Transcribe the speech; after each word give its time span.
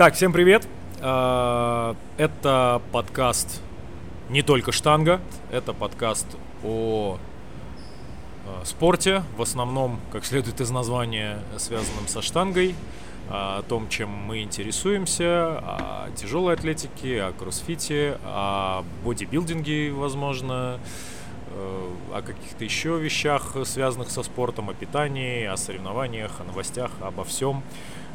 Так, 0.00 0.14
всем 0.14 0.32
привет. 0.32 0.66
А, 1.02 1.94
Это 2.16 2.80
подкаст 2.90 3.60
не 4.30 4.40
только 4.40 4.72
штанга, 4.72 5.20
это 5.52 5.74
подкаст 5.74 6.26
о 6.64 7.18
а, 8.46 8.64
спорте, 8.64 9.22
в 9.36 9.42
основном, 9.42 10.00
как 10.10 10.24
следует 10.24 10.58
из 10.62 10.70
названия, 10.70 11.40
связанном 11.58 12.08
со 12.08 12.22
штангой, 12.22 12.74
а, 13.28 13.58
о 13.58 13.62
том, 13.62 13.90
чем 13.90 14.08
мы 14.08 14.40
интересуемся, 14.40 15.58
о 15.58 16.08
тяжелой 16.16 16.54
атлетике, 16.54 17.22
о 17.22 17.32
кроссфите, 17.32 18.16
о 18.24 18.84
бодибилдинге, 19.04 19.92
возможно, 19.92 20.80
э, 21.50 21.90
о 22.14 22.22
каких-то 22.22 22.64
еще 22.64 22.98
вещах, 22.98 23.54
связанных 23.66 24.10
со 24.10 24.22
спортом, 24.22 24.70
о 24.70 24.72
питании, 24.72 25.44
о 25.44 25.58
соревнованиях, 25.58 26.40
о 26.40 26.44
новостях, 26.44 26.90
обо 27.02 27.22
всем. 27.24 27.62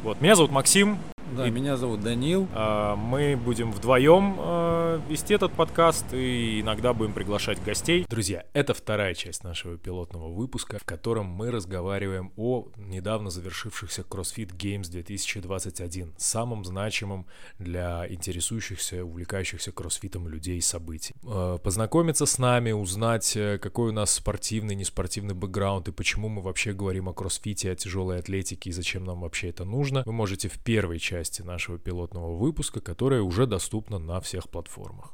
Вот, 0.02 0.20
меня 0.20 0.34
зовут 0.34 0.50
Максим, 0.50 0.98
Да, 1.34 1.48
И- 1.48 1.50
меня 1.50 1.76
зовут 1.76 2.02
Данил. 2.02 2.46
а, 2.54 2.94
Мы 2.94 3.36
будем 3.36 3.72
вдвоем 3.72 4.36
э, 4.38 5.00
вести 5.08 5.34
этот 5.34 5.52
подкаст 5.52 6.06
и 6.14 6.60
иногда 6.60 6.92
будем 6.92 7.12
приглашать 7.12 7.62
гостей. 7.64 8.06
Друзья, 8.08 8.44
это 8.52 8.74
вторая 8.74 9.12
часть 9.14 9.42
нашего 9.42 9.76
пилотного 9.76 10.28
выпуска, 10.32 10.78
в 10.78 10.84
котором 10.84 11.26
мы 11.26 11.50
разговариваем 11.50 12.32
о 12.36 12.68
недавно 12.76 13.30
завершившихся 13.30 14.02
CrossFit 14.02 14.56
Games 14.56 14.88
2021, 14.88 16.14
самым 16.16 16.64
значимым 16.64 17.26
для 17.58 18.06
интересующихся, 18.08 19.04
увлекающихся 19.04 19.72
кроссфитом 19.72 20.28
людей 20.28 20.62
событий. 20.62 21.14
Э, 21.24 21.58
Познакомиться 21.62 22.24
с 22.26 22.38
нами, 22.38 22.70
узнать, 22.70 23.36
э, 23.36 23.58
какой 23.58 23.90
у 23.90 23.92
нас 23.92 24.12
спортивный, 24.12 24.76
неспортивный 24.76 25.34
бэкграунд 25.34 25.88
и 25.88 25.92
почему 25.92 26.28
мы 26.28 26.40
вообще 26.40 26.72
говорим 26.72 27.08
о 27.08 27.12
кроссфите, 27.12 27.72
о 27.72 27.74
тяжелой 27.74 28.20
атлетике 28.20 28.70
и 28.70 28.72
зачем 28.72 29.04
нам 29.04 29.20
вообще 29.22 29.48
это 29.48 29.64
нужно, 29.64 30.02
вы 30.06 30.12
можете 30.12 30.48
в 30.48 30.58
первой 30.62 30.98
части 31.00 31.15
нашего 31.44 31.78
пилотного 31.78 32.36
выпуска, 32.36 32.80
которая 32.80 33.22
уже 33.22 33.46
доступна 33.46 33.98
на 33.98 34.20
всех 34.20 34.48
платформах. 34.48 35.12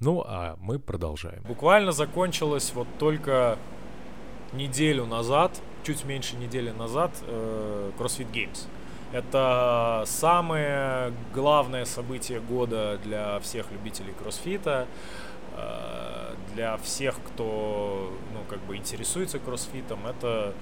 Ну, 0.00 0.22
а 0.26 0.56
мы 0.60 0.78
продолжаем. 0.78 1.42
Буквально 1.44 1.92
закончилась 1.92 2.72
вот 2.74 2.86
только 2.98 3.58
неделю 4.52 5.06
назад, 5.06 5.60
чуть 5.84 6.04
меньше 6.04 6.36
недели 6.36 6.70
назад, 6.70 7.12
э, 7.22 7.92
CrossFit 7.98 8.30
Games. 8.30 8.66
Это 9.12 10.02
самое 10.06 11.12
главное 11.32 11.84
событие 11.84 12.40
года 12.40 12.98
для 13.04 13.38
всех 13.40 13.70
любителей 13.72 14.12
кроссфита, 14.12 14.86
э, 15.56 16.34
для 16.54 16.76
всех, 16.78 17.16
кто, 17.22 18.12
ну, 18.34 18.40
как 18.48 18.60
бы 18.66 18.76
интересуется 18.76 19.38
кроссфитом. 19.38 20.06
Это 20.06 20.52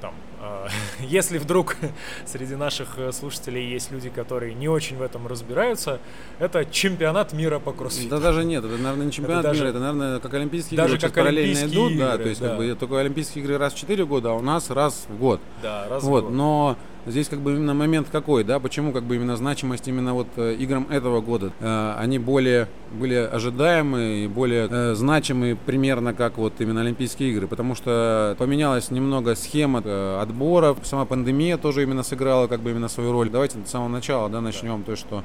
там, 0.00 0.14
если 1.00 1.38
вдруг 1.38 1.76
среди 2.26 2.54
наших 2.54 2.98
э, 2.98 3.12
слушателей 3.12 3.70
есть 3.70 3.90
люди, 3.90 4.08
которые 4.08 4.54
не 4.54 4.68
очень 4.68 4.96
в 4.96 5.02
этом 5.02 5.26
разбираются, 5.26 6.00
это 6.38 6.64
чемпионат 6.64 7.32
мира 7.32 7.58
по 7.58 7.72
кроссфиту. 7.72 8.10
Да 8.10 8.18
даже 8.20 8.44
нет, 8.44 8.64
это, 8.64 8.76
наверное, 8.76 9.06
не 9.06 9.12
чемпионат 9.12 9.42
даже- 9.42 9.60
мира, 9.60 9.70
это, 9.70 9.78
наверное, 9.80 10.20
как 10.20 10.34
Олимпийские 10.34 10.76
даже 10.76 10.96
игры, 10.96 11.08
как 11.08 11.14
параллельно 11.14 11.66
идут, 11.66 11.96
да, 11.96 12.14
игры, 12.14 12.22
то 12.22 12.28
есть 12.28 12.40
да. 12.40 12.48
как 12.48 12.58
бы 12.58 12.74
только 12.78 12.98
Олимпийские 12.98 13.44
игры 13.44 13.58
раз 13.58 13.74
в 13.74 13.78
4 13.78 14.04
года, 14.06 14.30
а 14.30 14.32
у 14.34 14.42
нас 14.42 14.70
раз 14.70 15.06
в 15.08 15.18
год. 15.18 15.40
Да, 15.62 15.86
раз 15.88 16.02
в 16.02 16.06
вот, 16.06 16.24
год. 16.24 16.32
но 16.32 16.76
здесь 17.06 17.28
как 17.28 17.40
бы 17.40 17.52
именно 17.52 17.74
момент 17.74 18.08
какой, 18.10 18.44
да, 18.44 18.60
почему 18.60 18.92
как 18.92 19.04
бы 19.04 19.16
именно 19.16 19.36
значимость 19.36 19.88
именно 19.88 20.14
вот 20.14 20.28
э, 20.36 20.54
играм 20.54 20.86
этого 20.90 21.20
года, 21.20 21.52
Э, 21.60 21.94
они 21.98 22.18
более 22.18 22.68
были 22.92 23.14
ожидаемые 23.14 24.24
и 24.24 24.28
более 24.28 24.68
э, 24.70 24.94
значимые 24.94 25.56
примерно 25.56 26.14
как 26.14 26.38
вот 26.38 26.54
именно 26.60 26.80
Олимпийские 26.80 27.30
игры, 27.30 27.46
потому 27.46 27.74
что 27.74 28.34
поменялась 28.38 28.90
немного 28.90 29.34
схема 29.34 29.82
э, 29.84 30.20
отборов, 30.30 30.78
сама 30.84 31.04
пандемия 31.04 31.56
тоже 31.58 31.82
именно 31.82 32.02
сыграла 32.02 32.46
как 32.46 32.60
бы 32.60 32.70
именно 32.70 32.88
свою 32.88 33.12
роль. 33.12 33.28
Давайте 33.30 33.58
с 33.64 33.70
самого 33.70 33.88
начала, 33.88 34.28
да, 34.28 34.40
начнем, 34.40 34.82
то 34.82 34.92
есть 34.92 35.02
что 35.02 35.22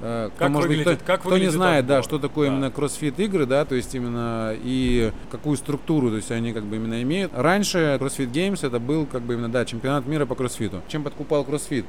э, 0.00 0.28
кто, 0.34 0.38
Как 0.44 0.50
может 0.50 0.68
быть, 0.68 0.78
выглядит- 0.78 0.98
кто, 1.02 1.06
как 1.12 1.20
кто 1.20 1.38
не 1.38 1.48
знает, 1.48 1.86
да, 1.86 1.98
отбор? 1.98 2.04
что 2.04 2.18
такое 2.28 2.48
Да. 2.48 2.54
именно 2.54 2.70
кроссфит 2.70 3.18
игры, 3.20 3.46
да, 3.46 3.64
то 3.64 3.74
есть 3.74 3.94
именно 3.94 4.52
и 4.54 5.12
какую 5.30 5.56
структуру, 5.56 6.10
то 6.10 6.16
есть 6.16 6.30
они 6.30 6.52
как 6.52 6.64
бы 6.64 6.76
именно 6.76 7.00
имеют. 7.02 7.32
Раньше 7.34 7.96
CrossFit 8.00 8.30
Games 8.32 8.66
это 8.66 8.78
был 8.78 9.06
как 9.06 9.22
бы 9.22 9.34
именно, 9.34 9.48
да, 9.50 9.64
чемпионат 9.64 10.06
мира 10.06 10.26
по 10.26 10.34
кроссфиту. 10.34 10.82
Чем 10.88 11.02
подкупал 11.02 11.44
кроссфит? 11.44 11.86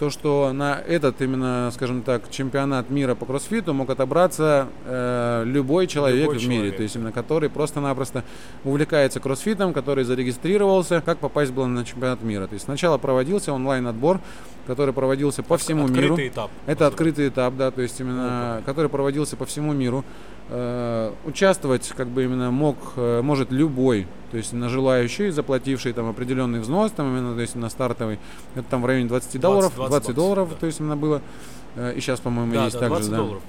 То, 0.00 0.08
что 0.08 0.54
на 0.54 0.78
этот 0.78 1.20
именно, 1.20 1.70
скажем 1.74 2.00
так, 2.00 2.30
чемпионат 2.30 2.88
мира 2.88 3.14
по 3.14 3.26
кроссфиту 3.26 3.74
мог 3.74 3.90
отобраться 3.90 4.68
э, 4.86 5.42
любой 5.44 5.86
человек 5.86 6.22
Любой 6.22 6.38
в 6.38 6.48
мире, 6.48 6.54
человек. 6.60 6.76
то 6.78 6.82
есть 6.84 6.96
именно 6.96 7.12
который 7.12 7.50
просто-напросто 7.50 8.24
увлекается 8.64 9.20
кроссфитом, 9.20 9.74
который 9.74 10.04
зарегистрировался, 10.04 11.02
как 11.04 11.18
попасть 11.18 11.52
было 11.52 11.66
на 11.66 11.84
чемпионат 11.84 12.22
мира. 12.22 12.46
То 12.46 12.54
есть 12.54 12.64
сначала 12.64 12.96
проводился 12.96 13.52
онлайн-отбор, 13.52 14.20
который 14.66 14.94
проводился 14.94 15.42
по 15.42 15.58
всему 15.58 15.84
Открытый 15.84 16.10
миру. 16.10 16.28
этап. 16.28 16.50
Это 16.64 16.86
открытый 16.86 17.28
этап, 17.28 17.56
да, 17.56 17.70
то 17.70 17.82
есть 17.82 18.00
именно, 18.00 18.62
который 18.64 18.88
проводился 18.88 19.36
по 19.36 19.44
всему 19.44 19.74
миру. 19.74 20.02
Э, 20.52 21.12
участвовать, 21.26 21.92
как 21.96 22.08
бы 22.08 22.24
именно 22.24 22.50
мог, 22.50 22.76
э, 22.96 23.22
может 23.22 23.52
любой, 23.52 24.08
то 24.32 24.36
есть 24.36 24.52
на 24.52 24.68
желающий, 24.68 25.30
заплативший 25.30 25.92
там 25.92 26.08
определенный 26.10 26.58
взнос, 26.58 26.90
там 26.90 27.06
именно, 27.06 27.36
то 27.36 27.40
есть 27.40 27.54
на 27.54 27.68
стартовый, 27.68 28.18
это 28.56 28.64
там 28.68 28.82
в 28.82 28.86
районе 28.86 29.06
20 29.06 29.40
долларов, 29.40 29.72
20 29.76 29.90
20, 29.90 30.14
долларов, 30.16 30.48
да. 30.50 30.56
то 30.56 30.66
есть 30.66 30.80
именно 30.80 30.96
было, 30.96 31.22
Э, 31.76 31.92
и 31.94 32.00
сейчас, 32.00 32.18
по-моему, 32.18 32.52
Да, 32.52 32.64
есть 32.64 32.74
да, 32.74 32.80
также, 32.80 32.94
20 32.96 33.10
да. 33.10 33.16
долларов. 33.16 33.42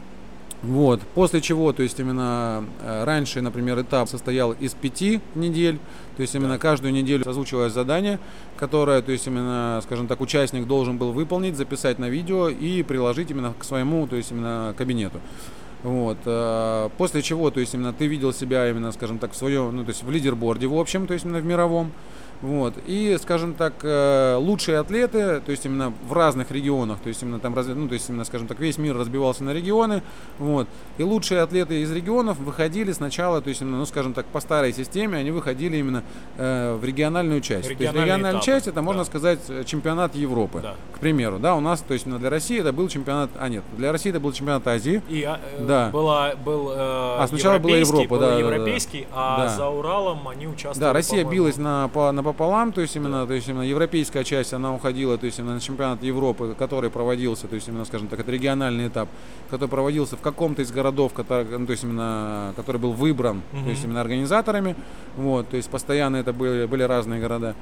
Вот. 0.62 1.02
После 1.16 1.42
чего, 1.42 1.74
то 1.74 1.82
есть 1.82 2.00
именно 2.00 2.64
раньше, 2.86 3.42
например, 3.42 3.82
этап 3.82 4.08
состоял 4.08 4.52
из 4.52 4.76
пяти 4.76 5.20
недель, 5.34 5.80
то 6.18 6.22
есть 6.22 6.36
именно 6.36 6.54
Да. 6.54 6.60
каждую 6.60 6.94
неделю 6.94 7.28
озвучивалось 7.28 7.74
задание, 7.74 8.20
которое, 8.58 9.02
то 9.02 9.12
есть 9.12 9.26
именно, 9.26 9.80
скажем 9.84 10.08
так, 10.08 10.22
участник 10.22 10.68
должен 10.68 11.00
был 11.00 11.14
выполнить, 11.14 11.58
записать 11.58 11.98
на 11.98 12.10
видео 12.10 12.48
и 12.48 12.84
приложить 12.84 13.32
именно 13.32 13.56
к 13.58 13.64
своему, 13.64 14.06
то 14.06 14.16
есть 14.16 14.32
именно 14.32 14.76
кабинету. 14.78 15.20
Вот. 15.84 16.18
э, 16.26 16.90
После 16.98 17.22
чего, 17.22 17.50
то 17.50 17.60
есть 17.60 17.74
именно 17.74 17.94
ты 17.94 18.08
видел 18.08 18.34
себя 18.34 18.70
именно, 18.70 18.92
скажем 18.92 19.18
так, 19.18 19.32
в 19.32 19.36
своем, 19.36 19.76
ну 19.76 19.84
то 19.84 19.90
есть 19.90 20.04
в 20.04 20.12
лидерборде 20.12 20.68
в 20.68 20.78
общем, 20.78 21.08
то 21.08 21.14
есть 21.14 21.26
именно 21.26 21.40
в 21.40 21.46
мировом. 21.46 21.92
Вот. 22.42 22.74
И, 22.88 23.18
скажем 23.22 23.54
так, 23.54 23.74
э, 23.84 24.36
лучшие 24.36 24.80
атлеты, 24.80 25.42
то 25.42 25.52
есть 25.52 25.66
именно 25.66 25.94
в 26.08 26.14
разных 26.14 26.52
регионах, 26.52 27.00
то 27.00 27.10
есть 27.10 27.22
именно 27.22 27.40
там, 27.40 27.54
ну, 27.54 27.88
то 27.88 27.94
есть 27.94 28.10
именно, 28.10 28.24
скажем 28.24 28.48
так, 28.48 28.60
весь 28.60 28.78
мир 28.78 28.98
разбивался 28.98 29.44
на 29.44 29.54
регионы, 29.54 30.02
вот. 30.40 30.68
И 30.98 31.04
лучшие 31.04 31.42
атлеты 31.42 31.82
из 31.82 31.92
регионов 31.92 32.40
выходили 32.40 32.92
сначала, 32.92 33.42
то 33.42 33.50
есть 33.50 33.62
именно, 33.62 33.78
ну, 33.78 33.86
скажем 33.86 34.14
так, 34.14 34.26
по 34.26 34.40
старой 34.40 34.74
системе, 34.74 35.18
они 35.20 35.32
выходили 35.32 35.78
именно 35.78 36.04
э, 36.38 36.76
в 36.76 36.84
региональную 36.84 37.42
часть. 37.42 37.68
то 37.68 37.70
есть 37.70 37.80
региональная 37.80 38.32
этапы, 38.32 38.46
часть, 38.46 38.68
это 38.68 38.82
можно 38.82 39.02
да. 39.02 39.06
сказать 39.06 39.40
э, 39.50 39.64
чемпионат 39.64 40.16
Европы, 40.16 40.62
Да. 40.62 40.76
к 40.96 41.00
примеру, 41.00 41.38
да, 41.38 41.56
у 41.56 41.60
нас, 41.60 41.82
то 41.82 41.94
есть 41.94 42.06
именно 42.08 42.20
для 42.20 42.30
России 42.30 42.60
это 42.60 42.74
был 42.74 42.88
чемпионат, 42.88 43.30
а 43.40 43.50
нет, 43.50 43.64
для 43.78 43.92
России 43.92 44.10
это 44.10 44.20
был 44.20 44.32
чемпионат 44.32 44.68
Азии, 44.68 45.02
И 45.10 45.24
а, 45.24 45.40
э, 45.58 45.66
Да. 45.66 45.90
была, 45.92 46.34
был 46.36 46.70
а, 46.72 47.26
сначала 47.28 47.60
была 47.60 47.78
Европа, 47.78 48.08
был 48.10 48.20
да, 48.20 48.30
да, 48.30 48.34
да. 48.34 48.40
европейский, 48.40 49.08
а 49.14 49.46
Да. 49.46 49.50
за 49.50 49.68
Уралом 49.68 50.28
они 50.28 50.48
участвовали. 50.48 50.80
Да, 50.80 50.94
Россия 50.94 51.24
билась 51.24 51.58
на, 51.58 51.88
по, 51.90 52.12
напополам, 52.32 52.72
то 52.72 52.82
есть 52.82 52.96
именно, 52.96 53.28
то 53.28 53.34
есть 53.34 53.48
именно 53.48 53.64
европейская 53.64 54.24
часть, 54.24 54.54
она 54.54 54.74
уходила, 54.74 55.18
то 55.18 55.26
есть 55.26 55.40
именно 55.40 55.56
на 55.56 55.60
чемпионат 55.60 56.02
Европы, 56.04 56.56
который 56.58 56.90
проводился, 56.90 57.48
то 57.48 57.56
есть 57.56 57.68
именно, 57.68 57.86
скажем 57.86 58.08
так, 58.08 58.20
это 58.20 58.32
региональный 58.32 58.88
этап, 58.88 59.10
который 59.50 59.70
проводился 59.70 60.16
в 60.16 60.22
каком-то 60.22 60.62
из 60.62 60.72
городов, 60.72 61.14
который, 61.14 61.46
ну, 61.58 61.66
то 61.66 61.72
есть 61.72 61.84
именно, 61.84 62.54
который 62.56 62.78
был 62.78 62.94
выбран, 62.94 63.42
то 63.52 63.70
есть 63.70 63.84
именно 63.84 64.02
организаторами, 64.02 64.76
вот, 65.18 65.50
то 65.50 65.58
есть 65.58 65.70
постоянно 65.70 66.18
это 66.18 66.34
были, 66.34 66.66
были 66.66 66.84
разные 66.84 67.20
города. 67.20 67.56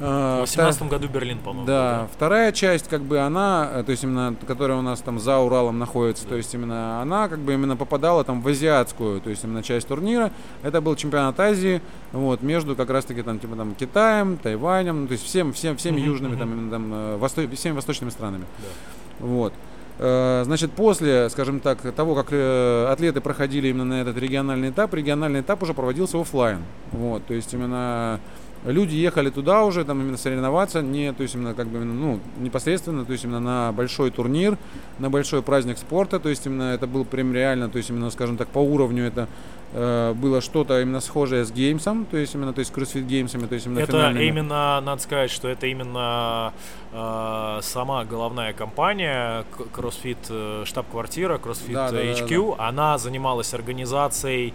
А, 0.00 0.44
В 0.44 0.46
2018 0.46 0.82
году 0.88 1.08
Берлин, 1.08 1.38
по-моему. 1.38 1.66
да, 1.66 2.02
был, 2.02 2.08
вторая 2.14 2.52
часть, 2.52 2.88
как 2.88 3.02
бы 3.02 3.18
она, 3.18 3.68
э, 3.74 3.82
то 3.82 3.90
есть 3.90 4.04
именно, 4.04 4.34
которая 4.46 4.78
у 4.78 4.82
нас 4.82 5.00
там 5.00 5.18
за 5.18 5.38
Уралом 5.38 5.78
находится, 5.80 6.24
то 6.26 6.36
есть 6.36 6.54
именно 6.54 7.02
она 7.02 7.28
как 7.28 7.40
бы 7.40 7.54
именно 7.54 7.76
попадала 7.76 8.22
там 8.22 8.40
в 8.40 8.46
азиатскую, 8.46 9.20
то 9.20 9.28
есть 9.30 9.42
именно 9.42 9.62
часть 9.62 9.88
турнира. 9.88 10.30
Это 10.62 10.80
был 10.80 10.94
чемпионат 10.94 11.40
Азии, 11.40 11.80
вот, 12.12 12.42
между 12.42 12.76
как 12.76 12.90
раз-таки 12.90 13.22
там, 13.22 13.40
типа 13.40 13.56
там 13.56 13.74
Китаем, 13.74 14.36
Тайванем, 14.36 15.02
ну, 15.02 15.06
то 15.08 15.12
есть 15.12 15.24
всем, 15.24 15.52
всем, 15.52 15.76
всеми 15.76 15.98
Мгм, 15.98 16.06
южными, 16.06 16.36
там, 16.36 16.48
мгм. 16.50 16.58
именно, 16.58 16.70
там, 16.70 16.90
э, 16.94 17.16
восто- 17.18 17.56
всеми 17.56 17.74
восточными 17.74 18.10
странами. 18.10 18.44
Да. 18.58 19.26
Вот. 19.26 19.52
Э, 20.00 20.42
Значит, 20.44 20.70
после, 20.74 21.28
скажем 21.28 21.58
так, 21.58 21.80
того, 21.92 22.14
как 22.14 22.28
атлеты 22.32 23.20
проходили 23.20 23.66
именно 23.66 23.84
на 23.84 24.00
этот 24.02 24.16
региональный 24.16 24.70
этап, 24.70 24.94
региональный 24.94 25.40
этап 25.40 25.60
уже 25.64 25.74
проводился 25.74 26.20
оффлайн. 26.20 26.58
Вот, 26.92 27.26
то 27.26 27.34
есть 27.34 27.52
именно 27.52 28.20
люди 28.64 28.94
ехали 28.96 29.30
туда 29.30 29.64
уже, 29.64 29.84
там 29.84 30.00
именно 30.00 30.16
соревноваться, 30.16 30.82
не, 30.82 31.12
то 31.12 31.22
есть 31.22 31.34
именно 31.34 31.54
как 31.54 31.68
бы, 31.68 31.78
ну, 31.78 32.20
непосредственно, 32.38 33.04
то 33.04 33.12
есть 33.12 33.24
именно 33.24 33.40
на 33.40 33.72
большой 33.72 34.10
турнир, 34.10 34.56
на 34.98 35.10
большой 35.10 35.42
праздник 35.42 35.78
спорта, 35.78 36.18
то 36.18 36.28
есть 36.28 36.46
именно 36.46 36.74
это 36.74 36.86
был 36.86 37.04
прям 37.04 37.32
реально, 37.32 37.68
то 37.68 37.78
есть 37.78 37.90
именно, 37.90 38.10
скажем 38.10 38.36
так, 38.36 38.48
по 38.48 38.58
уровню 38.58 39.04
это 39.04 39.28
э, 39.72 40.12
было 40.14 40.40
что-то 40.40 40.80
именно 40.80 41.00
схожее 41.00 41.44
с 41.44 41.52
геймсом, 41.52 42.06
то 42.06 42.16
есть 42.16 42.34
именно, 42.34 42.52
то 42.52 42.60
есть 42.60 42.72
CrossFit 42.72 43.02
геймсами, 43.02 43.46
то 43.46 43.54
есть 43.54 43.66
именно 43.66 43.80
Это 43.80 43.92
финальными. 43.92 44.24
именно, 44.24 44.80
надо 44.80 45.02
сказать, 45.02 45.30
что 45.30 45.48
это 45.48 45.66
именно 45.66 46.52
э, 46.92 47.58
сама 47.62 48.04
головная 48.04 48.52
компания, 48.52 49.44
CrossFit, 49.74 50.18
э, 50.30 50.64
штаб-квартира, 50.64 51.36
CrossFit 51.38 51.72
Да, 51.72 51.90
да, 51.90 51.98
да, 51.98 52.02
HQ, 52.02 52.56
она 52.58 52.98
занималась 52.98 53.54
организацией 53.54 54.52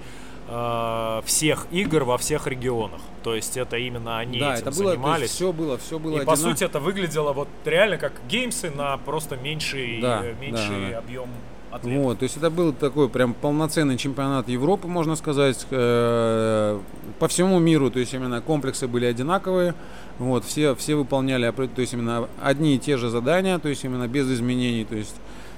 э, 0.47 1.21
всех 1.25 1.67
игр 1.71 2.03
во 2.03 2.17
всех 2.17 2.47
регионах. 2.47 3.01
То 3.23 3.35
есть 3.35 3.57
это 3.57 3.77
именно 3.77 4.17
они 4.17 4.39
да, 4.39 4.55
этим 4.55 4.67
это 4.67 4.77
было, 4.77 4.91
занимались. 4.91 5.29
все 5.31 5.53
было, 5.53 5.77
все 5.77 5.99
было. 5.99 6.21
И 6.21 6.25
по 6.25 6.33
одинаково. 6.33 6.51
сути 6.51 6.63
это 6.63 6.79
выглядело 6.79 7.33
вот 7.33 7.47
реально 7.65 7.97
как 7.97 8.13
геймсы 8.27 8.69
на 8.71 8.97
просто 8.97 9.37
меньший, 9.37 10.01
Да, 10.01 10.21
э, 10.23 10.35
меньший 10.39 10.91
да, 10.91 10.97
объем 10.99 11.29
атлетов. 11.71 12.03
Вот, 12.03 12.19
то 12.19 12.23
есть 12.23 12.37
это 12.37 12.49
был 12.49 12.73
такой 12.73 13.09
прям 13.09 13.33
полноценный 13.33 13.97
чемпионат 13.97 14.47
Европы, 14.47 14.87
можно 14.87 15.15
сказать, 15.15 15.65
э, 15.71 16.79
по 17.19 17.27
всему 17.27 17.59
миру, 17.59 17.89
то 17.89 17.99
есть 17.99 18.13
именно 18.13 18.41
комплексы 18.41 18.87
были 18.87 19.05
одинаковые, 19.05 19.73
вот, 20.19 20.45
все, 20.45 20.75
все 20.75 20.95
выполняли, 20.95 21.49
то 21.51 21.81
есть 21.81 21.93
именно 21.93 22.29
одни 22.41 22.75
и 22.75 22.79
те 22.79 22.97
же 22.97 23.09
задания, 23.09 23.57
то 23.57 23.69
есть 23.69 23.83
именно 23.83 24.07
без 24.07 24.29
изменений, 24.31 24.85
то 24.85 24.95
есть, 24.95 25.15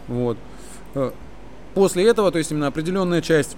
вот. 0.07 0.37
После 1.73 2.07
этого, 2.07 2.31
то 2.31 2.37
есть 2.37 2.51
именно 2.51 2.67
определенная 2.67 3.21
часть 3.21 3.57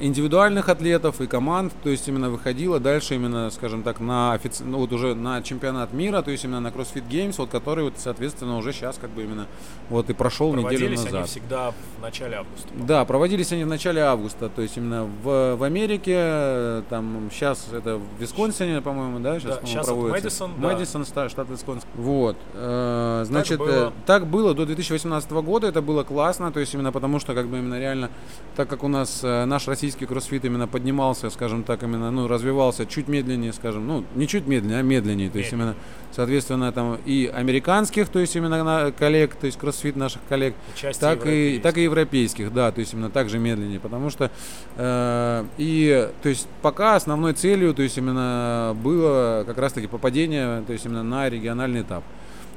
индивидуальных 0.00 0.68
атлетов 0.68 1.20
и 1.20 1.26
команд, 1.26 1.72
то 1.82 1.90
есть 1.90 2.06
именно 2.08 2.30
выходила 2.30 2.78
дальше 2.78 3.14
именно, 3.14 3.50
скажем 3.50 3.82
так, 3.82 4.00
на 4.00 4.32
офици... 4.32 4.62
ну, 4.62 4.78
вот 4.78 4.92
уже 4.92 5.14
на 5.14 5.42
чемпионат 5.42 5.92
мира, 5.92 6.22
то 6.22 6.30
есть 6.30 6.44
именно 6.44 6.60
на 6.60 6.68
CrossFit 6.68 7.08
Games, 7.08 7.34
вот 7.38 7.50
который 7.50 7.84
вот, 7.84 7.94
соответственно, 7.96 8.56
уже 8.56 8.72
сейчас 8.72 8.98
как 8.98 9.10
бы 9.10 9.22
именно 9.22 9.46
вот 9.90 10.08
и 10.10 10.12
прошел 10.12 10.50
неделю 10.50 10.62
Проводились 10.62 10.98
назад. 11.04 11.14
они 11.14 11.24
всегда 11.26 11.70
в 11.98 12.02
начале 12.02 12.36
августа. 12.36 12.68
Да, 12.74 13.04
проводились 13.04 13.52
они 13.52 13.64
в 13.64 13.68
начале 13.68 14.02
августа, 14.02 14.48
то 14.48 14.62
есть 14.62 14.76
именно 14.76 15.04
в, 15.04 15.56
в 15.56 15.62
Америке, 15.62 16.82
там 16.88 17.28
сейчас 17.32 17.66
это 17.72 17.96
в 17.96 18.20
Висконсине, 18.20 18.80
по-моему, 18.82 19.18
да, 19.18 19.40
сейчас, 19.40 19.54
Да, 19.54 19.56
по-моему, 19.56 19.66
щас 19.66 19.84
это 19.84 19.92
проводится. 19.94 20.24
Мэдисон, 20.24 20.50
да. 20.58 20.68
Мэдисон, 20.68 21.06
ста- 21.06 21.28
штат 21.28 21.48
Висконсин. 21.50 21.88
Вот, 21.96 22.36
э, 22.54 23.24
значит, 23.26 23.58
было. 23.58 23.88
э, 23.88 23.90
так 24.06 24.26
было 24.26 24.54
до 24.54 24.64
2018 24.66 25.30
года, 25.30 25.66
это 25.66 25.82
было 25.82 26.04
классно, 26.04 26.52
то 26.52 26.60
есть 26.60 26.72
именно 26.74 26.92
потому 26.92 27.18
что 27.18 27.34
как 27.34 27.48
бы 27.48 27.58
именно 27.58 27.78
реально, 27.78 28.10
так 28.56 28.68
как 28.68 28.84
у 28.84 28.88
нас 28.88 29.20
э, 29.22 29.44
наш 29.44 29.66
российский 29.72 30.04
кроссфит 30.04 30.44
именно 30.44 30.68
поднимался, 30.68 31.30
скажем 31.30 31.62
так, 31.62 31.82
именно, 31.82 32.10
ну, 32.10 32.28
развивался 32.28 32.84
чуть 32.84 33.08
медленнее, 33.08 33.54
скажем, 33.54 33.86
ну, 33.86 34.04
не 34.14 34.28
чуть 34.28 34.46
медленнее, 34.46 34.80
а 34.80 34.82
медленнее, 34.82 35.30
то 35.30 35.38
есть 35.38 35.50
именно, 35.50 35.74
соответственно, 36.12 36.70
там 36.72 36.98
и 37.06 37.30
американских, 37.34 38.10
то 38.10 38.18
есть 38.18 38.36
именно 38.36 38.62
на- 38.62 38.92
коллег, 38.92 39.34
то 39.34 39.46
есть 39.46 39.58
кроссфит 39.58 39.96
наших 39.96 40.20
коллег, 40.28 40.54
Части 40.74 41.00
так 41.00 41.26
и, 41.26 41.58
так 41.62 41.78
и 41.78 41.84
европейских, 41.84 42.52
да, 42.52 42.70
то 42.70 42.80
есть 42.80 42.92
именно 42.92 43.08
так 43.08 43.30
же 43.30 43.38
медленнее, 43.38 43.80
потому 43.80 44.10
что 44.10 44.30
э, 44.76 45.44
и 45.56 46.10
то 46.22 46.28
есть 46.28 46.46
пока 46.60 46.96
основной 46.96 47.32
целью, 47.32 47.72
то 47.72 47.80
есть 47.80 47.96
именно 47.96 48.76
было 48.84 49.44
как 49.46 49.56
раз-таки 49.56 49.86
попадение, 49.86 50.62
то 50.66 50.74
есть 50.74 50.84
именно 50.84 51.02
на 51.02 51.30
региональный 51.30 51.80
этап, 51.80 52.04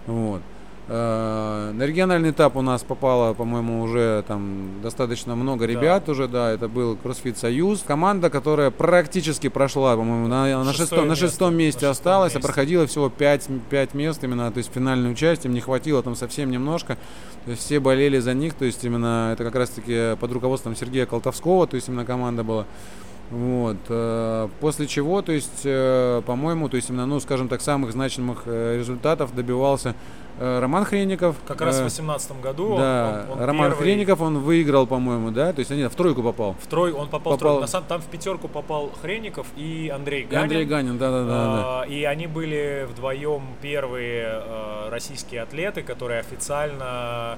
вот. 0.06 0.41
Э, 0.87 1.71
На 1.73 1.83
региональный 1.85 2.29
этап 2.29 2.55
у 2.55 2.61
нас 2.61 2.83
попало, 2.83 3.33
по-моему, 3.33 3.81
уже 3.81 4.23
там 4.27 4.81
достаточно 4.83 5.35
много 5.35 5.65
ребят 5.65 6.07
уже, 6.09 6.27
да, 6.27 6.51
это 6.51 6.67
был 6.67 6.95
CrossFit 7.03 7.37
Союз. 7.37 7.83
Команда, 7.85 8.29
которая 8.29 8.69
практически 8.69 9.49
прошла, 9.49 9.95
по-моему, 9.95 10.27
на, 10.27 10.63
на, 10.63 10.73
шестом, 10.73 11.07
на 11.07 11.15
шестом 11.15 11.55
месте 11.55 11.85
На 11.85 11.91
осталась, 11.91 12.33
месте. 12.33 12.39
а 12.39 12.47
проходило 12.47 12.85
всего 12.85 13.09
5, 13.09 13.49
5 13.69 13.93
мест 13.95 14.23
именно, 14.23 14.51
то 14.51 14.59
есть 14.59 14.71
финальное 14.73 15.11
участие, 15.11 15.49
им 15.49 15.53
не 15.55 15.61
хватило 15.61 16.03
там 16.03 16.15
совсем 16.15 16.51
немножко. 16.51 16.97
То 17.45 17.51
есть 17.51 17.63
все 17.63 17.79
болели 17.79 18.19
за 18.19 18.33
них, 18.33 18.53
то 18.53 18.65
есть 18.65 18.83
именно 18.83 19.31
это 19.33 19.43
как 19.43 19.55
раз-таки 19.55 20.15
под 20.19 20.31
руководством 20.31 20.75
Сергея 20.75 21.05
Колтовского, 21.05 21.65
то 21.67 21.75
есть 21.75 21.88
именно 21.89 22.05
команда 22.05 22.43
была. 22.43 22.65
Вот. 23.31 23.77
э, 23.89 24.48
После 24.60 24.86
чего, 24.88 25.22
то 25.22 25.31
есть, 25.31 25.62
э, 25.63 26.22
по-моему, 26.25 26.69
то 26.69 26.75
есть 26.77 26.89
именно, 26.89 27.06
ну, 27.06 27.19
скажем 27.19 27.48
так, 27.48 27.62
самых 27.62 27.92
значимых 27.92 28.44
э, 28.45 28.77
результатов 28.77 29.33
добивался 29.36 29.95
э, 30.39 30.60
Роман 30.60 30.86
Хренников. 30.86 31.36
Как 31.48 31.60
раз 31.62 31.75
в 31.75 31.80
Э, 31.80 31.81
2018 31.81 32.39
году 32.42 32.75
Да, 32.77 33.25
он, 33.31 33.39
он 33.39 33.45
Роман 33.45 33.69
первый- 33.72 33.83
Хренников, 33.83 34.22
он 34.22 34.38
выиграл, 34.39 34.86
по-моему, 34.86 35.31
да, 35.31 35.54
то 35.54 35.60
есть 35.60 35.72
они 35.72 35.86
в 35.86 35.95
тройку 35.95 36.22
попал. 36.22 36.56
В 36.62 36.68
трой, 36.68 36.92
он 36.92 37.07
попал, 37.07 37.33
в 37.33 37.36
Попал. 37.36 37.38
тройку. 37.39 37.62
На 37.62 37.68
самом- 37.68 37.88
там 37.88 38.01
в 38.01 38.06
пятерку 38.06 38.48
попал 38.48 38.92
Хренников 39.01 39.48
и 39.57 39.92
Андрей 39.94 40.22
И 40.24 40.25
Ганин. 40.25 40.44
Андрей 40.44 40.66
Ганин, 40.66 40.98
да-да-да. 40.98 41.25
да. 41.27 41.81
А, 41.81 41.83
И 41.88 42.04
они 42.04 42.27
были 42.27 42.88
вдвоем 42.92 43.42
первые 43.62 44.24
э, 44.45 44.89
российские 44.89 45.42
атлеты, 45.42 45.81
которые 45.81 46.19
официально 46.19 47.38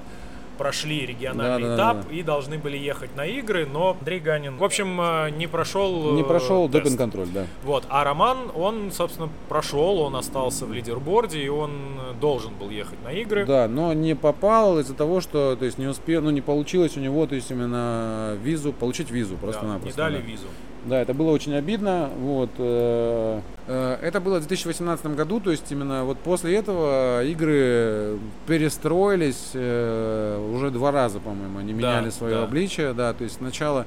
прошли 0.58 1.06
региональный 1.06 1.68
Да, 1.68 1.68
да, 1.68 1.74
этап 1.76 2.08
да. 2.08 2.14
и 2.14 2.22
должны 2.22 2.58
были 2.58 2.76
ехать 2.76 3.14
на 3.16 3.24
игры, 3.24 3.66
но 3.66 3.96
Андрей 3.98 4.18
Ганин, 4.20 4.58
в 4.58 4.64
общем, 4.64 5.00
э, 5.00 5.30
не 5.30 5.46
прошел. 5.46 6.12
Не 6.12 6.22
э, 6.22 6.24
прошел 6.24 6.68
тест. 6.68 6.84
допинг-контроль, 6.84 7.28
да. 7.28 7.46
Вот, 7.64 7.84
а 7.88 8.04
Роман, 8.04 8.50
он, 8.54 8.90
собственно, 8.92 9.28
прошел, 9.48 10.00
он 10.00 10.16
остался 10.16 10.66
в 10.66 10.72
лидерборде, 10.72 11.40
и 11.40 11.48
он 11.48 11.70
э, 11.70 12.20
должен 12.20 12.52
был 12.54 12.70
ехать 12.70 13.02
на 13.04 13.12
игры. 13.12 13.46
Да, 13.46 13.68
но 13.68 13.92
не 13.92 14.14
попал 14.14 14.78
из-за 14.80 14.94
того, 14.94 15.20
что, 15.20 15.56
то 15.56 15.64
есть 15.64 15.78
не 15.78 15.86
успел, 15.86 16.20
ну 16.22 16.30
не 16.30 16.40
получилось 16.40 16.96
у 16.96 17.00
него, 17.00 17.26
то 17.26 17.34
есть 17.34 17.50
именно 17.50 18.36
визу, 18.42 18.72
получить 18.72 19.10
визу 19.10 19.34
Да, 19.34 19.40
просто-напросто. 19.40 19.88
не 19.88 19.92
дали 19.96 20.20
да. 20.20 20.26
визу. 20.26 20.46
Да, 20.88 21.02
это 21.02 21.12
было 21.12 21.30
очень 21.32 21.54
обидно. 21.54 22.08
Вот, 22.18 22.50
э, 22.58 23.40
э, 23.66 23.98
это 24.00 24.20
было 24.20 24.36
в 24.40 24.46
2018 24.46 25.06
году, 25.14 25.38
то 25.38 25.50
есть 25.50 25.70
именно 25.70 26.04
вот 26.04 26.18
после 26.18 26.56
этого 26.56 27.22
игры 27.24 28.18
перестроились 28.46 29.50
э, 29.52 30.50
уже 30.54 30.70
два 30.70 30.90
раза, 30.90 31.20
по-моему, 31.20 31.58
они 31.58 31.72
Да, 31.74 31.78
меняли 31.78 32.10
свое 32.10 32.36
да. 32.36 32.44
обличие, 32.44 32.94
да, 32.94 33.12
то 33.12 33.24
есть 33.24 33.36
сначала 33.36 33.86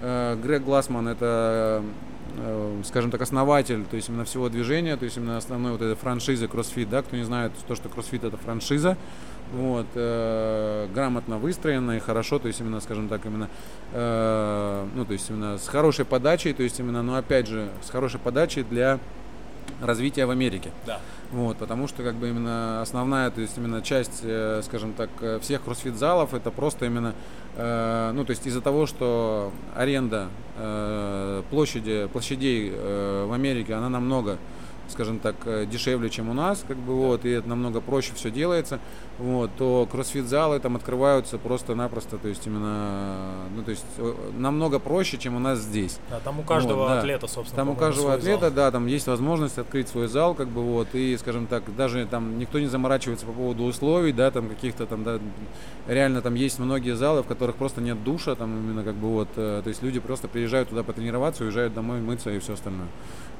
Грег 0.00 0.62
Глассман 0.62 1.08
это 1.08 1.82
скажем 2.84 3.10
так, 3.10 3.20
основатель, 3.22 3.84
то 3.84 3.96
есть 3.96 4.08
именно 4.08 4.24
всего 4.24 4.48
движения, 4.48 4.96
то 4.96 5.04
есть 5.04 5.16
именно 5.16 5.36
основной 5.36 5.72
вот 5.72 5.82
этой 5.82 5.96
франшизы 5.96 6.46
CrossFit, 6.46 6.88
да, 6.88 7.02
кто 7.02 7.16
не 7.16 7.24
знает, 7.24 7.52
то, 7.66 7.74
что 7.74 7.88
CrossFit 7.88 8.26
это 8.26 8.36
франшиза, 8.36 8.96
вот, 9.52 9.86
э, 9.94 10.88
грамотно 10.94 11.38
выстроена 11.38 11.92
и 11.92 11.98
хорошо, 12.00 12.38
то 12.38 12.48
есть 12.48 12.60
именно, 12.60 12.80
скажем 12.80 13.08
так, 13.08 13.24
именно, 13.24 13.48
э, 13.92 14.86
ну, 14.94 15.04
то 15.04 15.12
есть 15.12 15.30
именно 15.30 15.58
с 15.58 15.68
хорошей 15.68 16.04
подачей, 16.04 16.52
то 16.52 16.62
есть 16.62 16.78
именно, 16.80 17.02
ну, 17.02 17.14
опять 17.14 17.46
же, 17.46 17.68
с 17.82 17.90
хорошей 17.90 18.20
подачей 18.20 18.62
для 18.62 18.98
развития 19.80 20.26
в 20.26 20.30
Америке. 20.30 20.70
Да. 20.86 21.00
Вот, 21.30 21.58
потому 21.58 21.88
что 21.88 22.02
как 22.02 22.14
бы 22.14 22.30
именно 22.30 22.80
основная, 22.80 23.30
то 23.30 23.40
есть 23.40 23.58
именно 23.58 23.82
часть, 23.82 24.20
э, 24.22 24.62
скажем 24.64 24.94
так, 24.94 25.10
э, 25.20 25.38
всех 25.40 25.62
кроссфит-залов 25.62 26.32
это 26.32 26.50
просто 26.50 26.86
именно, 26.86 27.14
э, 27.56 28.12
ну 28.14 28.24
то 28.24 28.30
есть 28.30 28.46
из-за 28.46 28.62
того, 28.62 28.86
что 28.86 29.52
аренда 29.76 30.28
э, 30.56 31.42
площади, 31.50 32.08
площадей 32.12 32.72
э, 32.72 33.26
в 33.28 33.32
Америке, 33.32 33.74
она 33.74 33.90
намного, 33.90 34.38
скажем 34.88 35.18
так, 35.18 35.36
э, 35.44 35.66
дешевле, 35.66 36.10
чем 36.10 36.28
у 36.28 36.34
нас, 36.34 36.64
как 36.66 36.76
бы 36.76 36.94
вот, 36.94 37.24
и 37.24 37.30
это 37.30 37.48
намного 37.48 37.80
проще 37.80 38.12
все 38.14 38.30
делается, 38.30 38.78
вот, 39.18 39.50
то 39.58 39.86
кроссфит-залы 39.90 40.58
там 40.60 40.76
открываются 40.76 41.38
просто-напросто, 41.38 42.18
то 42.18 42.28
есть 42.28 42.46
именно, 42.46 43.44
ну 43.54 43.62
то 43.62 43.70
есть 43.70 43.84
э, 43.98 44.14
намного 44.36 44.78
проще, 44.78 45.18
чем 45.18 45.36
у 45.36 45.38
нас 45.38 45.58
здесь. 45.58 45.98
Да, 46.10 46.20
там 46.20 46.40
у 46.40 46.42
каждого 46.42 46.78
Вот, 46.82 46.88
да. 46.88 46.98
атлета, 47.00 47.26
собственно, 47.26 47.56
Там 47.56 47.68
у 47.70 47.74
каждого 47.74 48.08
свой 48.08 48.20
зал. 48.20 48.34
атлета, 48.36 48.50
да, 48.54 48.70
там 48.70 48.86
есть 48.86 49.06
возможность 49.06 49.58
открыть 49.58 49.88
свой 49.88 50.08
зал, 50.08 50.34
как 50.34 50.48
бы 50.48 50.62
вот, 50.62 50.88
и, 50.94 51.16
скажем 51.16 51.46
так, 51.46 51.62
даже 51.76 52.06
там 52.06 52.38
никто 52.38 52.58
не 52.58 52.66
заморачивается 52.66 53.26
по 53.26 53.32
поводу 53.32 53.64
условий, 53.64 54.12
да, 54.12 54.30
там 54.30 54.48
каких-то 54.48 54.86
там, 54.86 55.04
да, 55.04 55.18
реально 55.86 56.22
там 56.22 56.34
есть 56.34 56.58
многие 56.58 56.94
залы, 56.96 57.22
в 57.22 57.26
которых 57.26 57.56
просто 57.56 57.80
нет 57.80 58.02
душа, 58.04 58.34
там 58.34 58.56
именно 58.58 58.84
как 58.84 58.94
бы 58.94 59.08
вот, 59.08 59.28
э, 59.36 59.60
то 59.62 59.68
есть 59.68 59.82
люди 59.82 60.00
просто 60.00 60.28
приезжают 60.28 60.68
туда 60.68 60.82
потренироваться, 60.82 61.44
уезжают 61.44 61.74
домой 61.74 62.00
мыться 62.00 62.30
и 62.30 62.38
все 62.38 62.54
остальное. 62.54 62.88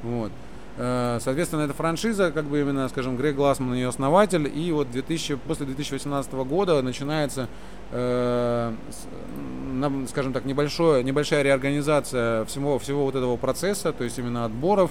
Вот. 0.02 0.30
Э, 0.78 1.18
Соответственно, 1.20 1.62
это 1.62 1.74
франшиза, 1.74 2.30
как 2.30 2.44
бы 2.44 2.60
именно, 2.60 2.88
скажем, 2.88 3.16
Грег 3.16 3.34
Глассман 3.36 3.74
ее 3.74 3.88
основатель, 3.88 4.50
и 4.54 4.70
вот 4.72 4.90
2000, 4.90 5.36
после 5.36 5.66
2018 5.66 6.32
года 6.44 6.80
начинается, 6.82 7.48
э, 7.90 8.72
с- 8.90 10.10
скажем 10.10 10.32
так, 10.32 10.44
небольшое, 10.44 11.02
небольшая 11.04 11.42
реорганизация 11.42 12.44
всего, 12.44 12.78
всего 12.78 13.04
вот 13.04 13.14
этого 13.16 13.36
процесса, 13.36 13.92
то 13.92 14.04
есть 14.04 14.18
именно 14.18 14.44
отборов. 14.44 14.90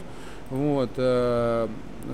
Вот, 0.49 0.89
э, 0.97 1.67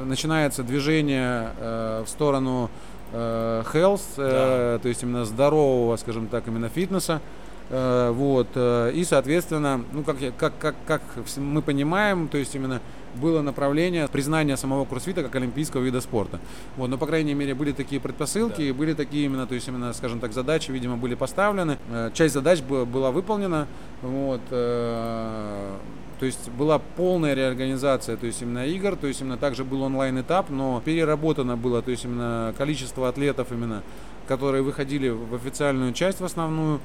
начинается 0.05 0.63
движение 0.63 1.49
э, 1.59 2.03
в 2.05 2.09
сторону 2.09 2.69
э, 3.11 3.63
health, 3.73 4.01
э, 4.17 4.79
то 4.81 4.87
есть 4.89 5.03
именно 5.03 5.23
здорового, 5.25 5.95
скажем 5.97 6.27
так, 6.27 6.47
именно 6.47 6.67
фитнеса. 6.69 7.21
Э, 7.69 8.11
вот, 8.11 8.47
э, 8.55 8.91
и, 8.93 9.03
соответственно, 9.03 9.83
ну, 9.91 10.03
как, 10.03 10.17
как, 10.37 10.53
как, 10.59 10.75
как 10.85 11.01
мы 11.37 11.61
понимаем, 11.61 12.27
то 12.27 12.37
есть 12.37 12.53
именно 12.55 12.81
было 13.15 13.41
направление 13.41 14.07
признания 14.07 14.57
самого 14.57 14.85
кроссфита 14.85 15.23
как 15.23 15.35
олимпийского 15.35 15.81
вида 15.81 16.01
спорта. 16.01 16.39
Вот, 16.77 16.89
но, 16.89 16.97
по 16.97 17.05
крайней 17.05 17.33
мере, 17.35 17.53
были 17.53 17.71
такие 17.71 18.01
предпосылки, 18.01 18.69
Да. 18.69 18.73
были 18.73 18.93
такие 18.93 19.25
именно, 19.25 19.45
то 19.47 19.55
есть 19.55 19.67
именно, 19.67 19.93
скажем 19.93 20.19
так, 20.19 20.33
задачи, 20.33 20.71
видимо, 20.71 20.97
были 20.97 21.15
поставлены. 21.15 21.77
Э, 21.91 22.11
Часть 22.13 22.33
задач 22.33 22.61
была 22.61 23.11
выполнена. 23.11 23.67
Вот, 24.01 24.41
то 24.49 26.25
есть 26.25 26.49
была 26.51 26.79
полная 26.79 27.33
реорганизация, 27.33 28.17
то 28.17 28.25
есть 28.25 28.41
именно 28.41 28.65
игр, 28.67 28.95
то 28.95 29.07
есть 29.07 29.21
именно 29.21 29.37
также 29.37 29.63
был 29.63 29.81
онлайн 29.81 30.19
этап, 30.21 30.49
но 30.49 30.81
переработано 30.83 31.57
было, 31.57 31.81
то 31.81 31.91
есть 31.91 32.05
именно 32.05 32.53
количество 32.57 33.09
атлетов 33.09 33.51
именно, 33.51 33.83
которые 34.27 34.63
выходили 34.63 35.09
в 35.09 35.35
официальную 35.35 35.93
часть 35.93 36.19
в 36.21 36.25
основную. 36.25 36.79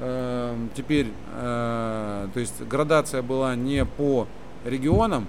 Э, 0.00 0.56
Теперь, 0.74 1.08
э, 1.34 2.28
то 2.32 2.40
есть 2.40 2.62
градация 2.62 3.22
была 3.22 3.54
не 3.54 3.84
по 3.84 4.26
регионам, 4.64 5.26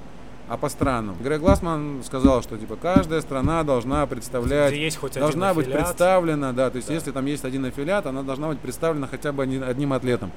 а 0.51 0.57
по 0.57 0.67
странам. 0.67 1.15
Грег 1.23 1.39
Глассман 1.39 2.01
сказал, 2.03 2.43
что 2.43 2.57
типа 2.57 2.75
каждая 2.75 3.21
страна 3.21 3.63
должна 3.63 4.05
представлять, 4.05 4.73
есть 4.73 4.97
хоть 4.97 5.13
должна 5.13 5.53
быть 5.53 5.67
аффилиат. 5.67 5.85
представлена, 5.87 6.51
да, 6.51 6.69
то 6.69 6.75
есть 6.75 6.89
Да. 6.89 6.93
если 6.93 7.11
там 7.11 7.25
есть 7.25 7.45
один 7.45 7.63
аффилиат, 7.63 8.05
она 8.05 8.21
должна 8.21 8.49
быть 8.49 8.59
представлена 8.59 9.07
хотя 9.07 9.31
бы 9.31 9.43
одни- 9.43 9.61
одним 9.65 9.93
атлетом, 9.93 10.29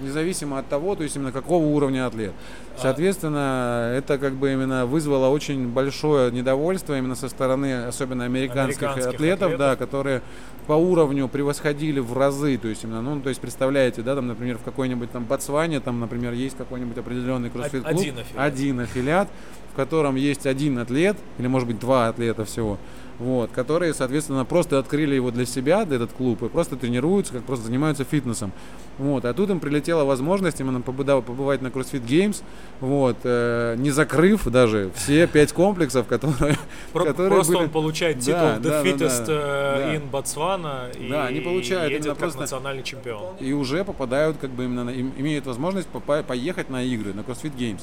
независимо 0.00 0.58
от 0.58 0.68
того, 0.68 0.94
то 0.94 1.02
есть 1.04 1.16
именно 1.16 1.32
какого 1.32 1.64
уровня 1.64 2.06
атлет. 2.06 2.32
А- 2.76 2.80
Соответственно, 2.82 3.94
это 3.96 4.18
как 4.18 4.34
бы 4.34 4.52
именно 4.52 4.84
вызвало 4.84 5.28
очень 5.28 5.68
большое 5.68 6.30
недовольство 6.32 6.96
именно 6.98 7.14
со 7.14 7.28
стороны, 7.28 7.84
особенно 7.86 8.24
американских, 8.24 8.82
Американских 8.82 9.14
атлетов, 9.14 9.56
да, 9.56 9.70
атлетов. 9.72 9.78
которые 9.88 10.22
по 10.66 10.74
уровню 10.74 11.28
превосходили 11.28 11.98
в 11.98 12.16
разы, 12.16 12.56
то 12.58 12.68
есть 12.68 12.84
именно, 12.84 13.02
ну, 13.02 13.20
то 13.20 13.28
есть 13.30 13.40
представляете, 13.40 14.02
да, 14.02 14.14
там, 14.14 14.26
например, 14.28 14.58
в 14.58 14.62
какой-нибудь 14.62 15.10
там 15.10 15.24
Ботсване, 15.24 15.80
там, 15.80 15.98
например, 15.98 16.32
есть 16.34 16.56
какой-нибудь 16.56 16.96
определенный 16.98 17.50
кроссфит 17.50 17.82
клуб, 17.82 17.96
один 18.00 18.18
аффилиат. 18.18 18.46
один 18.46 18.80
аффилиат, 18.80 19.28
в 19.72 19.74
котором 19.74 20.16
есть 20.16 20.46
один 20.46 20.78
атлет, 20.78 21.16
или 21.38 21.46
может 21.46 21.66
быть 21.66 21.78
два 21.78 22.08
атлета 22.08 22.44
всего, 22.44 22.78
вот, 23.18 23.50
которые, 23.52 23.94
соответственно, 23.94 24.44
просто 24.44 24.78
открыли 24.78 25.14
его 25.14 25.30
для 25.30 25.46
себя, 25.46 25.84
для 25.84 25.96
этот 25.96 26.12
клуб, 26.12 26.42
и 26.42 26.48
просто 26.48 26.76
тренируются, 26.76 27.32
как 27.34 27.42
просто 27.44 27.66
занимаются 27.66 28.04
фитнесом. 28.04 28.52
Вот, 28.98 29.24
а 29.24 29.32
тут 29.32 29.48
им 29.50 29.60
прилетела 29.60 30.04
возможность 30.04 30.60
именно 30.60 30.80
побывать 30.80 31.62
на 31.62 31.68
CrossFit 31.68 32.04
Games, 32.04 32.42
вот, 32.80 33.16
э, 33.24 33.74
не 33.78 33.90
закрыв 33.90 34.44
даже 34.48 34.90
все 34.94 35.26
пять 35.26 35.52
комплексов, 35.52 36.06
которые, 36.06 36.56
Про- 36.92 37.04
которые 37.06 37.30
просто 37.32 37.52
были- 37.54 37.62
он 37.64 37.70
получает 37.70 38.20
титул 38.20 38.40
Да, 38.40 38.56
The 38.56 38.60
да, 38.60 38.70
да, 38.70 38.82
Fittest 38.82 39.26
да. 39.26 39.32
э, 39.32 39.78
Да. 39.78 39.94
in 39.94 40.10
Botswana 40.10 41.08
Да, 41.10 41.28
и 41.28 41.32
они 41.36 41.40
получают 41.40 41.92
едет 41.92 42.06
как 42.06 42.18
просто- 42.18 42.40
национальный 42.40 42.82
чемпион. 42.82 43.36
и 43.40 43.52
уже 43.52 43.84
попадают, 43.84 44.36
как 44.38 44.50
бы 44.50 44.64
именно, 44.64 44.90
им- 44.90 45.12
имеют 45.16 45.46
возможность 45.46 45.88
попа- 45.92 46.22
поехать 46.22 46.68
на 46.70 46.82
игры, 46.82 47.14
на 47.14 47.20
CrossFit 47.20 47.56
Games. 47.56 47.80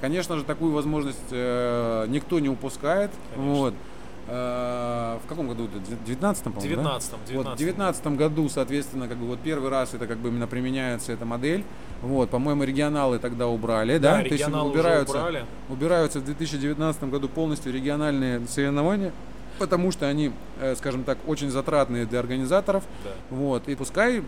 Конечно 0.00 0.36
же, 0.36 0.44
такую 0.44 0.72
возможность 0.72 1.18
э, 1.30 2.06
никто 2.08 2.38
не 2.38 2.48
упускает. 2.48 3.10
Конечно. 3.34 3.54
Вот. 3.54 3.74
Э, 4.28 5.18
в 5.24 5.28
каком 5.28 5.48
году? 5.48 5.66
это? 5.66 5.78
В 5.78 6.04
19 6.04 6.46
В 6.46 6.52
по-моему, 6.52 6.76
да? 6.76 6.82
19 6.82 7.12
Вот 7.12 7.46
в 7.46 7.56
2019 7.56 8.06
году, 8.16 8.48
соответственно, 8.48 9.08
как 9.08 9.16
бы 9.18 9.26
вот 9.26 9.40
первый 9.40 9.70
раз 9.70 9.94
это 9.94 10.06
как 10.06 10.18
бы 10.18 10.28
именно 10.28 10.46
применяется 10.46 11.12
эта 11.12 11.24
модель. 11.24 11.64
Вот, 12.02 12.30
по-моему, 12.30 12.64
регионалы 12.64 13.18
тогда 13.18 13.46
убрали, 13.48 13.98
да? 13.98 14.12
Да, 14.12 14.16
То 14.18 14.28
есть 14.28 14.32
регионалы 14.32 14.70
уже 14.70 14.78
убираются, 14.80 15.18
убрали. 15.18 15.44
убираются 15.68 16.20
в 16.20 16.24
2019 16.24 17.04
году 17.04 17.28
полностью 17.28 17.72
региональные 17.72 18.46
соревнования, 18.46 19.12
потому 19.60 19.92
что 19.92 20.08
они, 20.08 20.32
э, 20.58 20.74
скажем 20.74 21.04
так, 21.04 21.18
очень 21.26 21.50
затратные 21.50 22.06
для 22.06 22.18
организаторов. 22.18 22.82
Да. 23.04 23.10
Вот, 23.28 23.68
и 23.68 23.74
пускай 23.74 24.22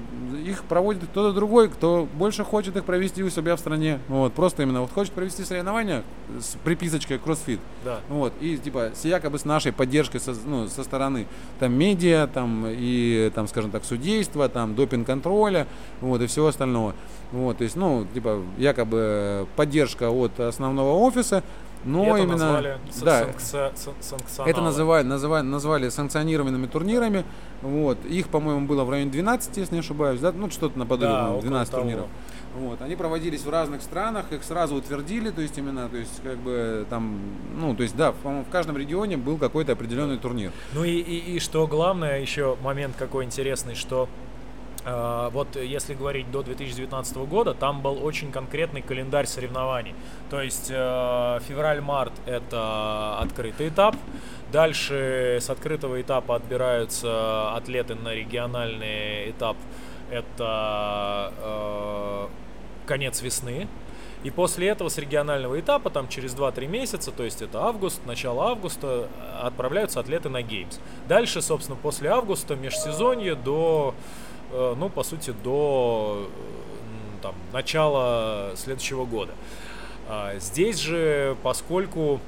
их 0.45 0.63
проводит 0.65 1.05
кто-то 1.05 1.33
другой, 1.33 1.71
кто 1.71 2.07
больше 2.15 2.45
хочет 2.45 2.77
их 2.77 2.85
провести 2.85 3.23
у 3.23 3.31
себя 3.31 3.57
в 3.57 3.59
стране. 3.59 3.99
Вот, 4.09 4.35
просто 4.35 4.63
именно 4.63 4.83
вот 4.83 4.93
хочет 4.93 5.15
провести 5.15 5.43
соревнования 5.43 6.03
с 6.39 6.57
приписочкой 6.63 7.17
CrossFit. 7.17 7.59
Да. 7.83 8.01
Вот, 8.11 8.35
и 8.41 8.59
типа 8.59 8.91
с 8.95 9.07
якобы 9.07 9.39
с 9.39 9.47
нашей 9.47 9.73
поддержкой 9.73 10.21
со, 10.21 10.35
ну, 10.45 10.69
со 10.69 10.85
стороны 10.85 11.27
там 11.59 11.73
медиа, 11.73 12.27
там 12.27 12.67
и 12.69 13.33
там, 13.35 13.49
скажем 13.49 13.71
так, 13.71 13.87
судейства, 13.87 14.51
там 14.51 14.75
допинг-контроля, 14.75 15.67
вот, 16.03 16.21
и 16.21 16.27
всего 16.27 16.49
остального. 16.49 16.95
Вот, 17.33 17.57
то 17.57 17.65
есть, 17.65 17.77
ну, 17.77 18.07
типа, 18.13 18.43
якобы 18.59 19.49
поддержка 19.57 20.11
от 20.11 20.39
основного 20.39 20.99
офиса, 20.99 21.43
но 21.85 22.05
И 22.05 22.07
это 22.09 22.19
именно 22.19 22.37
назвали 22.37 22.79
да, 23.03 23.23
санкци- 23.25 23.73
санкционалы. 24.01 24.51
это 24.51 24.61
называют, 24.61 25.09
называют, 25.09 25.47
назвали 25.47 25.89
санкционированными 25.89 26.67
турнирами. 26.67 27.25
Вот. 27.63 27.99
Их, 28.07 28.29
по-моему, 28.29 28.67
было 28.67 28.85
в 28.85 28.91
районе 28.91 29.11
12, 29.11 29.57
если 29.57 29.75
не 29.75 29.81
ошибаюсь. 29.81 30.21
Да? 30.21 30.33
Ну, 30.33 30.51
что-то 30.51 30.79
наподобие, 30.79 31.11
Да, 31.15 31.19
по-моему, 31.21 31.39
около 31.39 31.49
12 31.51 31.71
того. 31.71 31.83
турниров. 31.83 32.07
Вот. 32.59 32.83
Они 32.83 32.97
проводились 32.97 33.43
в 33.45 33.51
разных 33.51 33.81
странах, 33.83 34.27
их 34.33 34.45
сразу 34.45 34.75
утвердили, 34.75 35.31
то 35.31 35.41
есть 35.41 35.57
именно, 35.57 35.89
то 35.89 35.97
есть 35.97 36.23
как 36.23 36.37
бы 36.39 36.87
там, 36.91 37.19
ну, 37.57 37.75
то 37.75 37.83
есть 37.83 37.97
да, 37.97 38.13
в 38.13 38.45
каждом 38.51 38.77
регионе 38.77 39.17
был 39.17 39.39
какой-то 39.39 39.73
определенный 39.73 40.19
турнир. 40.19 40.53
Ну 40.75 40.85
и, 40.85 40.91
и, 40.91 41.37
и 41.37 41.39
что 41.39 41.67
главное, 41.67 42.21
еще 42.21 42.57
момент 42.63 42.95
какой 42.99 43.25
интересный, 43.25 43.75
что 43.75 44.07
вот 44.85 45.57
если 45.57 45.95
говорить 45.95 46.31
до 46.31 46.43
2019 46.43 47.17
года, 47.19 47.55
там 47.55 47.83
был 47.83 48.05
очень 48.05 48.33
конкретный 48.33 48.83
календарь 48.83 49.27
соревнований. 49.27 49.95
То 50.29 50.41
есть 50.41 50.71
э, 50.71 51.41
февраль-март 51.47 52.13
это 52.27 53.19
открытый 53.19 53.69
этап. 53.69 53.97
Дальше 54.51 55.39
с 55.41 55.49
открытого 55.51 56.01
этапа 56.01 56.37
отбираются 56.37 57.55
атлеты 57.55 57.95
на 57.95 58.15
региональный 58.15 59.31
этап. 59.31 59.57
Это 60.11 61.33
э, 61.39 62.27
конец 62.87 63.23
весны. 63.23 63.69
И 64.25 64.31
после 64.31 64.69
этого 64.69 64.89
с 64.89 64.99
регионального 64.99 65.59
этапа, 65.59 65.91
там 65.91 66.09
через 66.09 66.35
2-3 66.35 66.67
месяца, 66.69 67.11
то 67.11 67.25
есть 67.25 67.43
это 67.43 67.63
август, 67.63 68.05
начало 68.07 68.51
августа, 68.51 69.09
э, 69.11 69.47
отправляются 69.47 70.01
атлеты 70.01 70.29
на 70.29 70.43
Геймс. 70.43 70.79
Дальше, 71.09 71.43
собственно, 71.43 71.77
после 71.77 72.11
августа 72.11 72.55
межсезонье 72.55 73.35
до, 73.35 73.95
э, 73.99 74.32
ну, 74.79 74.89
по 74.89 75.03
сути, 75.03 75.35
до 75.43 76.29
э, 76.29 77.23
там, 77.23 77.35
начала 77.53 78.53
следующего 78.57 79.05
года. 79.05 79.33
А, 80.09 80.39
Здесь 80.39 80.79
же, 80.79 81.37
поскольку 81.43 82.21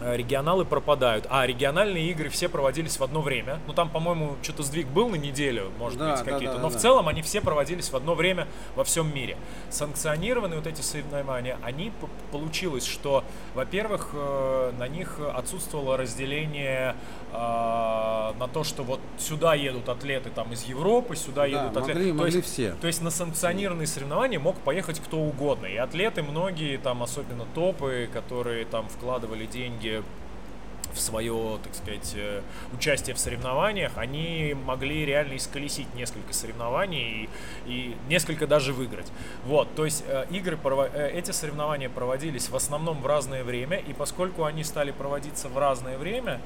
э, 0.00 0.16
регионалы 0.16 0.64
пропадают, 0.64 1.26
а 1.30 1.46
региональные 1.46 2.10
игры 2.10 2.28
все 2.28 2.48
проводились 2.48 2.98
в 2.98 3.04
одно 3.04 3.22
время, 3.22 3.60
ну 3.66 3.72
там, 3.72 3.88
по-моему, 3.88 4.36
что-то 4.42 4.62
сдвиг 4.64 4.86
был 4.88 5.08
на 5.08 5.16
неделю, 5.16 5.70
может 5.78 5.98
Да, 5.98 6.10
быть, 6.16 6.24
да, 6.24 6.32
какие-то, 6.32 6.56
да, 6.56 6.60
но 6.60 6.68
в 6.68 6.76
целом 6.76 7.08
они 7.08 7.22
все 7.22 7.40
проводились 7.40 7.90
в 7.90 7.96
одно 7.96 8.14
время 8.14 8.46
во 8.74 8.84
всем 8.84 9.14
мире. 9.14 9.36
Санкционированные 9.70 10.58
вот 10.58 10.66
эти 10.66 10.82
соревнования, 10.82 11.58
они 11.62 11.92
получилось, 12.32 12.84
что, 12.84 13.24
во-первых, 13.54 14.10
э, 14.12 14.72
на 14.78 14.88
них 14.88 15.20
отсутствовало 15.34 15.96
разделение 15.96 16.90
э, 16.90 17.23
на 17.34 18.48
то, 18.52 18.64
что 18.64 18.82
вот 18.82 19.00
сюда 19.18 19.54
едут 19.54 19.88
атлеты 19.88 20.30
там 20.30 20.52
из 20.52 20.64
Европы, 20.64 21.16
сюда 21.16 21.42
Да, 21.42 21.46
едут 21.46 21.76
атлеты. 21.76 21.94
могли, 21.98 22.10
То 22.12 22.16
могли 22.18 22.36
есть 22.36 22.46
все. 22.52 22.74
то 22.80 22.86
есть 22.86 23.02
на 23.02 23.10
санкционированные 23.10 23.86
соревнования 23.86 24.38
мог 24.38 24.56
поехать 24.58 25.00
кто 25.00 25.18
угодно. 25.18 25.66
И 25.66 25.76
атлеты 25.76 26.22
многие, 26.22 26.76
там 26.78 27.02
особенно 27.02 27.44
топы, 27.54 28.08
которые 28.12 28.64
там 28.64 28.88
вкладывали 28.88 29.46
деньги 29.46 30.02
в 30.94 31.00
свое, 31.00 31.58
так 31.62 31.74
сказать, 31.74 32.12
э, 32.14 32.42
участие 32.72 33.14
в 33.14 33.18
соревнованиях, 33.18 33.92
они 33.96 34.56
могли 34.64 35.04
реально 35.04 35.36
исколесить 35.36 35.92
несколько 35.94 36.32
соревнований 36.32 37.24
и, 37.24 37.28
и 37.66 37.96
несколько 38.08 38.46
даже 38.46 38.72
выиграть. 38.72 39.10
Вот, 39.44 39.74
то 39.74 39.84
есть 39.84 40.04
э, 40.06 40.26
игры, 40.30 40.58
э, 40.94 41.10
эти 41.14 41.32
соревнования 41.32 41.88
проводились 41.88 42.48
в 42.48 42.56
основном 42.56 43.00
в 43.00 43.06
разное 43.06 43.44
время, 43.44 43.78
и 43.78 43.92
поскольку 43.92 44.44
они 44.44 44.64
стали 44.64 44.92
проводиться 44.92 45.48
в 45.48 45.58
разное 45.58 45.98
время, 45.98 46.40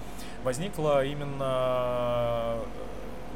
возникла 0.45 1.05
именно 1.05 2.57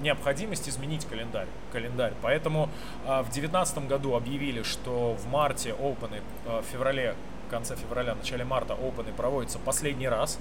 необходимость 0.01 0.69
изменить 0.69 1.05
календарь. 1.07 1.47
календарь. 1.73 2.13
Поэтому 2.23 2.69
в 3.05 3.31
2019 3.31 3.87
году 3.87 4.15
объявили, 4.15 4.63
что 4.63 5.15
в 5.15 5.31
марте 5.31 5.75
а, 5.79 6.61
в 6.61 6.65
феврале, 6.65 7.15
конце 7.53 7.77
февраля, 7.77 8.15
начале 8.15 8.45
марта 8.45 8.75
опены 8.75 9.13
проводятся 9.13 9.59
последний 9.59 10.09
раз. 10.09 10.39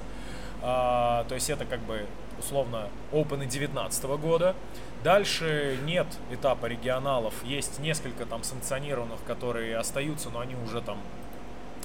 А, 0.62 1.26
то 1.28 1.36
есть 1.36 1.50
это 1.50 1.66
как 1.66 1.80
бы 1.82 2.06
условно 2.40 2.90
опены 3.12 3.46
2019 3.46 4.04
года. 4.22 4.56
Дальше 5.04 5.80
нет 5.84 6.08
этапа 6.30 6.68
регионалов, 6.68 7.34
есть 7.44 7.80
несколько 7.80 8.26
там 8.26 8.44
санкционированных, 8.44 9.24
которые 9.26 9.78
остаются, 9.78 10.30
но 10.30 10.40
они 10.40 10.56
уже 10.56 10.82
там 10.82 11.00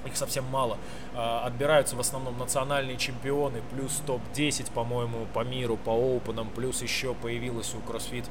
их 0.07 0.17
совсем 0.17 0.45
мало. 0.47 0.79
А, 1.15 1.45
Отбираются 1.47 1.97
в 1.97 2.01
основном 2.01 2.39
национальные 2.39 2.97
чемпионы, 2.97 3.63
плюс 3.73 4.03
топ-10, 4.07 4.73
по-моему, 4.73 5.27
по 5.33 5.45
миру, 5.45 5.77
по 5.77 5.91
опенам, 6.17 6.49
плюс 6.51 6.83
еще 6.83 7.15
появилось 7.15 7.75
у 7.75 7.91
CrossFit 7.91 8.25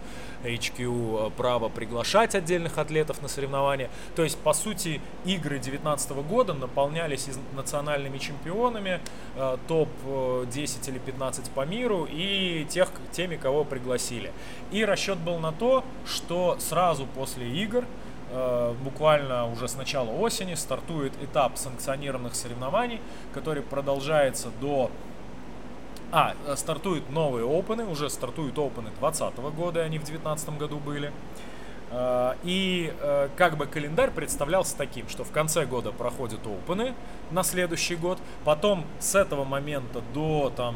HQ 0.44 1.32
право 1.32 1.70
приглашать 1.70 2.36
отдельных 2.36 2.78
атлетов 2.78 3.22
на 3.22 3.28
соревнования. 3.28 3.90
То 4.16 4.24
есть, 4.24 4.38
по 4.38 4.54
сути, 4.54 5.02
игры 5.26 5.60
2019 5.60 6.12
года 6.28 6.54
наполнялись 6.54 7.28
национальными 7.56 8.18
чемпионами, 8.18 9.00
э, 9.36 9.58
топ-10 9.68 10.90
или 10.90 11.00
15 11.00 11.50
по 11.52 11.66
миру 11.66 12.08
и 12.10 12.66
тех, 12.70 12.92
теми, 13.12 13.36
кого 13.36 13.64
пригласили. 13.64 14.32
И 14.72 14.84
расчет 14.86 15.18
был 15.18 15.40
на 15.40 15.52
то, 15.52 15.84
что 16.06 16.58
сразу 16.60 17.06
после 17.06 17.50
игр 17.50 17.84
э, 17.84 17.86
буквально 18.84 19.50
уже 19.52 19.68
с 19.68 19.76
начала 19.76 20.10
осени 20.10 20.56
стартует 20.56 21.14
этап 21.22 21.58
санкционированных 21.58 22.36
соревнований, 22.36 23.00
который 23.34 23.64
продолжается 23.64 24.50
до... 24.60 24.90
А, 26.12 26.34
э, 26.48 26.56
стартуют 26.56 27.10
новые 27.10 27.46
опены, 27.46 27.86
уже 27.86 28.10
стартуют 28.10 28.58
опены 28.58 28.90
2020 29.00 29.38
года, 29.56 29.82
они 29.82 29.98
в 29.98 30.04
2019 30.04 30.58
году 30.58 30.78
были. 30.78 31.12
Э, 31.92 32.36
И 32.44 32.94
э, 33.00 33.30
как 33.36 33.58
бы 33.58 33.66
календарь 33.66 34.12
представлялся 34.12 34.78
таким, 34.78 35.10
что 35.10 35.24
в 35.24 35.32
конце 35.32 35.66
года 35.66 35.92
проходят 35.92 36.40
опены 36.46 36.94
на 37.32 37.44
следующий 37.44 37.96
год, 37.96 38.20
потом 38.44 38.86
с 39.00 39.16
этого 39.16 39.44
момента 39.44 40.02
до 40.14 40.54
там 40.56 40.76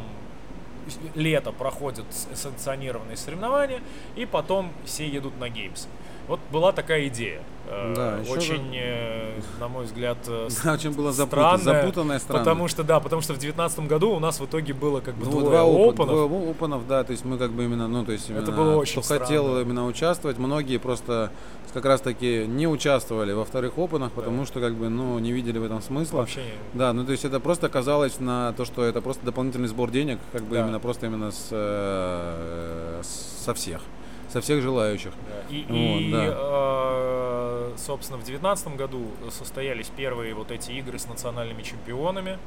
лета 1.13 1.51
проходят 1.51 2.05
санкционированные 2.33 3.15
соревнования, 3.15 3.81
и 4.15 4.25
потом 4.25 4.71
все 4.85 5.07
едут 5.07 5.39
на 5.39 5.49
геймс. 5.49 5.87
Вот 6.29 6.39
была 6.51 6.71
такая 6.71 7.07
идея. 7.07 7.41
Э, 7.67 7.93
Да, 7.95 8.31
очень, 8.31 8.71
э, 8.75 9.39
на 9.59 9.67
мой 9.67 9.85
взгляд, 9.85 10.17
э, 10.27 10.47
Да, 10.63 10.73
очень 10.73 10.91
было 10.91 11.11
запут- 11.11 11.31
странная, 11.39 11.57
запутанная 11.81 12.19
страна. 12.19 12.39
Потому 12.39 12.67
что, 12.67 12.83
да, 12.83 12.99
потому 12.99 13.21
что 13.21 13.33
в 13.33 13.37
2019 13.39 13.79
году 13.87 14.11
у 14.11 14.19
нас 14.19 14.39
в 14.39 14.45
итоге 14.45 14.73
было 14.73 15.01
как 15.01 15.15
бы 15.15 15.25
Ну, 15.25 15.31
двое 15.31 15.45
два 15.49 15.61
опенов. 15.63 16.07
двое 16.29 16.51
опенов, 16.51 16.87
да, 16.87 17.03
то 17.03 17.11
есть 17.11 17.25
мы 17.25 17.37
как 17.37 17.51
бы 17.51 17.65
именно, 17.65 17.87
ну, 17.87 18.05
то 18.05 18.11
есть 18.11 18.29
Это 18.29 18.39
именно, 18.41 18.51
было 18.55 18.75
очень 18.77 19.01
кто 19.01 19.19
хотел 19.19 19.59
именно 19.59 19.85
участвовать, 19.85 20.37
многие 20.37 20.77
просто 20.77 21.31
как 21.73 21.85
раз 21.85 22.01
таки 22.01 22.45
не 22.47 22.67
участвовали 22.67 23.31
во 23.33 23.45
вторых 23.45 23.77
опенах, 23.77 24.11
потому 24.13 24.45
что 24.47 24.59
как 24.59 24.73
бы, 24.75 24.89
ну, 24.89 25.19
не 25.19 25.31
видели 25.31 25.57
в 25.59 25.63
этом 25.63 25.81
смысла. 25.83 26.17
Вообще 26.19 26.41
не- 26.41 26.77
Да, 26.79 26.93
ну 26.93 27.05
то 27.05 27.11
есть 27.11 27.25
это 27.25 27.39
просто 27.39 27.69
казалось 27.69 28.19
на 28.19 28.53
то, 28.53 28.65
что 28.65 28.83
это 28.83 29.01
просто 29.01 29.23
дополнительный 29.25 29.67
сбор 29.67 29.91
денег, 29.91 30.17
как 30.31 30.43
бы 30.43 30.55
Да. 30.55 30.61
именно 30.61 30.79
просто 30.79 31.05
именно 31.07 31.31
с, 31.31 31.47
э, 31.51 33.01
со 33.45 33.53
всех, 33.53 33.81
со 34.29 34.41
всех 34.41 34.61
желающих. 34.61 35.11
Да. 35.27 35.55
И, 35.55 35.63
Вот, 35.63 36.01
и, 36.01 36.11
да. 36.11 36.25
э, 36.27 37.71
собственно, 37.77 38.17
в 38.17 38.23
2019 38.23 38.75
году 38.75 39.07
состоялись 39.31 39.91
первые 39.95 40.33
вот 40.33 40.51
эти 40.51 40.71
игры 40.71 40.99
с 40.99 41.07
национальными 41.07 41.63
чемпионами. 41.63 42.37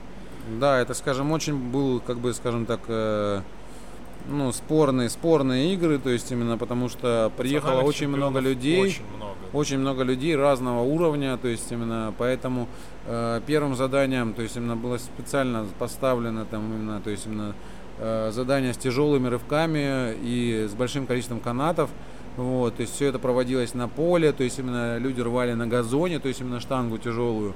Да, 0.60 0.80
это, 0.80 0.94
скажем, 0.94 1.30
очень 1.32 1.56
был, 1.56 2.00
как 2.00 2.18
бы, 2.18 2.32
скажем 2.34 2.66
так, 2.66 2.80
э, 2.88 3.42
ну, 4.28 4.52
спорные, 4.52 5.08
спорные 5.08 5.74
игры, 5.74 5.98
то 5.98 6.10
есть 6.10 6.30
именно 6.30 6.58
потому 6.58 6.88
что 6.88 7.30
приехало 7.36 7.82
очень 7.82 8.08
много 8.08 8.40
людей. 8.40 8.82
Очень 8.82 9.04
много. 9.16 9.36
очень 9.52 9.78
много 9.78 10.02
людей 10.02 10.36
разного 10.36 10.82
уровня, 10.82 11.36
то 11.36 11.48
есть 11.48 11.70
именно 11.70 12.14
поэтому 12.18 12.68
э, 13.06 13.40
первым 13.46 13.74
заданием, 13.74 14.34
то 14.34 14.42
есть 14.42 14.56
именно 14.56 14.76
было 14.76 14.98
специально 14.98 15.66
поставлено 15.78 16.44
там 16.44 16.72
именно, 16.72 17.00
то 17.00 17.10
есть 17.10 17.26
именно 17.26 17.54
э, 17.98 18.30
задание 18.32 18.72
с 18.74 18.76
тяжелыми 18.76 19.28
рывками 19.28 20.14
и 20.22 20.66
с 20.70 20.74
большим 20.74 21.06
количеством 21.06 21.40
канатов. 21.40 21.90
Вот, 22.36 22.76
то 22.76 22.80
есть 22.82 22.94
все 22.94 23.06
это 23.08 23.18
проводилось 23.18 23.74
на 23.74 23.88
поле, 23.88 24.32
то 24.32 24.42
есть 24.42 24.58
именно 24.58 24.96
люди 24.98 25.20
рвали 25.20 25.52
на 25.52 25.66
газоне, 25.66 26.18
то 26.18 26.28
есть 26.28 26.40
именно 26.40 26.60
штангу 26.60 26.96
тяжелую. 26.98 27.52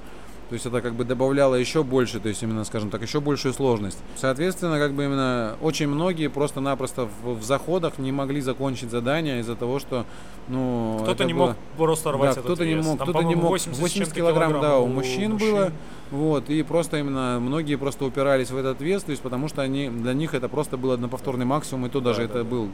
То 0.48 0.52
есть 0.52 0.64
это 0.64 0.80
как 0.80 0.94
бы 0.94 1.04
добавляло 1.04 1.56
еще 1.56 1.82
больше, 1.82 2.20
то 2.20 2.28
есть 2.28 2.40
именно, 2.42 2.62
скажем 2.64 2.90
так, 2.90 3.02
еще 3.02 3.20
большую 3.20 3.52
сложность. 3.52 3.98
Соответственно, 4.14 4.78
как 4.78 4.92
бы 4.92 5.04
именно 5.04 5.56
очень 5.60 5.88
многие 5.88 6.28
просто-напросто 6.28 7.08
в, 7.24 7.38
в 7.40 7.42
заходах 7.42 7.98
не 7.98 8.12
могли 8.12 8.40
закончить 8.40 8.90
задание 8.90 9.40
из-за 9.40 9.56
того, 9.56 9.80
что, 9.80 10.04
ну, 10.46 11.00
Кто-то 11.02 11.24
не 11.24 11.32
было- 11.34 11.46
мог 11.48 11.56
просто 11.76 12.12
рвать 12.12 12.26
да, 12.26 12.30
этот 12.32 12.44
кто-то 12.44 12.64
не 12.64 12.74
вес. 12.74 12.84
мог, 12.86 12.98
Там, 12.98 13.08
кто-то 13.08 13.24
не 13.24 13.34
мог. 13.34 13.50
80, 13.50 13.80
80, 13.80 13.90
с 13.90 13.98
чем-то 13.98 14.14
килограмм, 14.14 14.60
да, 14.60 14.78
у 14.78 14.86
мужчин, 14.86 15.36
было. 15.36 15.72
Вот, 16.10 16.50
и 16.50 16.62
просто 16.62 16.98
именно 16.98 17.38
многие 17.40 17.76
просто 17.76 18.04
упирались 18.04 18.50
в 18.50 18.56
этот 18.56 18.80
вес, 18.80 19.02
то 19.02 19.10
есть 19.10 19.22
потому 19.22 19.48
что 19.48 19.62
они, 19.62 19.88
для 19.88 20.14
них 20.14 20.34
это 20.34 20.48
просто 20.48 20.76
был 20.76 20.92
одноповторный 20.92 21.44
максимум, 21.44 21.86
и 21.86 21.88
то 21.88 22.00
даже 22.00 22.18
Да, 22.18 22.24
это 22.24 22.34
да, 22.34 22.44
был 22.44 22.70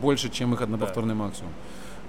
больше, 0.00 0.30
чем 0.30 0.54
их 0.54 0.62
одноповторный 0.62 1.14
максимум. 1.14 1.52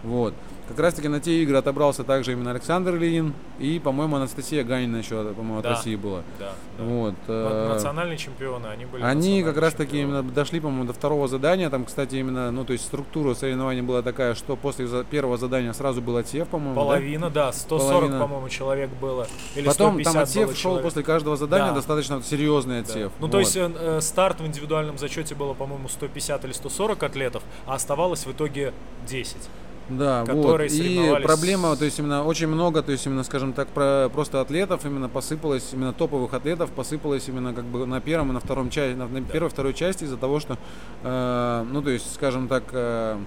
Вот. 0.04 0.34
Как 0.68 0.80
раз 0.80 0.94
таки 0.94 1.10
на 1.10 1.20
те 1.20 1.44
игры 1.44 1.58
отобрался 1.58 2.06
также 2.06 2.32
именно 2.32 2.52
Александр 2.52 2.96
Ильин 2.96 3.34
и, 3.60 3.78
по-моему, 3.78 4.16
Анастасия 4.16 4.64
Ганина 4.64 4.98
еще, 4.98 5.22
по-моему, 5.34 5.58
от 5.58 5.64
Да. 5.64 5.72
России 5.72 5.98
была. 5.98 6.22
Да, 6.40 6.54
да. 6.78 6.84
Вот. 6.86 7.14
Э, 7.28 7.74
Национальные 7.74 8.18
чемпионы, 8.18 8.68
они 8.68 8.86
были 8.86 9.04
они 9.04 9.44
как 9.44 9.58
раз 9.58 9.74
таки 9.74 10.02
именно 10.02 10.24
дошли, 10.24 10.62
по-моему, 10.62 10.86
до 10.86 10.94
второго 10.94 11.28
задания. 11.28 11.70
Там, 11.70 11.84
кстати, 11.84 12.16
именно, 12.16 12.52
ну, 12.52 12.64
то 12.64 12.72
есть 12.72 12.86
структура 12.86 13.34
соревнований 13.34 13.82
была 13.82 14.02
такая, 14.02 14.34
что 14.34 14.56
после 14.56 14.88
первого 15.04 15.36
задания 15.38 15.74
сразу 15.74 16.02
был 16.02 16.16
отсев, 16.16 16.48
по-моему. 16.48 16.76
да? 16.76 16.82
Половина, 16.82 17.30
да, 17.30 17.52
140, 17.52 17.92
Половина. 18.00 18.20
по-моему, 18.22 18.48
человек 18.50 18.90
было. 18.92 19.28
Или 19.56 19.66
Потом 19.68 19.96
150 19.96 20.14
там 20.14 20.24
отсев 20.24 20.46
шел 20.52 20.56
человек. 20.72 20.84
после 20.84 21.04
каждого 21.04 21.36
задания, 21.36 21.68
Да. 21.70 21.76
достаточно 21.76 22.16
вот 22.16 22.26
серьезный 22.26 22.76
Да. 22.76 22.82
отсев. 22.88 23.12
Ну, 23.20 23.28
то 23.28 23.38
Вот. 23.38 23.40
есть 23.42 23.58
э, 23.58 23.70
э, 23.78 24.00
старт 24.00 24.40
в 24.40 24.46
индивидуальном 24.48 24.98
зачете 24.98 25.36
было, 25.36 25.54
по-моему, 25.54 25.90
150 25.90 26.46
или 26.46 26.54
140 26.54 27.04
атлетов, 27.04 27.44
а 27.66 27.76
оставалось 27.76 28.26
в 28.26 28.32
итоге 28.32 28.74
10. 29.06 29.50
Да, 29.90 30.24
которые 30.26 30.70
вот. 30.70 31.20
И 31.22 31.24
проблема, 31.24 31.76
то 31.76 31.84
есть 31.86 32.00
именно 32.00 32.24
очень 32.24 32.48
много, 32.48 32.82
то 32.82 32.92
есть 32.92 33.06
именно, 33.06 33.24
скажем 33.24 33.52
так, 33.54 33.68
про 33.70 34.10
просто 34.14 34.40
атлетов 34.40 34.86
именно 34.86 35.10
посыпалось, 35.10 35.70
именно 35.74 35.92
топовых 35.92 36.34
атлетов 36.34 36.72
посыпалось 36.72 37.28
именно 37.28 37.54
как 37.54 37.66
бы 37.66 37.86
на 37.86 38.00
первом 38.00 38.30
и 38.30 38.34
на 38.34 38.40
втором 38.40 38.70
части, 38.70 38.96
на, 38.96 39.08
на 39.08 39.22
первой 39.22 39.50
второй 39.50 39.74
части 39.74 40.06
из-за 40.06 40.18
того, 40.18 40.40
что, 40.40 40.58
э, 41.04 41.66
ну 41.70 41.82
то 41.82 41.90
есть, 41.90 42.14
скажем 42.14 42.48
так, 42.48 42.64
э, 42.72 43.18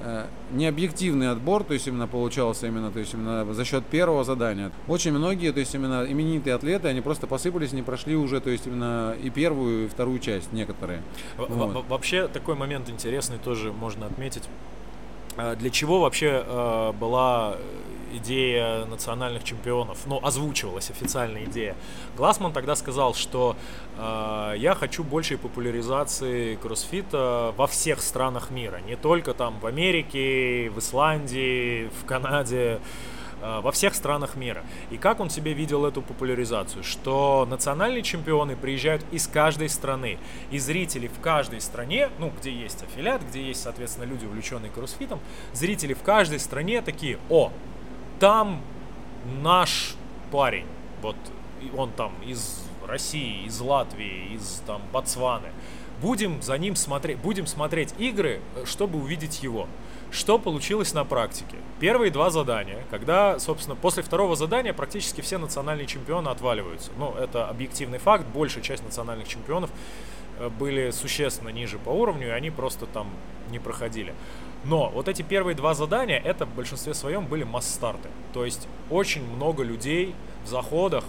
э, 0.00 0.24
необъективный 0.52 1.30
отбор, 1.30 1.64
то 1.64 1.74
есть 1.74 1.86
именно 1.88 2.06
получался 2.06 2.68
именно, 2.68 2.90
то 2.90 3.00
есть 3.00 3.12
именно 3.12 3.52
за 3.52 3.64
счет 3.66 3.84
первого 3.84 4.24
задания. 4.24 4.70
Очень 4.86 5.12
многие, 5.12 5.52
то 5.52 5.60
есть 5.60 5.74
именно 5.74 6.06
именитые 6.08 6.54
атлеты, 6.54 6.88
они 6.88 7.00
просто 7.02 7.26
посыпались, 7.26 7.72
не 7.72 7.82
прошли 7.82 8.16
уже, 8.16 8.40
то 8.40 8.48
есть 8.48 8.66
именно 8.66 9.14
и 9.22 9.28
первую, 9.28 9.86
и 9.86 9.88
вторую 9.88 10.20
часть 10.20 10.52
некоторые. 10.52 11.02
В- 11.36 11.42
в- 11.42 11.48
Вот. 11.74 11.84
Вообще 11.88 12.28
такой 12.28 12.54
момент 12.54 12.88
интересный 12.88 13.36
тоже 13.38 13.72
можно 13.72 14.06
отметить. 14.06 14.44
А 15.38 15.54
Для 15.54 15.70
чего 15.70 16.00
вообще 16.00 16.42
э, 16.44 16.92
была 16.98 17.54
идея 18.12 18.86
национальных 18.86 19.44
чемпионов? 19.44 19.98
Ну, 20.06 20.18
озвучивалась 20.20 20.90
официальная 20.90 21.44
идея. 21.44 21.76
Глассман 22.16 22.52
тогда 22.52 22.74
сказал, 22.74 23.14
что 23.14 23.54
э, 23.96 24.54
я 24.58 24.74
хочу 24.74 25.04
большей 25.04 25.38
популяризации 25.38 26.56
кроссфита 26.56 27.54
во 27.56 27.68
всех 27.68 28.00
странах 28.00 28.50
мира. 28.50 28.80
Не 28.84 28.96
только 28.96 29.32
там 29.32 29.60
в 29.60 29.66
Америке, 29.66 30.70
в 30.70 30.80
Исландии, 30.80 31.88
в 32.02 32.04
Канаде, 32.04 32.80
во 33.40 33.72
всех 33.72 33.94
странах 33.94 34.36
мира. 34.36 34.64
И 34.90 34.96
как 34.96 35.20
он 35.20 35.30
себе 35.30 35.52
видел 35.52 35.86
эту 35.86 36.02
популяризацию? 36.02 36.82
Что 36.82 37.46
национальные 37.48 38.02
чемпионы 38.02 38.56
приезжают 38.56 39.04
из 39.12 39.26
каждой 39.26 39.68
страны, 39.68 40.18
и 40.50 40.58
зрители 40.58 41.08
в 41.08 41.20
каждой 41.20 41.60
стране, 41.60 42.10
ну, 42.18 42.32
где 42.38 42.52
есть 42.52 42.82
аффилиат, 42.82 43.22
где 43.28 43.42
есть, 43.42 43.62
соответственно, 43.62 44.04
люди, 44.04 44.24
увлеченные 44.24 44.70
кроссфитом, 44.70 45.20
зрители 45.52 45.94
в 45.94 46.02
каждой 46.02 46.40
стране 46.40 46.82
такие, 46.82 47.18
о, 47.28 47.52
там 48.18 48.60
наш 49.42 49.94
парень, 50.30 50.66
вот 51.02 51.16
он 51.76 51.90
там 51.90 52.12
из 52.24 52.62
России, 52.86 53.44
из 53.44 53.60
Латвии, 53.60 54.34
из 54.34 54.62
там 54.66 54.82
Ботсваны. 54.92 55.48
Будем 56.00 56.40
за 56.42 56.56
ним 56.58 56.76
смотреть, 56.76 57.18
будем 57.18 57.46
смотреть 57.46 57.92
игры, 57.98 58.40
э, 58.54 58.64
чтобы 58.64 58.98
увидеть 59.00 59.42
его. 59.42 59.68
Что 60.10 60.38
получилось 60.38 60.94
на 60.94 61.04
практике? 61.04 61.56
Первые 61.80 62.10
два 62.10 62.30
задания, 62.30 62.78
когда, 62.90 63.38
собственно, 63.38 63.76
после 63.76 64.02
второго 64.02 64.36
задания 64.36 64.72
практически 64.72 65.20
все 65.20 65.36
национальные 65.36 65.86
чемпионы 65.86 66.28
отваливаются. 66.28 66.90
Ну, 66.98 67.14
это 67.14 67.46
объективный 67.46 67.98
факт, 67.98 68.24
большая 68.32 68.64
часть 68.64 68.82
национальных 68.82 69.28
чемпионов 69.28 69.70
э, 70.38 70.48
были 70.48 70.92
существенно 70.92 71.50
ниже 71.50 71.78
по 71.78 71.90
уровню, 71.90 72.28
и 72.28 72.30
они 72.30 72.50
просто 72.50 72.86
там 72.86 73.08
не 73.50 73.58
проходили. 73.58 74.14
Но 74.64 74.88
вот 74.88 75.08
эти 75.08 75.20
первые 75.20 75.54
два 75.54 75.74
задания, 75.74 76.18
это 76.18 76.46
в 76.46 76.54
большинстве 76.54 76.94
своем 76.94 77.26
были 77.26 77.44
масс-старты. 77.44 78.08
То 78.32 78.46
есть 78.46 78.66
очень 78.90 79.24
много 79.24 79.62
людей 79.62 80.14
в 80.44 80.48
заходах. 80.48 81.04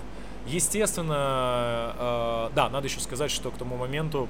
Естественно, 0.46 1.96
э, 1.98 2.50
да, 2.54 2.70
надо 2.70 2.88
еще 2.88 3.00
сказать, 3.00 3.32
что 3.32 3.50
к 3.50 3.58
тому 3.58 3.78
моменту 3.78 4.28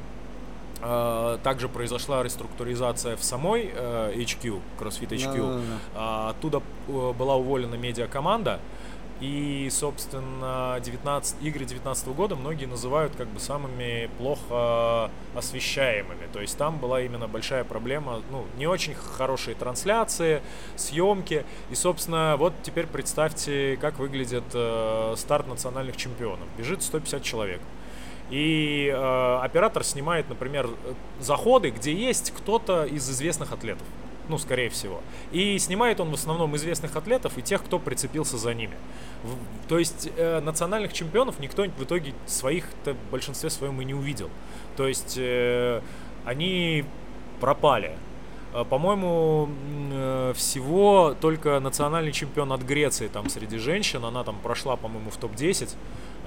также 1.43 1.67
произошла 1.67 2.23
реструктуризация 2.23 3.15
в 3.17 3.23
самой 3.23 3.71
э, 3.73 4.13
HQ, 4.15 4.61
CrossFit 4.79 5.09
HQ. 5.09 5.35
Да-да-да. 5.35 5.79
А, 5.95 6.29
Оттуда 6.29 6.61
э, 6.87 7.13
была 7.13 7.35
уволена 7.35 7.75
медиакоманда. 7.75 8.59
И, 9.19 9.67
собственно, 9.69 10.79
19, 10.81 11.41
игры 11.41 11.65
2019 11.65 12.07
года 12.09 12.37
многие 12.37 12.67
называют 12.67 13.13
как 13.17 13.27
бы 13.27 13.39
самыми 13.41 14.09
плохо 14.17 15.11
освещаемыми. 15.35 16.27
То 16.31 16.39
есть 16.39 16.57
там 16.57 16.77
была 16.77 17.01
именно 17.01 17.27
большая 17.27 17.65
проблема, 17.65 18.21
ну, 18.31 18.45
не 18.57 18.65
очень 18.65 18.93
хорошие 18.93 19.55
трансляции, 19.55 20.41
съемки. 20.77 21.43
И, 21.69 21.75
собственно, 21.75 22.35
вот 22.37 22.53
теперь 22.63 22.87
представьте, 22.87 23.77
как 23.81 23.99
выглядит 23.99 24.45
э, 24.53 25.15
старт 25.17 25.47
национальных 25.47 25.97
чемпионов. 25.97 26.47
Бежит 26.57 26.81
150 26.81 27.21
человек. 27.21 27.59
И 28.29 28.91
э, 28.93 29.39
оператор 29.41 29.83
снимает, 29.83 30.29
например, 30.29 30.69
заходы, 31.19 31.71
где 31.71 31.93
есть 31.93 32.31
кто-то 32.31 32.85
из 32.85 33.09
известных 33.09 33.51
атлетов. 33.51 33.85
Ну, 34.27 34.37
скорее 34.37 34.69
всего. 34.69 35.01
И 35.31 35.57
снимает 35.57 35.99
он 35.99 36.11
в 36.11 36.13
основном 36.13 36.55
известных 36.55 36.95
атлетов 36.95 37.37
и 37.39 37.41
тех, 37.41 37.63
кто 37.63 37.79
прицепился 37.79 38.37
за 38.37 38.53
ними. 38.53 38.75
В- 39.23 39.67
то 39.67 39.79
есть 39.79 40.09
э, 40.15 40.39
национальных 40.41 40.93
чемпионов 40.93 41.39
никто 41.39 41.63
в 41.63 41.83
итоге 41.83 42.13
своих-то 42.27 42.93
в 42.93 43.11
большинстве 43.11 43.49
своем 43.49 43.81
и 43.81 43.85
не 43.85 43.95
увидел. 43.95 44.29
То 44.77 44.87
есть 44.87 45.15
э, 45.17 45.81
они 46.25 46.85
пропали. 47.39 47.93
Э, 48.53 48.63
По-моему, 48.63 49.49
э, 49.91 50.33
всего 50.35 51.15
только 51.19 51.59
национальный 51.59 52.11
чемпион 52.11 52.51
от 52.53 52.61
Греции 52.61 53.07
там 53.07 53.29
среди 53.29 53.57
женщин, 53.57 54.05
она 54.05 54.23
там 54.23 54.35
прошла, 54.43 54.75
по-моему, 54.75 55.09
в 55.09 55.17
топ-10. 55.17 55.69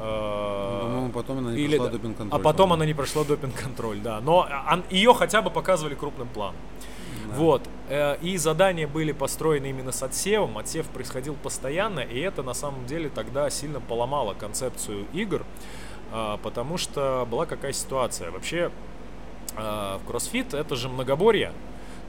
Э, 0.03 0.81
По-моему, 0.83 1.13
потом 1.13 1.39
она 1.39 1.53
не 1.53 1.61
или 1.61 1.77
прошла 1.77 1.87
да. 1.87 1.93
допинг-контроль. 1.93 2.41
А 2.41 2.43
потом 2.43 2.57
по-моему. 2.57 2.75
она 2.75 2.87
не 2.87 2.95
прошла 2.95 3.25
допинг-контроль, 3.25 4.01
да. 4.01 4.21
Но 4.21 4.49
ее 4.91 5.15
хотя 5.15 5.43
бы 5.43 5.51
показывали 5.51 5.95
крупным 5.95 6.29
планом. 6.29 6.57
Вот. 7.37 7.63
э, 7.89 8.17
И 8.21 8.37
задания 8.37 8.89
были 8.89 9.13
построены 9.13 9.71
именно 9.71 9.93
с 9.93 10.03
отсевом. 10.03 10.59
Отсев 10.59 10.87
происходил 10.89 11.35
постоянно, 11.35 12.01
и 12.01 12.19
это 12.19 12.43
на 12.43 12.55
самом 12.55 12.85
деле 12.87 13.09
тогда 13.09 13.49
сильно 13.49 13.81
поломало 13.81 14.35
концепцию 14.35 15.07
игр, 15.13 15.45
а, 16.11 16.37
потому 16.39 16.77
что 16.79 17.27
была 17.31 17.47
какая 17.47 17.73
ситуация. 17.73 18.31
Вообще, 18.31 18.71
а, 19.57 19.99
в 19.99 20.07
кроссфит 20.07 20.53
это 20.53 20.77
же 20.77 20.89
многоборье. 20.89 21.53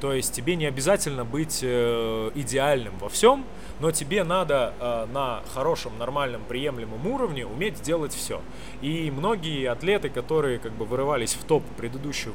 То 0.01 0.11
есть 0.11 0.33
тебе 0.33 0.57
не 0.57 0.65
обязательно 0.65 1.23
быть 1.23 1.59
э, 1.61 2.31
идеальным 2.35 2.97
во 2.99 3.07
всем, 3.07 3.45
но 3.79 3.91
тебе 3.91 4.23
надо 4.23 4.73
э, 4.79 5.07
на 5.11 5.41
хорошем, 5.53 5.97
нормальном, 5.97 6.41
приемлемом 6.47 7.05
уровне 7.07 7.45
уметь 7.45 7.81
делать 7.81 8.13
все. 8.13 8.41
И 8.81 9.11
многие 9.11 9.69
атлеты, 9.69 10.09
которые 10.09 10.59
как 10.59 10.71
бы 10.73 10.85
вырывались 10.85 11.33
в 11.33 11.43
топ 11.43 11.63
предыдущих 11.77 12.33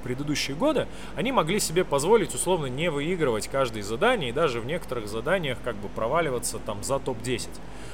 предыдущие 0.00 0.56
годы, 0.56 0.88
они 1.14 1.30
могли 1.30 1.60
себе 1.60 1.84
позволить 1.84 2.34
условно 2.34 2.66
не 2.66 2.90
выигрывать 2.90 3.48
каждое 3.48 3.82
задание 3.82 4.30
и 4.30 4.32
даже 4.32 4.60
в 4.60 4.66
некоторых 4.66 5.08
заданиях 5.08 5.58
как 5.62 5.76
бы 5.76 5.88
проваливаться 5.88 6.58
там 6.58 6.82
за 6.82 6.98
топ-10. 6.98 7.48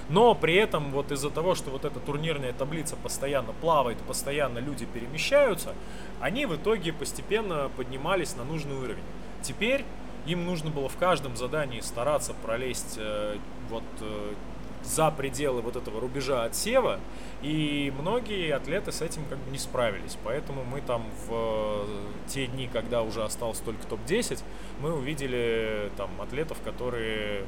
Но 0.09 0.35
при 0.35 0.55
этом 0.55 0.93
вот 0.93 1.11
из-за 1.11 1.31
того, 1.31 1.55
что 1.55 1.71
вот 1.71 1.85
эта 1.85 1.99
турнирная 2.01 2.53
таблица 2.53 2.97
постоянно 2.97 3.53
плавает, 3.53 3.99
постоянно 3.99 4.59
люди 4.59 4.87
перемещаются, 4.87 5.75
они 6.21 6.47
в 6.47 6.55
итоге 6.55 6.93
постепенно 6.93 7.71
поднимались 7.77 8.37
на 8.37 8.45
нужный 8.45 8.77
уровень. 8.77 9.05
Теперь 9.43 9.85
им 10.27 10.45
нужно 10.45 10.71
было 10.71 10.89
в 10.89 10.97
каждом 10.97 11.37
задании 11.37 11.81
стараться 11.81 12.35
пролезть 12.35 12.97
э, 12.99 13.37
вот 13.71 13.85
э, 14.01 14.35
за 14.83 15.11
пределы 15.11 15.63
вот 15.63 15.77
этого 15.77 16.01
рубежа 16.01 16.45
отсева, 16.45 17.01
и 17.43 17.93
многие 17.99 18.55
атлеты 18.55 18.93
с 18.93 19.03
этим 19.03 19.25
как 19.29 19.39
бы 19.39 19.51
не 19.51 19.59
справились. 19.59 20.17
Поэтому 20.25 20.65
мы 20.65 20.81
там 20.81 21.05
в 21.27 21.31
э, 21.31 21.85
те 22.29 22.47
дни, 22.47 22.69
когда 22.73 23.03
уже 23.03 23.23
осталось 23.23 23.59
только 23.59 23.87
топ-10, 23.87 24.43
мы 24.81 24.93
увидели 24.93 25.91
там 25.97 26.11
атлетов, 26.21 26.59
которые 26.65 27.45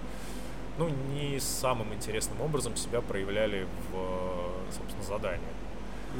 ну, 0.79 0.88
не 1.14 1.41
самым 1.41 1.93
интересным 1.93 2.41
образом 2.41 2.77
себя 2.77 3.01
проявляли 3.01 3.67
в, 3.91 4.73
собственно, 4.73 5.03
задании. 5.03 5.41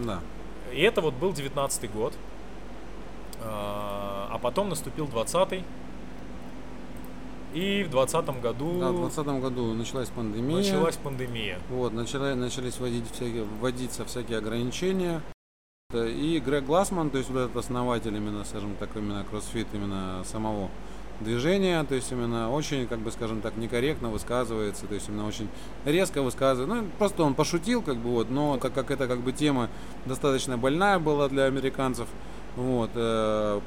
Да. 0.05 0.21
И 0.73 0.83
это 0.83 1.01
вот 1.01 1.14
был 1.14 1.33
19 1.33 1.90
год. 1.92 2.14
А, 3.40 4.29
а 4.33 4.38
потом 4.38 4.68
наступил 4.68 5.07
20-й. 5.07 5.64
И 7.54 7.82
в 7.82 7.90
2020 7.90 8.42
году... 8.42 8.78
Да, 8.80 8.92
в 8.92 9.00
2020 9.00 9.42
году 9.42 9.74
началась 9.74 10.08
пандемия. 10.08 10.58
Началась 10.58 10.96
пандемия. 10.96 11.58
Вот, 11.70 11.92
начали, 11.92 12.34
начались 12.34 12.78
вводить 12.78 13.11
всякие, 13.11 13.44
вводиться 13.44 14.04
всякие 14.04 14.38
ограничения. 14.38 15.22
И 15.94 16.42
Грег 16.44 16.66
Глассман, 16.66 17.08
то 17.08 17.16
есть 17.16 17.30
вот 17.30 17.38
этот 17.38 17.56
основатель 17.56 18.14
именно, 18.14 18.44
скажем 18.44 18.76
так, 18.78 18.90
именно 18.94 19.24
кроссфит, 19.24 19.68
именно 19.72 20.22
самого 20.24 20.68
движения, 21.20 21.82
то 21.84 21.94
есть 21.94 22.12
именно 22.12 22.50
очень, 22.50 22.87
как 22.87 22.98
бы, 22.98 23.11
скажем 23.11 23.40
так, 23.40 23.56
некорректно 23.56 24.11
высказывается, 24.11 24.87
то 24.87 24.94
есть 24.94 25.08
именно 25.08 25.26
очень 25.26 25.48
резко 25.84 26.22
высказывает. 26.22 26.68
Ну, 26.68 26.88
просто 26.98 27.22
он 27.22 27.34
пошутил, 27.34 27.82
как 27.82 27.96
бы, 27.96 28.11
вот, 28.11 28.30
но 28.30 28.58
как, 28.58 28.74
как 28.74 28.90
это, 28.90 29.08
как 29.08 29.20
бы, 29.20 29.32
тема 29.32 29.68
достаточно 30.06 30.58
больная 30.58 30.98
была 30.98 31.28
для 31.28 31.44
американцев, 31.44 32.06
вот, 32.59 32.90
э, 32.94 33.61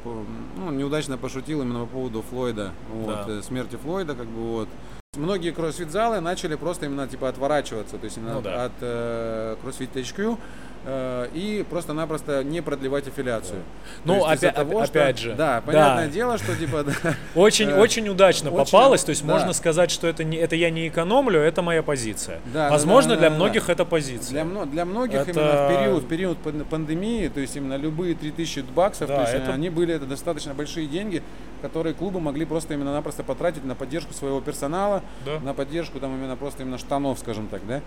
ну, 0.57 0.71
неудачно 0.71 1.17
пошутил 1.17 1.61
именно 1.61 1.81
по 1.81 1.85
поводу 1.85 2.21
Флойда, 2.23 2.71
вот, 2.93 3.25
да. 3.25 3.25
э, 3.27 3.41
смерти 3.41 3.77
Флойда, 3.77 4.15
как 4.15 4.27
бы, 4.27 4.41
вот. 4.41 4.69
Многие 5.15 5.51
кроссфит-залы 5.51 6.19
начали 6.19 6.55
просто 6.55 6.87
именно, 6.87 7.07
типа, 7.07 7.29
отворачиваться, 7.29 7.97
то 7.97 8.05
есть 8.05 8.17
именно 8.17 8.35
ну, 8.35 8.41
да. 8.41 8.65
от 8.65 8.71
э, 8.81 9.55
CrossFit 9.63 9.93
HQ, 9.93 10.37
и 10.85 11.65
просто-напросто 11.69 12.43
не 12.43 12.61
продлевать 12.61 13.07
аффилиацию. 13.07 13.61
Ну, 14.03 14.25
опять, 14.25 14.55
того, 14.55 14.81
опять 14.81 15.19
что, 15.19 15.29
же. 15.29 15.35
Да, 15.35 15.61
понятное 15.65 16.07
да. 16.07 16.11
дело, 16.11 16.37
что 16.37 16.55
типа... 16.55 16.85
Очень, 17.35 17.69
э, 17.69 17.79
очень 17.79 18.09
удачно 18.09 18.49
очень, 18.51 18.65
попалось, 18.65 19.03
то 19.03 19.11
есть 19.11 19.25
да. 19.25 19.33
можно 19.33 19.53
сказать, 19.53 19.91
что 19.91 20.07
это, 20.07 20.23
не, 20.23 20.37
это 20.37 20.55
я 20.55 20.69
не 20.69 20.87
экономлю, 20.87 21.39
это 21.39 21.61
моя 21.61 21.83
позиция. 21.83 22.39
Да, 22.53 22.69
Возможно, 22.69 23.11
да, 23.11 23.15
да, 23.15 23.19
для 23.21 23.29
да, 23.29 23.35
многих 23.35 23.67
да. 23.67 23.73
это 23.73 23.85
позиция. 23.85 24.43
Для, 24.43 24.65
для 24.65 24.85
многих 24.85 25.19
это... 25.19 25.31
именно 25.31 25.65
в 25.65 25.69
период, 25.69 26.03
в 26.03 26.07
период 26.07 26.37
пандемии, 26.69 27.27
то 27.27 27.39
есть 27.39 27.55
именно 27.55 27.75
любые 27.75 28.15
3000 28.15 28.65
баксов, 28.75 29.07
да, 29.07 29.15
то 29.17 29.21
есть 29.21 29.33
это... 29.33 29.53
они 29.53 29.69
были 29.69 29.93
это 29.93 30.05
достаточно 30.05 30.53
большие 30.53 30.87
деньги, 30.87 31.21
которые 31.61 31.93
клубы 31.93 32.19
могли 32.19 32.45
просто 32.45 32.73
именно-напросто 32.73 33.23
потратить 33.23 33.63
на 33.63 33.75
поддержку 33.75 34.13
своего 34.13 34.41
персонала, 34.41 35.03
да. 35.25 35.39
на 35.39 35.53
поддержку 35.53 35.99
там 35.99 36.15
именно 36.15 36.35
просто 36.35 36.63
именно 36.63 36.77
штанов, 36.77 37.19
скажем 37.19 37.47
так, 37.47 37.65
да? 37.67 37.81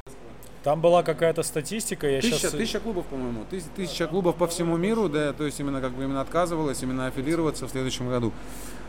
Там 0.65 0.81
была 0.81 1.03
какая-то 1.03 1.43
статистика, 1.43 2.09
я 2.09 2.23
тысяча, 2.23 2.39
сейчас... 2.39 2.53
Тысяча 2.53 2.81
клубов, 2.81 3.05
по-моему. 3.05 3.45
Тысяча, 3.51 3.69
тысяча 3.77 4.07
клубов 4.07 4.37
по 4.37 4.47
всему 4.47 4.79
миру, 4.79 5.11
да, 5.11 5.35
то 5.35 5.45
есть 5.45 5.61
именно 5.61 5.83
как 5.83 5.93
бы 5.93 6.05
именно 6.05 6.23
отказывалось 6.23 6.83
именно 6.83 7.07
аффилироваться 7.07 7.69
в 7.69 7.71
следующем 7.71 8.09
году. 8.09 8.33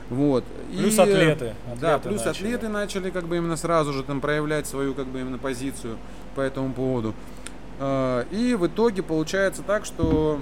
Вот. 0.10 0.46
Плюс 0.72 0.98
и, 0.98 1.02
атлеты. 1.02 1.32
атлеты. 1.32 1.56
Да, 1.82 2.00
плюс 2.00 2.24
начали. 2.24 2.48
атлеты 2.48 2.70
начали 2.70 3.10
как 3.10 3.26
бы 3.26 3.36
именно 3.36 3.58
сразу 3.58 3.92
же 3.92 4.04
там 4.04 4.22
проявлять 4.22 4.68
свою 4.68 4.94
как 4.94 5.08
бы 5.08 5.20
именно 5.20 5.38
позицию 5.38 5.98
по 6.34 6.40
этому 6.40 6.72
поводу. 6.72 7.14
А, 7.80 8.26
и 8.32 8.56
в 8.56 8.68
итоге 8.68 9.04
получается 9.04 9.62
так, 9.62 9.84
что 9.84 10.40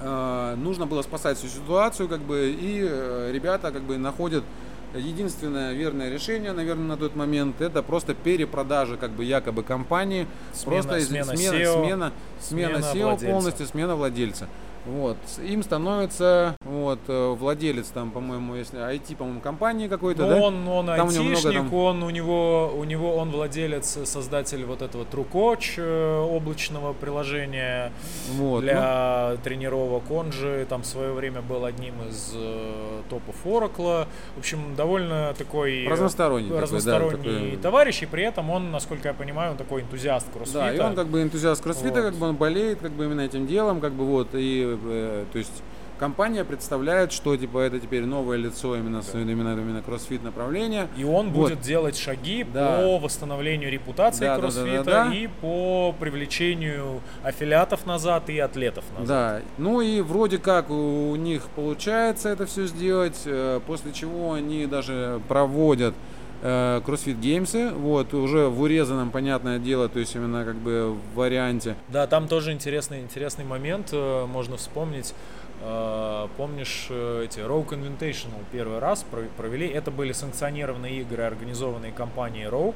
а, 0.00 0.54
нужно 0.54 0.86
было 0.86 1.02
спасать 1.02 1.36
всю 1.36 1.48
ситуацию, 1.48 2.08
как 2.08 2.20
бы, 2.20 2.50
и 2.56 2.86
э, 2.88 3.30
ребята 3.32 3.72
как 3.72 3.82
бы 3.82 3.98
находят 3.98 4.44
единственное 4.94 5.72
верное 5.72 6.10
решение, 6.10 6.52
наверное, 6.52 6.86
на 6.86 6.96
тот 6.96 7.16
момент, 7.16 7.60
это 7.60 7.82
просто 7.82 8.14
перепродажа 8.14 8.96
как 8.96 9.10
бы 9.10 9.24
якобы 9.24 9.62
компании, 9.62 10.26
смена, 10.52 10.82
просто 10.82 11.00
смена, 11.00 11.36
смена, 11.36 11.54
SEO, 11.54 11.84
смена, 11.84 12.12
смена, 12.40 12.82
смена 12.82 13.14
SEO 13.16 13.26
полностью, 13.26 13.66
смена 13.66 13.96
владельца. 13.96 14.48
Вот. 14.86 15.16
Им 15.44 15.62
становится 15.62 16.56
вот, 16.64 17.00
э, 17.08 17.34
владелец, 17.34 17.88
там, 17.88 18.12
по-моему, 18.12 18.54
если 18.54 18.78
IT, 18.78 19.16
по-моему, 19.16 19.40
компании 19.40 19.88
какой-то, 19.88 20.22
ну, 20.22 20.28
да? 20.28 20.36
Он, 20.36 20.68
он 20.68 20.86
там 20.86 21.08
айтишник, 21.08 21.54
там... 21.54 21.74
он, 21.74 22.02
у 22.02 22.10
него, 22.10 22.72
у 22.76 22.84
него, 22.84 23.16
он 23.16 23.30
владелец, 23.30 23.98
создатель 24.04 24.64
вот 24.64 24.82
этого 24.82 25.04
TrueCoach 25.04 25.74
э, 25.78 26.18
облачного 26.20 26.92
приложения 26.92 27.92
вот, 28.34 28.60
для 28.60 29.32
ну... 29.32 29.38
тренировок. 29.42 30.10
Он 30.10 30.30
же 30.30 30.64
там 30.68 30.82
в 30.82 30.86
свое 30.86 31.12
время 31.12 31.42
был 31.42 31.64
одним 31.64 31.94
из 32.08 32.32
э, 32.34 33.02
топов 33.10 33.34
Oracle. 33.44 34.06
В 34.36 34.38
общем, 34.38 34.76
довольно 34.76 35.34
такой 35.36 35.88
разносторонний, 35.88 36.52
разносторонний 36.52 37.16
такой, 37.16 37.32
да, 37.32 37.40
такой... 37.40 37.56
товарищ, 37.56 38.02
и 38.02 38.06
при 38.06 38.22
этом 38.22 38.50
он, 38.50 38.70
насколько 38.70 39.08
я 39.08 39.14
понимаю, 39.14 39.52
он 39.52 39.56
такой 39.56 39.82
энтузиаст 39.82 40.30
кроссфита. 40.32 40.60
Да, 40.60 40.72
и 40.72 40.78
он 40.78 40.94
как 40.94 41.08
бы 41.08 41.22
энтузиаст 41.22 41.60
кроссфита, 41.60 42.02
вот. 42.02 42.10
как 42.10 42.14
бы 42.14 42.28
он 42.28 42.36
болеет 42.36 42.78
как 42.78 42.92
бы 42.92 43.04
именно 43.06 43.22
этим 43.22 43.48
делом, 43.48 43.80
как 43.80 43.92
бы 43.92 44.04
вот, 44.04 44.28
и 44.34 44.75
Э, 44.75 44.75
то 44.76 45.38
есть 45.38 45.62
компания 45.98 46.44
представляет, 46.44 47.12
что 47.12 47.36
типа 47.36 47.58
это 47.58 47.80
теперь 47.80 48.04
новое 48.04 48.36
лицо 48.36 48.76
именно 48.76 49.02
да. 49.12 49.20
именно 49.20 49.52
именно 49.52 49.82
кроссфит 49.82 50.22
направления. 50.22 50.88
И 50.96 51.04
он 51.04 51.30
вот. 51.30 51.50
будет 51.50 51.60
делать 51.60 51.96
шаги 51.96 52.44
да. 52.44 52.78
по 52.78 52.98
восстановлению 52.98 53.70
репутации 53.70 54.24
да, 54.24 54.38
кроссфита 54.38 54.84
да, 54.84 54.84
да, 54.84 55.04
да, 55.04 55.10
да. 55.10 55.14
и 55.14 55.26
по 55.26 55.94
привлечению 55.98 57.00
аффилиатов 57.22 57.86
назад 57.86 58.28
и 58.30 58.38
атлетов 58.38 58.84
назад. 58.98 59.06
Да. 59.06 59.42
Ну 59.58 59.80
и 59.80 60.00
вроде 60.00 60.38
как 60.38 60.70
у 60.70 61.16
них 61.16 61.42
получается 61.54 62.28
это 62.28 62.46
все 62.46 62.66
сделать, 62.66 63.22
э, 63.24 63.60
после 63.66 63.92
чего 63.92 64.34
они 64.34 64.66
даже 64.66 65.20
проводят 65.28 65.94
э, 65.94 66.15
CrossFit 66.42 67.20
Games, 67.20 67.74
вот, 67.74 68.14
уже 68.14 68.48
в 68.48 68.60
урезанном, 68.60 69.10
понятное 69.10 69.58
дело, 69.58 69.88
то 69.88 69.98
есть 69.98 70.14
именно 70.14 70.44
как 70.44 70.56
бы 70.56 70.92
в 70.94 71.16
варианте. 71.16 71.76
Да, 71.88 72.06
там 72.06 72.28
тоже 72.28 72.52
интересный, 72.52 73.00
интересный 73.00 73.44
момент, 73.44 73.90
э, 73.92 74.26
можно 74.26 74.56
вспомнить. 74.56 75.14
Э, 75.62 76.28
помнишь, 76.36 76.88
эти 76.90 77.40
Rogue 77.40 77.70
Invitational 77.70 78.44
первый 78.52 78.78
раз 78.78 79.04
провели, 79.36 79.66
это 79.66 79.90
были 79.90 80.12
санкционированные 80.12 81.00
игры, 81.00 81.22
организованные 81.24 81.92
компанией 81.92 82.46
Rogue. 82.46 82.74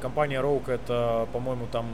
Компания 0.00 0.40
Rogue 0.40 0.72
это, 0.72 1.28
по-моему, 1.32 1.68
там 1.70 1.86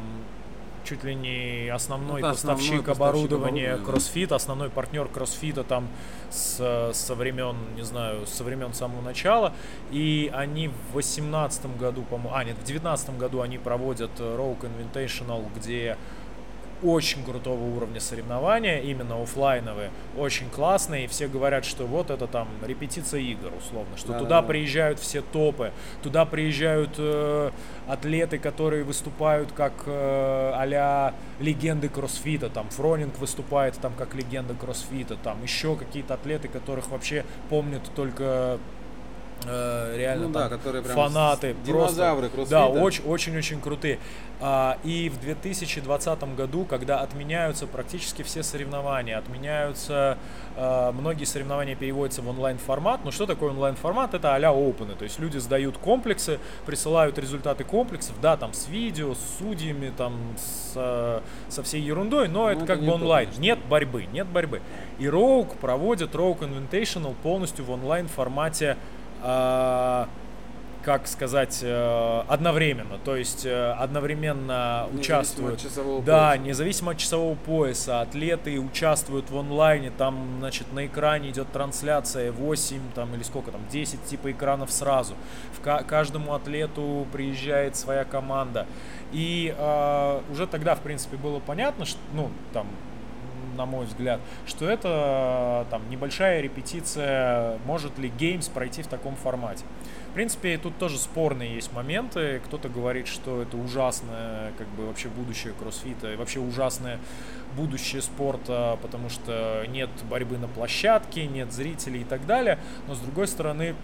чуть 0.84 1.04
ли 1.04 1.14
не 1.14 1.68
основной 1.68 2.20
ну, 2.20 2.28
поставщик 2.28 2.88
основной 2.88 3.10
оборудования 3.10 3.76
CrossFit, 3.76 4.34
основной 4.34 4.70
партнер 4.70 5.06
CrossFit 5.06 5.64
там 5.64 5.88
с, 6.32 6.90
со 6.94 7.14
времен, 7.14 7.56
не 7.76 7.82
знаю, 7.82 8.26
со 8.26 8.44
времен 8.44 8.74
самого 8.74 9.02
начала. 9.02 9.52
И 9.90 10.30
они 10.34 10.68
в 10.68 10.94
18 10.94 11.76
году, 11.76 12.02
по-моему, 12.02 12.34
а 12.34 12.44
нет, 12.44 12.56
в 12.56 12.64
19 12.64 13.18
году 13.18 13.42
они 13.42 13.58
проводят 13.58 14.10
Rogue 14.18 14.68
Invitational, 14.68 15.44
где 15.54 15.96
очень 16.82 17.24
крутого 17.24 17.62
уровня 17.62 18.00
соревнования, 18.00 18.80
именно 18.80 19.22
офлайновые, 19.22 19.90
очень 20.16 20.48
классные, 20.50 21.04
и 21.04 21.06
все 21.06 21.28
говорят, 21.28 21.64
что 21.64 21.86
вот 21.86 22.10
это 22.10 22.26
там 22.26 22.48
репетиция 22.62 23.20
игр, 23.20 23.52
условно, 23.56 23.96
что 23.96 24.12
да, 24.12 24.18
туда 24.18 24.28
да, 24.30 24.42
да. 24.42 24.48
приезжают 24.48 24.98
все 24.98 25.22
топы, 25.22 25.72
туда 26.02 26.24
приезжают 26.24 26.90
э, 26.98 27.50
атлеты, 27.88 28.38
которые 28.38 28.84
выступают 28.84 29.52
как 29.52 29.72
э, 29.86 30.52
а 30.54 31.14
легенды 31.40 31.88
кроссфита, 31.88 32.48
там 32.48 32.68
Фронинг 32.70 33.18
выступает 33.18 33.74
там 33.78 33.92
как 33.96 34.14
легенда 34.14 34.54
кроссфита, 34.54 35.16
там 35.16 35.42
еще 35.42 35.76
какие-то 35.76 36.14
атлеты, 36.14 36.48
которых 36.48 36.90
вообще 36.90 37.24
помнят 37.48 37.82
только 37.94 38.58
э, 39.46 39.96
реально 39.96 40.28
Ну 40.28 40.33
там 40.33 40.42
да, 40.42 40.48
которые 40.48 40.83
прям 40.83 40.96
фанаты, 40.96 41.55
динозавры 41.64 42.28
просто, 42.31 42.50
да, 42.50 42.62
кроссфита. 42.62 42.85
очень, 42.85 43.05
очень, 43.05 43.37
очень 43.37 43.61
крутые. 43.61 43.98
А, 44.40 44.78
и 44.83 45.09
в 45.09 45.20
2020 45.20 46.35
году, 46.35 46.64
когда 46.64 47.00
отменяются 47.00 47.66
практически 47.66 48.22
все 48.22 48.42
соревнования, 48.42 49.18
отменяются 49.18 50.18
э, 50.57 50.92
многие 50.92 51.24
соревнования 51.24 51.76
переводятся 51.76 52.22
в 52.22 52.28
онлайн 52.28 52.59
формат. 52.59 53.00
Ну 53.05 53.12
что 53.12 53.26
такое 53.26 53.50
онлайн 53.50 53.76
формат? 53.76 54.14
Это 54.14 54.35
а-ля 54.35 54.50
опены, 54.50 54.94
то 54.94 55.05
есть 55.05 55.18
люди 55.20 55.38
сдают 55.38 55.78
комплексы, 55.78 56.40
присылают 56.66 57.18
результаты 57.18 57.64
комплексов, 57.64 58.20
да, 58.20 58.37
там 58.37 58.52
с 58.52 58.66
видео, 58.68 59.14
с 59.14 59.38
судьями, 59.38 59.92
там 59.96 60.14
с, 60.37 60.72
э, 60.74 61.20
со 61.48 61.62
всей 61.62 61.83
ерундой, 61.83 62.28
но 62.28 62.50
это 62.50 62.62
это 62.62 62.66
как 62.66 62.81
бы 62.81 62.87
то, 62.87 62.94
онлайн. 62.94 63.26
конечно. 63.26 63.42
Нет 63.42 63.59
борьбы, 63.68 64.07
нет 64.12 64.26
борьбы. 64.26 64.61
И 64.98 65.05
Rogue 65.05 65.57
проводит 65.61 66.14
Rogue 66.14 66.40
Invitational 66.40 67.14
полностью 67.22 67.64
в 67.64 67.70
онлайн 67.70 68.09
формате, 68.09 68.76
а, 68.76 69.01
как 70.85 71.06
сказать, 71.06 71.61
э, 71.62 72.22
одновременно. 72.26 72.98
То 73.04 73.16
есть 73.16 73.46
э, 73.46 73.70
одновременно 73.78 74.87
Независимо 74.90 75.00
участвуют. 75.00 75.54
от 75.54 75.61
часового 75.61 76.02
да, 76.02 76.30
пояса. 76.30 76.42
независимо 76.44 76.90
от 76.90 76.98
часового 76.98 77.35
пояса, 77.37 78.00
атлеты 78.00 78.58
участвуют 78.58 79.30
в 79.30 79.38
онлайне, 79.38 79.92
там, 79.96 80.38
значит, 80.40 80.72
на 80.72 80.87
экране 80.87 81.30
идет 81.30 81.52
трансляция 81.52 82.32
8 82.32 82.80
там, 82.96 83.14
или 83.14 83.22
сколько 83.22 83.52
там, 83.52 83.61
10 83.70 84.04
типа 84.06 84.32
экранов 84.32 84.72
сразу. 84.72 85.14
В 85.56 85.61
ка- 85.61 85.85
каждому 85.85 86.35
атлету 86.35 87.06
приезжает 87.12 87.76
своя 87.76 88.04
команда. 88.04 88.66
И 89.12 89.54
э, 89.56 90.20
уже 90.32 90.48
тогда, 90.48 90.74
в 90.74 90.80
принципе, 90.80 91.16
было 91.16 91.38
понятно, 91.38 91.85
что, 91.85 92.00
ну, 92.12 92.30
там, 92.52 92.66
на 93.56 93.66
мой 93.66 93.86
взгляд, 93.86 94.20
что 94.46 94.68
это 94.68 95.64
э, 95.66 95.70
там 95.70 95.88
небольшая 95.90 96.40
репетиция, 96.40 97.58
может 97.66 97.98
ли 97.98 98.10
Games 98.10 98.50
пройти 98.50 98.82
в 98.82 98.86
таком 98.86 99.16
формате. 99.16 99.64
В 100.10 100.14
принципе, 100.14 100.58
тут 100.58 100.76
тоже 100.76 100.98
спорные 100.98 101.54
есть 101.54 101.72
моменты. 101.72 102.42
Кто-то 102.44 102.68
говорит, 102.68 103.06
что 103.06 103.40
это 103.40 103.56
ужасное, 103.56 104.52
как 104.58 104.66
бы 104.68 104.86
вообще 104.86 105.08
будущее 105.08 105.54
кроссфита, 105.54 106.12
и 106.12 106.16
вообще 106.16 106.38
ужасное 106.38 106.98
будущее 107.56 108.02
спорта, 108.02 108.78
потому 108.82 109.08
что 109.08 109.64
нет 109.68 109.88
борьбы 110.10 110.36
на 110.36 110.48
площадке, 110.48 111.26
нет 111.26 111.50
зрителей 111.52 112.02
и 112.02 112.04
так 112.04 112.26
далее. 112.26 112.58
Но 112.88 112.94
с 112.94 112.98
другой 112.98 113.26
стороны, 113.26 113.74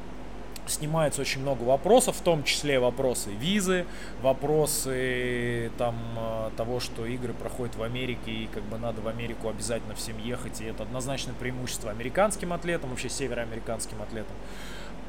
снимается 0.70 1.20
очень 1.20 1.40
много 1.40 1.62
вопросов, 1.62 2.16
в 2.16 2.22
том 2.22 2.44
числе 2.44 2.78
вопросы 2.78 3.31
визы, 3.31 3.87
вопросы 4.22 5.70
там 5.78 5.96
э, 6.16 6.50
того, 6.57 6.81
что 6.81 7.07
игры 7.07 7.33
проходят 7.33 7.76
в 7.76 7.83
Америке 7.83 8.31
и 8.31 8.46
как 8.46 8.62
бы 8.64 8.78
надо 8.78 9.00
в 9.00 9.09
Америку 9.09 9.48
обязательно 9.48 9.94
всем 9.94 10.18
ехать, 10.18 10.61
и 10.61 10.64
это 10.64 10.83
однозначно 10.83 11.35
преимущество 11.38 11.90
американским 11.90 12.52
атлетам, 12.52 12.90
вообще 12.90 13.09
североамериканским 13.09 14.00
атлетам. 14.02 14.37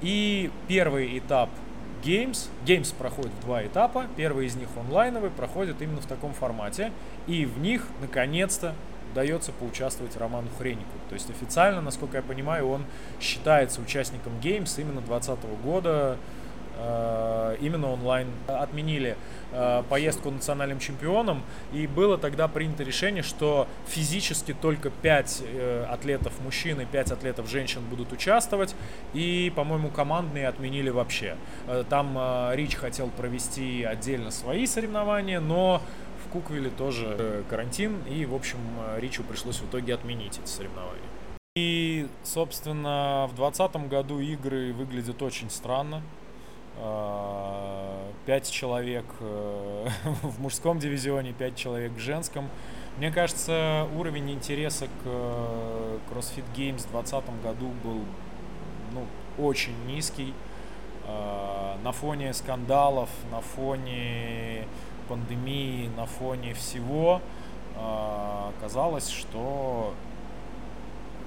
И 0.02 0.50
первый 0.67 1.17
этап 1.17 1.50
Games. 2.04 2.50
Games 2.65 2.95
проходит 2.95 3.32
в 3.34 3.41
два 3.41 3.65
этапа. 3.65 4.08
Первый 4.15 4.45
из 4.45 4.56
них 4.56 4.69
онлайновый, 4.78 5.30
проходит 5.30 5.82
именно 5.82 6.02
в 6.02 6.06
таком 6.06 6.34
формате. 6.34 6.91
И 7.28 7.45
в 7.45 7.60
них, 7.60 7.86
наконец-то, 8.02 8.74
удается 9.12 9.52
поучаствовать 9.52 10.15
Роману 10.17 10.48
Хренику. 10.58 10.91
То 11.10 11.13
есть 11.15 11.30
официально, 11.30 11.82
насколько 11.82 12.17
я 12.17 12.24
понимаю, 12.24 12.67
он 12.69 12.86
считается 13.19 13.82
участником 13.82 14.34
Games 14.41 14.80
именно 14.80 15.02
2020 15.02 15.39
года. 15.63 16.17
э, 16.78 17.58
Именно 17.62 17.91
онлайн 17.91 18.28
отменили 18.48 19.17
э, 19.52 19.84
поездку 19.89 20.30
национальным 20.32 20.80
чемпионом, 20.80 21.41
и 21.74 21.88
было 21.88 22.17
тогда 22.17 22.48
принято 22.48 22.84
решение, 22.84 23.24
что 23.24 23.67
физически 23.88 24.54
только 24.54 24.89
5 24.89 25.43
атлетов 25.89 26.34
мужчин 26.41 26.80
и 26.80 26.86
5 26.86 27.12
атлетов 27.12 27.50
женщин 27.50 27.82
будут 27.89 28.13
участвовать, 28.13 28.76
и, 29.13 29.52
по-моему, 29.56 29.89
командные 29.89 30.48
отменили 30.48 30.89
вообще. 30.89 31.36
Э, 31.67 31.84
Там 31.89 32.15
э, 32.17 32.56
Рич 32.56 32.76
хотел 32.76 33.08
провести 33.10 33.84
отдельно 33.84 34.32
свои 34.32 34.65
соревнования, 34.65 35.41
но 35.41 35.82
в 36.30 36.32
Куквилле 36.32 36.70
тоже 36.70 37.15
э, 37.18 37.44
карантин, 37.50 38.04
и, 38.08 38.24
в 38.26 38.36
общем, 38.36 38.60
э, 38.78 39.00
Ричу 39.00 39.24
пришлось 39.24 39.58
в 39.58 39.68
итоге 39.68 39.96
отменить 39.96 40.38
эти 40.38 40.48
соревнования. 40.48 41.02
И, 41.58 42.08
собственно, 42.24 43.28
в 43.32 43.36
2020 43.36 43.89
году 43.89 44.20
игры 44.20 44.72
выглядят 44.74 45.22
очень 45.24 45.50
странно. 45.50 46.04
А, 46.78 48.12
Пять 48.28 48.52
человек 48.52 49.06
э, 49.22 49.88
в 50.22 50.39
мужском 50.39 50.78
дивизионе, 50.78 51.34
пять 51.34 51.56
человек 51.56 51.94
в 51.94 52.00
женском. 52.00 52.48
Мне 52.98 53.12
кажется, 53.12 53.88
уровень 53.98 54.30
интереса 54.32 54.86
к 54.86 55.06
э, 55.06 55.98
CrossFit 56.12 56.46
Games 56.56 56.88
в 56.88 56.92
2020 56.92 57.24
году 57.42 57.72
был 57.84 58.02
ну, 58.94 59.44
очень 59.44 59.74
низкий. 59.88 60.34
На 61.84 61.92
фоне 61.92 62.36
скандалов, 62.36 63.10
на 63.32 63.42
фоне 63.42 64.68
пандемии, 65.10 65.89
на 65.98 66.06
фоне 66.06 66.54
всего 66.54 67.22
а, 67.76 68.54
казалось, 68.62 69.10
что 69.10 69.93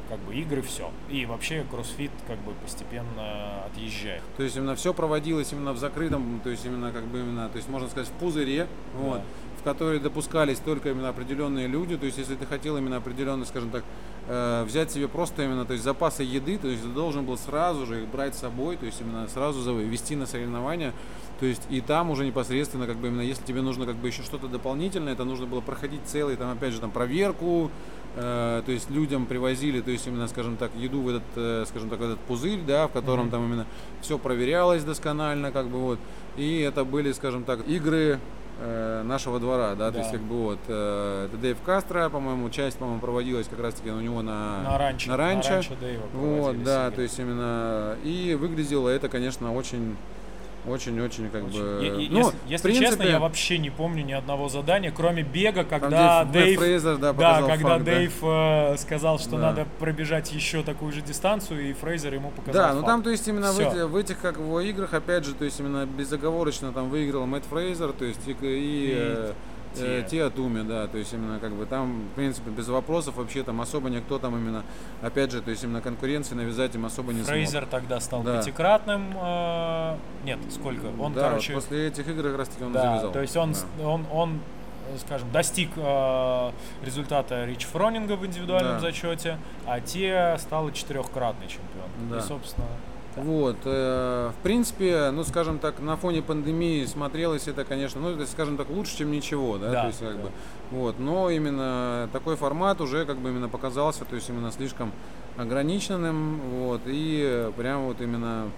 как 0.09 0.21
бы 0.21 0.35
игры 0.35 0.63
все. 0.63 0.91
И 1.11 1.25
вообще 1.27 1.65
кроссфит 1.71 2.11
как 2.27 2.39
бы 2.41 2.53
постепенно 2.63 3.65
отъезжает. 3.67 4.23
То 4.37 4.43
есть 4.43 4.57
именно 4.57 4.77
все 4.77 4.93
проводилось 4.93 5.53
именно 5.53 5.73
в 5.73 5.79
закрытом, 5.79 6.41
то 6.45 6.51
есть 6.51 6.65
именно 6.67 6.93
как 6.93 7.05
бы 7.05 7.21
именно, 7.21 7.49
то 7.49 7.57
есть 7.57 7.69
можно 7.69 7.89
сказать 7.89 8.09
в 8.09 8.13
пузыре, 8.13 8.67
вот, 8.95 9.19
Да. 9.19 9.23
В 9.63 9.65
который 9.65 10.01
допускались 10.01 10.59
только 10.59 10.91
именно 10.91 11.09
определенные 11.09 11.69
люди. 11.69 11.97
То 11.97 12.07
есть 12.07 12.19
если 12.19 12.35
ты 12.35 12.47
хотел 12.47 12.77
именно 12.77 12.97
определенно, 12.97 13.45
скажем 13.45 13.71
так, 13.71 13.85
э, 14.27 14.65
взять 14.65 14.91
себе 14.91 15.07
просто 15.07 15.45
именно, 15.45 15.65
то 15.65 15.73
есть 15.73 15.85
запасы 15.85 16.25
еды, 16.25 16.59
то 16.59 16.67
есть 16.67 16.83
ты 16.83 16.89
должен 16.89 17.25
был 17.25 17.39
сразу 17.39 17.87
же 17.87 18.03
их 18.03 18.09
брать 18.09 18.35
с 18.35 18.41
собой, 18.41 18.77
то 18.77 18.87
есть 18.87 19.01
именно 19.01 19.29
сразу 19.29 19.75
вести 19.77 20.17
на 20.17 20.27
соревнования. 20.27 20.93
То 21.39 21.47
есть 21.47 21.63
и 21.71 21.81
там 21.81 22.11
уже 22.11 22.27
непосредственно, 22.27 22.87
как 22.87 22.97
бы 22.97 23.09
именно, 23.09 23.21
если 23.21 23.45
тебе 23.45 23.63
нужно 23.63 23.87
как 23.87 23.97
бы 23.97 24.09
еще 24.09 24.23
что-то 24.23 24.49
дополнительное, 24.49 25.13
это 25.13 25.25
нужно 25.25 25.47
было 25.47 25.61
проходить 25.61 26.01
целый, 26.07 26.37
там 26.37 26.51
опять 26.51 26.73
же 26.73 26.81
там 26.81 26.91
проверку, 26.91 27.71
э, 28.17 28.63
то 28.67 28.73
есть 28.73 28.91
людям 28.91 29.27
привозили, 29.27 29.81
то 29.81 29.93
есть 29.93 30.07
именно, 30.09 30.27
скажем 30.27 30.57
так, 30.57 30.73
еду 30.77 31.03
в 31.03 31.09
этот, 31.09 31.23
э, 31.37 31.65
скажем 31.69 31.89
так, 31.89 32.01
в 32.01 32.03
этот 32.03 32.19
пузырь, 32.21 32.61
да, 32.67 32.89
в 32.89 32.93
котором 32.93 33.27
Мгм. 33.27 33.31
там 33.31 33.45
именно 33.45 33.67
все 34.01 34.19
проверялось 34.19 34.83
досконально, 34.83 35.53
как 35.53 35.69
бы 35.69 35.79
вот. 35.79 35.99
И 36.37 36.61
это 36.61 36.85
были, 36.85 37.13
скажем 37.13 37.45
так, 37.45 37.67
игры 37.69 38.19
э, 38.65 39.03
нашего 39.03 39.41
двора, 39.41 39.75
да, 39.75 39.91
то 39.91 39.99
есть 39.99 40.13
Да. 40.13 40.19
как 40.19 40.27
бы 40.27 40.37
вот 40.43 40.59
э, 40.69 41.27
это 41.29 41.37
Дэйв 41.37 41.59
Кастро, 41.65 42.09
по-моему, 42.09 42.49
часть, 42.51 42.79
по-моему, 42.79 43.01
проводилась 43.01 43.49
как 43.49 43.61
раз 43.61 43.75
таки 43.75 43.91
у 43.91 44.01
него 44.01 44.23
на, 44.23 44.63
на 44.63 44.79
ранчо. 44.79 45.11
на 45.11 45.17
ранчо. 45.17 45.61
Дэйва 45.81 46.03
Вот, 46.15 46.63
да, 46.63 46.87
игры. 46.87 46.97
то 46.97 47.03
есть 47.03 47.19
именно 47.19 47.97
и 48.05 48.37
выглядело 48.41 48.89
это, 48.89 49.09
конечно, 49.09 49.53
очень, 49.55 49.97
очень-очень 50.67 51.29
как 51.31 51.45
Очень. 51.47 51.61
бы. 51.61 51.85
Е- 51.85 52.05
е- 52.05 52.09
ну, 52.11 52.19
если 52.19 52.31
в 52.47 52.51
если 52.51 52.63
принципе, 52.69 52.87
честно, 52.91 53.03
я 53.03 53.19
вообще 53.19 53.59
не 53.59 53.71
помню 53.71 54.05
ни 54.05 54.13
одного 54.13 54.49
задания, 54.49 54.93
кроме 54.95 55.23
бега, 55.23 55.65
там, 55.65 55.81
когда 55.81 56.21
Мэтт 56.25 56.33
Дэйв, 56.33 56.59
Фрейзер, 56.59 56.97
да, 56.99 57.13
да, 57.13 57.43
когда 57.43 57.79
да. 57.79 57.85
Дэйв 57.85 58.13
э, 58.23 58.77
сказал, 58.79 59.19
что 59.19 59.31
Да. 59.33 59.39
надо 59.39 59.67
пробежать 59.79 60.33
еще 60.33 60.63
такую 60.63 60.93
же 60.93 61.01
дистанцию, 61.01 61.69
и 61.71 61.73
Фрейзер 61.73 62.15
ему 62.15 62.31
показал. 62.31 62.63
Да, 62.63 62.69
ну 62.75 62.81
факт. 62.81 62.87
там, 62.87 63.03
то 63.03 63.11
есть 63.11 63.27
именно 63.27 63.53
в, 63.53 63.59
эти- 63.59 63.83
в 63.85 63.97
этих 63.97 64.21
как 64.21 64.37
его 64.37 64.61
играх, 64.61 64.95
опять 64.95 65.25
же, 65.25 65.35
то 65.35 65.45
есть 65.45 65.59
именно 65.59 65.85
безоговорочно 65.87 66.73
там 66.73 66.89
выиграл 66.91 67.27
Мэтт 67.27 67.47
Фрейзер, 67.47 67.93
то 67.93 68.05
есть 68.05 68.21
и, 68.27 68.31
и, 68.31 68.37
И 68.43 69.33
те. 69.75 70.03
Тиа 70.03 70.31
Туми, 70.31 70.63
да, 70.63 70.87
то 70.87 70.99
есть 70.99 71.13
именно 71.13 71.39
как 71.39 71.53
бы 71.53 71.67
там, 71.67 72.09
в 72.13 72.15
принципе, 72.15 72.51
без 72.51 72.69
вопросов 72.69 73.17
вообще 73.17 73.43
там 73.43 73.61
особо 73.61 73.89
никто 73.91 74.19
там 74.19 74.37
именно, 74.37 74.63
опять 75.01 75.31
же, 75.31 75.41
то 75.43 75.51
есть 75.51 75.65
именно 75.65 75.81
конкуренции 75.81 76.35
навязать 76.35 76.75
им 76.75 76.85
особо 76.87 77.13
не 77.13 77.23
Фрейзер 77.23 77.67
тогда 77.67 78.01
стал 78.01 78.23
Да. 78.23 78.39
пятикратным. 78.39 79.13
э, 79.21 79.97
нет, 80.25 80.39
сколько? 80.51 80.83
смог. 80.89 81.01
Он, 81.01 81.13
да, 81.15 81.29
короче, 81.29 81.55
вот 81.55 81.63
после 81.63 81.89
этих 81.89 82.07
игр 82.09 82.23
как 82.23 82.39
раз 82.39 82.49
таки 82.49 82.65
он 82.65 82.73
да, 82.73 82.83
завязал. 82.83 83.13
то 83.13 83.21
есть 83.21 83.37
он, 83.37 83.53
Да. 83.79 83.89
он, 83.89 84.07
он, 84.13 84.41
скажем, 84.99 85.31
достиг 85.33 85.71
э, 85.77 86.51
результата 86.85 87.45
Рич 87.45 87.65
Фронинга 87.67 88.17
в 88.17 88.27
индивидуальном 88.27 88.75
Да. 88.75 88.81
зачете, 88.81 89.39
а 89.67 89.81
те 89.81 90.37
стал 90.39 90.71
четырехкратный 90.73 91.47
чемпион. 91.49 91.89
Да. 92.11 92.19
И, 92.19 92.21
собственно, 92.21 92.67
Вот, 93.17 93.57
э, 93.65 94.31
в 94.31 94.43
принципе, 94.43 95.11
ну, 95.11 95.25
скажем 95.25 95.59
так, 95.59 95.81
на 95.81 95.97
фоне 95.97 96.23
пандемии 96.23 96.85
смотрелось 96.87 97.47
это, 97.49 97.65
конечно, 97.65 98.01
ну, 98.01 98.11
это, 98.11 98.27
скажем 98.27 98.57
так, 98.57 98.71
лучше, 98.71 98.99
чем 98.99 99.11
ничего, 99.11 99.59
да, 99.59 99.71
Да, 99.71 99.81
то 99.83 99.87
есть, 99.89 100.01
как 100.01 100.17
да. 100.17 100.23
бы, 100.23 100.31
вот, 100.71 100.99
но 100.99 101.31
именно 101.31 102.09
такой 102.13 102.37
формат 102.37 102.81
уже, 102.81 103.05
как 103.05 103.19
бы, 103.19 103.29
именно 103.31 103.49
показался, 103.49 104.05
то 104.05 104.15
есть, 104.17 104.29
именно 104.31 104.51
слишком 104.51 104.93
ограниченным, 105.37 106.41
вот, 106.61 106.81
и 106.87 107.51
прям 107.57 107.87
вот 107.87 108.01
именно 108.01 108.51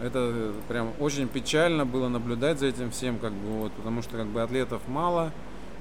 это 0.00 0.52
прям 0.68 0.92
очень 1.00 1.26
печально 1.26 1.86
было 1.86 2.08
наблюдать 2.08 2.58
за 2.58 2.66
этим 2.66 2.90
всем, 2.90 3.18
как 3.18 3.32
бы, 3.32 3.60
вот, 3.60 3.72
потому 3.72 4.02
что, 4.02 4.16
как 4.16 4.26
бы, 4.26 4.42
атлетов 4.42 4.82
мало, 4.88 5.32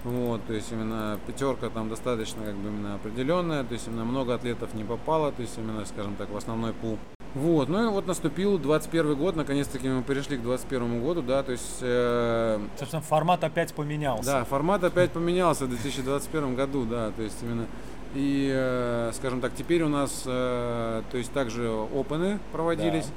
вот, 0.06 0.46
то 0.46 0.54
есть 0.54 0.72
именно 0.72 1.20
пятерка 1.26 1.70
там 1.70 1.90
достаточно 1.90 2.46
как 2.46 2.54
бы 2.56 2.70
именно 2.70 2.94
определенная, 2.96 3.64
то 3.64 3.74
есть 3.74 3.88
именно 3.88 4.06
много 4.06 4.36
атлетов 4.36 4.74
не 4.76 4.84
попало, 4.84 5.32
то 5.32 5.42
есть 5.42 5.58
именно, 5.58 5.84
скажем 5.86 6.16
так, 6.16 6.30
в 6.30 6.38
основной 6.38 6.74
пул. 6.74 7.00
Вот, 7.36 7.68
ну 7.68 7.86
и 7.86 7.90
вот 7.92 8.08
наступил 8.08 8.58
21 8.58 9.16
год, 9.16 9.36
наконец-таки 9.36 9.90
мы 9.90 10.04
перешли 10.04 10.38
к 10.38 10.42
21 10.42 11.04
году, 11.06 11.22
да, 11.22 11.44
то 11.44 11.52
есть, 11.52 11.80
э, 11.82 12.60
собственно, 12.80 13.02
формат 13.02 13.44
опять 13.44 13.74
поменялся. 13.74 14.26
да, 14.26 14.44
формат 14.46 14.86
опять 14.86 15.12
поменялся 15.12 15.66
в 15.66 15.70
2021 15.70 16.56
году, 16.56 16.86
да, 16.86 17.12
то 17.12 17.22
есть 17.22 17.36
именно, 17.44 17.66
и, 18.14 18.50
э, 18.54 19.12
скажем 19.16 19.42
так, 19.42 19.52
теперь 19.54 19.84
у 19.84 19.90
нас, 19.90 20.24
э, 20.26 21.02
то 21.12 21.18
есть 21.18 21.34
также 21.34 21.70
опены 21.70 22.40
проводились, 22.54 23.08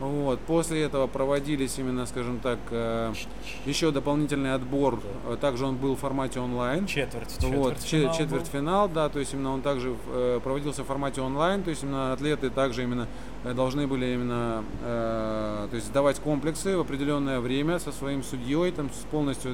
Вот. 0.00 0.40
После 0.40 0.82
этого 0.82 1.06
проводились 1.06 1.78
именно, 1.78 2.04
скажем 2.06 2.40
так, 2.40 2.58
э, 2.70 3.12
еще 3.64 3.90
дополнительный 3.92 4.52
отбор. 4.54 5.00
Э, 5.26 5.36
Также 5.40 5.64
он 5.66 5.76
был 5.76 5.94
в 5.94 6.00
формате 6.00 6.40
онлайн. 6.40 6.86
Четверть, 6.86 7.36
Вот, 7.42 7.76
че- 7.78 7.82
четвертьфинал 7.82 8.08
был. 8.08 8.18
четвертьфинал, 8.18 8.88
да, 8.88 9.08
то 9.08 9.18
есть 9.20 9.32
именно 9.34 9.52
он 9.52 9.62
также 9.62 9.94
э, 10.08 10.40
проводился 10.42 10.82
в 10.82 10.86
формате 10.86 11.20
онлайн, 11.20 11.62
то 11.62 11.70
есть 11.70 11.82
именно 11.84 12.12
атлеты 12.12 12.50
также 12.50 12.82
именно 12.82 13.06
должны 13.54 13.86
были 13.86 14.06
именно 14.14 14.64
то 14.80 15.68
есть 15.76 15.88
сдавать 15.88 16.18
комплексы 16.18 16.76
в 16.78 16.80
определенное 16.80 17.40
время 17.40 17.78
со 17.78 17.92
своим 17.92 18.22
судьей, 18.22 18.72
там 18.72 18.88
с 18.90 19.04
полностью, 19.10 19.52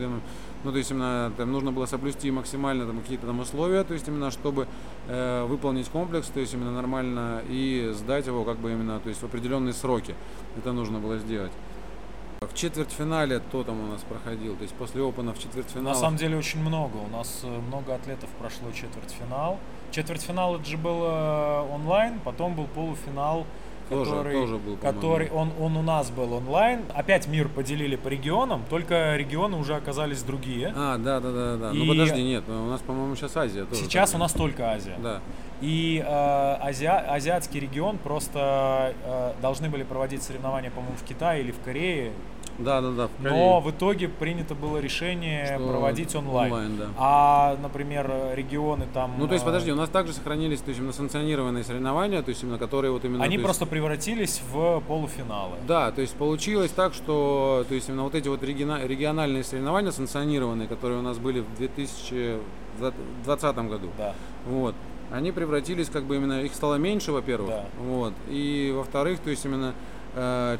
ну 0.64 0.72
то 0.72 0.78
есть 0.78 0.90
именно 0.90 1.32
там 1.36 1.52
нужно 1.52 1.72
было 1.72 1.86
соблюсти 1.86 2.30
максимально 2.30 2.86
там 2.86 3.00
какие-то 3.00 3.26
там 3.26 3.40
условия, 3.40 3.84
то 3.84 3.94
есть 3.94 4.06
именно 4.08 4.30
чтобы 4.30 4.66
э, 5.08 5.44
выполнить 5.44 5.88
комплекс, 5.88 6.28
то 6.28 6.40
есть 6.40 6.54
именно 6.54 6.72
нормально 6.72 7.42
и 7.48 7.90
сдать 7.94 8.26
его 8.26 8.44
как 8.44 8.58
бы 8.58 8.72
именно, 8.72 9.00
то 9.00 9.08
есть 9.08 9.22
в 9.22 9.24
определенные 9.24 9.72
сроки 9.72 10.14
это 10.56 10.72
нужно 10.72 10.98
было 10.98 11.18
сделать. 11.18 11.52
В 12.40 12.54
четвертьфинале 12.54 13.38
кто 13.40 13.64
там 13.64 13.78
у 13.80 13.86
нас 13.92 14.00
проходил, 14.02 14.56
то 14.56 14.62
есть 14.62 14.74
после 14.74 15.06
опена 15.06 15.34
в 15.34 15.38
четвертьфинале. 15.38 15.88
На 15.88 15.94
самом 15.94 16.16
деле 16.16 16.38
очень 16.38 16.60
много. 16.60 16.96
У 16.96 17.08
нас 17.08 17.40
э, 17.42 17.60
много 17.68 17.94
атлетов 17.94 18.30
прошло 18.38 18.70
четвертьфинал. 18.72 19.58
Четвертьфинал 19.90 20.56
это 20.56 20.64
же 20.64 20.78
был 20.78 21.02
э, 21.02 21.60
онлайн, 21.70 22.18
потом 22.24 22.54
был 22.54 22.66
полуфинал, 22.66 23.44
Тоже- 23.90 24.10
который, 24.10 24.32
тоже 24.32 24.56
был, 24.58 24.76
который 24.76 25.30
он, 25.30 25.50
он 25.60 25.76
у 25.76 25.82
нас 25.82 26.10
был 26.10 26.32
онлайн. 26.32 26.80
Опять 26.94 27.26
мир 27.28 27.48
поделили 27.48 27.96
по 27.96 28.08
регионам, 28.08 28.62
только 28.70 29.16
регионы 29.16 29.58
уже 29.58 29.74
оказались 29.74 30.22
другие. 30.22 30.72
А, 30.74 30.96
да, 30.96 31.20
да, 31.20 31.30
да, 31.32 31.56
да. 31.56 31.70
И- 31.72 31.76
Ну 31.78 31.86
подожди, 31.88 32.22
нет, 32.22 32.44
у 32.48 32.52
нас, 32.52 32.80
по-моему, 32.80 33.16
сейчас 33.16 33.36
Азия 33.36 33.64
тоже. 33.64 33.82
Сейчас 33.82 34.10
так. 34.10 34.18
у 34.18 34.22
нас 34.22 34.32
только 34.32 34.70
Азия. 34.70 34.96
Да. 35.02 35.20
И 35.60 36.02
э, 36.02 36.10
азиа- 36.10 37.04
азиатский 37.06 37.60
регион 37.60 37.98
просто 37.98 38.94
э, 39.04 39.32
должны 39.42 39.68
были 39.68 39.82
проводить 39.82 40.22
соревнования, 40.22 40.70
по-моему, 40.70 40.96
в 40.96 41.04
Китае 41.04 41.42
или 41.42 41.50
в 41.52 41.60
Корее. 41.60 42.12
Да, 42.60 42.80
да, 42.80 42.90
да. 42.90 43.08
в 43.08 43.22
Но 43.22 43.60
в 43.60 43.70
итоге 43.70 44.08
принято 44.08 44.54
было 44.54 44.78
решение 44.78 45.46
Что 45.56 45.68
проводить 45.68 46.14
онлайн. 46.14 46.52
онлайн, 46.52 46.76
да. 46.76 46.86
А, 46.98 47.56
например, 47.62 48.10
регионы 48.34 48.86
там... 48.92 49.12
Ну, 49.18 49.26
то 49.26 49.34
есть, 49.34 49.44
э, 49.44 49.46
подожди, 49.46 49.72
у 49.72 49.76
нас 49.76 49.88
также 49.88 50.12
сохранились, 50.12 50.60
то 50.60 50.68
есть, 50.68 50.80
именно 50.80 50.92
санкционированные 50.92 51.64
соревнования, 51.64 52.22
то 52.22 52.28
есть, 52.30 52.42
именно 52.42 52.58
которые 52.58 52.92
вот 52.92 53.04
именно... 53.04 53.24
Они 53.24 53.34
есть- 53.36 53.44
просто 53.44 53.66
превратились 53.66 54.40
в 54.52 54.80
полуфиналы. 54.86 55.56
Да, 55.66 55.90
то 55.90 56.00
есть 56.00 56.14
получилось 56.14 56.70
так, 56.70 56.94
что 56.94 57.64
то 57.68 57.74
есть 57.74 57.88
именно 57.88 58.04
вот 58.04 58.14
эти 58.14 58.28
вот 58.28 58.42
региона- 58.42 58.86
региональные 58.86 59.44
соревнования 59.44 59.90
санкционированные, 59.90 60.68
которые 60.68 60.98
у 60.98 61.02
нас 61.02 61.18
были 61.18 61.40
в 61.40 61.54
2020 61.56 63.68
году, 63.68 63.88
Да. 63.98 64.14
вот, 64.46 64.74
они 65.10 65.32
превратились 65.32 65.88
как 65.88 66.04
бы 66.04 66.16
именно, 66.16 66.42
их 66.42 66.54
стало 66.54 66.76
меньше, 66.76 67.12
во-первых, 67.12 67.50
Да. 67.50 67.64
вот, 67.78 68.12
и 68.28 68.72
во-вторых, 68.76 69.20
то 69.20 69.30
есть 69.30 69.44
именно 69.44 69.74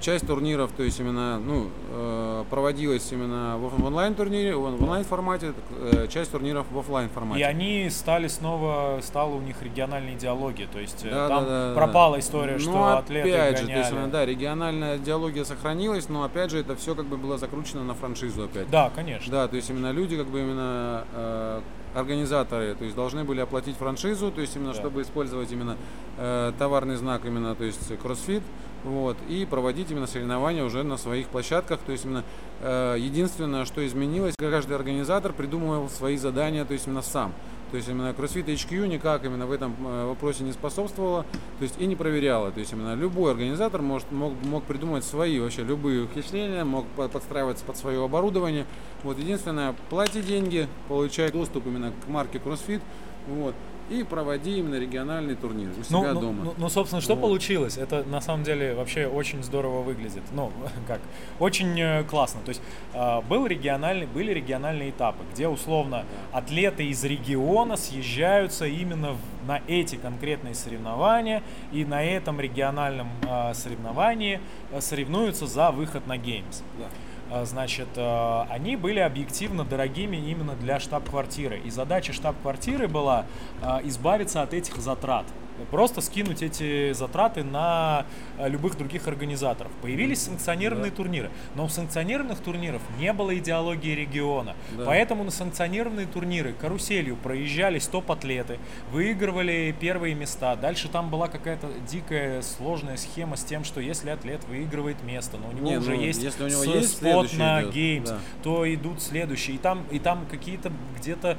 часть 0.01 0.27
турниров, 0.27 0.71
то 0.77 0.83
есть 0.85 1.01
именно, 1.01 1.39
ну, 1.41 1.69
э, 1.91 2.45
проводилась 2.51 3.11
именно 3.11 3.57
в, 3.59 3.81
в 3.81 3.85
онлайн-турнире, 3.85 4.55
в, 4.55 4.61
в 4.61 4.83
онлайн-формате, 4.85 5.55
э, 5.93 6.07
часть 6.09 6.31
турниров 6.31 6.67
в 6.71 6.79
офлайн 6.79 7.09
формате. 7.09 7.41
И 7.41 7.43
они 7.43 7.91
стали 7.91 8.29
снова, 8.29 9.01
стала 9.03 9.35
у 9.35 9.41
них 9.41 9.61
региональная 9.63 10.15
идеология, 10.15 10.69
то 10.73 10.79
есть 10.79 11.05
э, 11.05 11.11
Да, 11.11 11.29
там 11.29 11.45
да, 11.45 11.69
да, 11.71 11.75
пропала 11.75 12.15
да. 12.17 12.21
история, 12.21 12.53
Ну, 12.55 12.59
что 12.61 12.99
атлеты 12.99 13.29
опять 13.33 13.57
же, 13.59 13.63
то 13.63 13.67
гоняли. 13.67 13.79
есть, 13.81 13.93
именно, 13.93 14.09
да, 14.09 14.25
региональная 14.27 14.97
идеология 14.99 15.45
сохранилась, 15.45 16.09
но 16.09 16.23
опять 16.23 16.51
же 16.53 16.59
это 16.61 16.77
все 16.77 16.95
как 16.95 17.07
бы 17.07 17.17
было 17.17 17.37
закручено 17.37 17.83
на 17.83 17.95
франшизу 17.95 18.45
опять. 18.45 18.71
Да, 18.71 18.91
конечно. 18.95 19.31
Да, 19.33 19.49
то 19.49 19.57
есть 19.57 19.69
именно 19.69 19.91
люди, 19.91 20.17
как 20.17 20.27
бы 20.29 20.41
именно 20.41 21.05
э, 21.13 21.61
организаторы, 21.95 22.75
то 22.77 22.85
есть 22.85 22.95
должны 22.95 23.25
были 23.25 23.41
оплатить 23.41 23.77
франшизу, 23.77 24.31
то 24.31 24.41
есть 24.41 24.55
именно 24.55 24.73
Да. 24.73 24.79
чтобы 24.79 25.03
использовать 25.03 25.51
именно 25.51 25.77
э, 26.19 26.53
товарный 26.59 26.95
знак 26.97 27.25
именно, 27.25 27.55
то 27.57 27.65
есть 27.65 27.91
CrossFit, 27.91 28.43
вот, 28.85 29.17
и 29.29 29.47
проводить 29.49 29.91
именно 29.91 30.07
соревнования 30.07 30.65
уже 30.65 30.83
на 30.83 30.97
своих 30.97 31.29
площадках, 31.29 31.81
то 31.81 31.93
есть 31.93 32.05
именно 32.05 32.25
э, 32.61 32.97
единственное, 32.99 33.65
что 33.65 33.87
изменилось, 33.87 34.35
каждый 34.39 34.77
организатор 34.77 35.33
придумывал 35.33 35.89
свои 35.89 36.17
задания, 36.17 36.65
то 36.65 36.73
есть 36.73 36.87
именно 36.87 37.03
сам. 37.03 37.33
То 37.71 37.77
есть 37.77 37.89
именно 37.89 38.11
CrossFit 38.11 38.47
HQ 38.47 38.89
никак 38.89 39.25
именно 39.25 39.47
в 39.47 39.53
этом 39.53 39.77
э, 39.87 40.07
вопросе 40.07 40.43
не 40.43 40.53
способствовало, 40.53 41.25
то 41.59 41.63
есть 41.63 41.77
и 41.79 41.87
не 41.87 41.95
проверяло. 41.95 42.51
То 42.51 42.59
есть 42.59 42.73
именно 42.73 42.95
любой 42.95 43.31
организатор 43.31 43.81
может, 43.81 44.11
мог, 44.11 44.33
мог 44.43 44.65
придумать 44.65 45.05
свои 45.05 45.39
вообще 45.39 45.63
любые 45.63 46.05
ухищрения, 46.05 46.65
мог 46.65 46.87
по- 46.97 47.09
подстраиваться 47.09 47.65
под 47.65 47.77
свое 47.77 48.05
оборудование. 48.05 48.67
Вот 49.05 49.19
единственное, 49.19 49.75
плати 49.89 50.21
деньги, 50.21 50.67
получай 50.89 51.31
доступ 51.31 51.67
именно 51.67 51.93
к 51.93 52.09
марке 52.09 52.39
CrossFit, 52.39 52.81
вот, 53.29 53.55
и 53.91 54.05
проводи 54.05 54.59
именно 54.59 54.77
региональный 54.77 55.35
турнир 55.35 55.71
у 55.71 55.77
Ну, 55.79 55.85
себя 55.85 56.15
ну, 56.15 56.21
дома. 56.21 56.45
ну, 56.45 56.55
ну, 56.57 56.69
собственно, 56.69 57.03
что 57.03 57.15
Вот. 57.15 57.23
получилось? 57.23 57.77
Это 57.77 58.05
на 58.05 58.21
самом 58.21 58.45
деле 58.45 58.75
вообще 58.75 59.07
очень 59.07 59.43
здорово 59.43 59.83
выглядит. 59.83 60.23
Ну, 60.33 60.51
как, 60.87 61.01
очень 61.39 61.79
э, 61.81 62.05
классно. 62.05 62.41
То 62.45 62.51
есть 62.51 62.63
э, 62.95 63.21
был 63.29 63.47
региональный, 63.47 64.07
были 64.07 64.33
региональные 64.33 64.91
этапы, 64.91 65.25
где 65.35 65.49
условно 65.49 66.05
атлеты 66.33 66.85
из 66.87 67.03
региона 67.05 67.77
съезжаются 67.77 68.67
именно 68.67 69.13
в- 69.13 69.47
на 69.49 69.61
эти 69.67 69.97
конкретные 69.97 70.55
соревнования 70.55 71.43
и 71.73 71.85
на 71.85 72.05
этом 72.05 72.41
региональном 72.41 73.09
э, 73.29 73.55
соревновании 73.55 74.41
э, 74.71 74.81
соревнуются 74.81 75.47
за 75.47 75.71
выход 75.73 76.07
на 76.07 76.17
Games. 76.17 76.63
Да. 76.79 76.87
А, 77.31 77.45
Значит, 77.45 77.89
э, 77.97 78.43
они 78.51 78.77
были 78.77 78.99
объективно 78.99 79.65
дорогими 79.65 80.17
именно 80.17 80.55
для 80.55 80.81
штаб-квартиры. 80.81 81.61
И 81.65 81.71
задача 81.71 82.13
штаб-квартиры 82.13 82.89
была 82.89 83.25
э, 83.63 83.81
избавиться 83.85 84.43
от 84.43 84.53
этих 84.53 84.77
затрат. 84.77 85.27
Просто 85.71 86.01
скинуть 86.01 86.43
эти 86.43 86.93
затраты 86.93 87.45
на 87.45 88.07
э, 88.39 88.49
любых 88.49 88.77
других 88.77 89.09
организаторов. 89.09 89.73
Появились 89.83 90.23
санкционированные 90.23 90.91
турниры. 90.91 91.31
Но 91.55 91.65
у 91.65 91.69
санкционированных 91.69 92.39
турниров 92.41 92.83
не 92.99 93.13
было 93.13 93.37
идеологии 93.39 93.95
региона. 93.95 94.57
Да. 94.77 94.85
Поэтому 94.85 95.25
на 95.25 95.31
санкционированные 95.31 96.07
турниры 96.07 96.53
каруселью 96.53 97.17
проезжались 97.17 97.87
топ-атлеты, 97.87 98.59
выигрывали 98.91 99.75
первые 99.79 100.15
места. 100.15 100.57
Дальше 100.57 100.89
там 100.89 101.11
была 101.11 101.29
какая-то 101.29 101.69
дикая 101.89 102.43
сложная 102.43 102.97
схема 102.97 103.37
с 103.37 103.45
тем, 103.45 103.65
что 103.65 103.81
если 103.81 104.11
атлет 104.11 104.45
выигрывает 104.45 105.03
место, 105.03 105.37
но 105.37 105.49
у 105.49 105.53
него 105.53 105.67
Не, 105.67 105.79
уже 105.79 105.95
ну, 105.95 106.01
есть 106.01 106.23
если 106.23 106.45
у 106.45 106.49
него 106.49 106.65
есть 106.65 106.97
спот 106.97 107.33
на 107.35 107.63
идет, 107.63 107.75
Games, 107.75 108.07
да. 108.07 108.19
то 108.43 108.75
идут 108.75 109.03
следующие. 109.03 109.57
И 109.57 109.59
там, 109.59 109.85
и 109.91 109.99
там 109.99 110.27
какие-то 110.31 110.73
где-то 110.99 111.39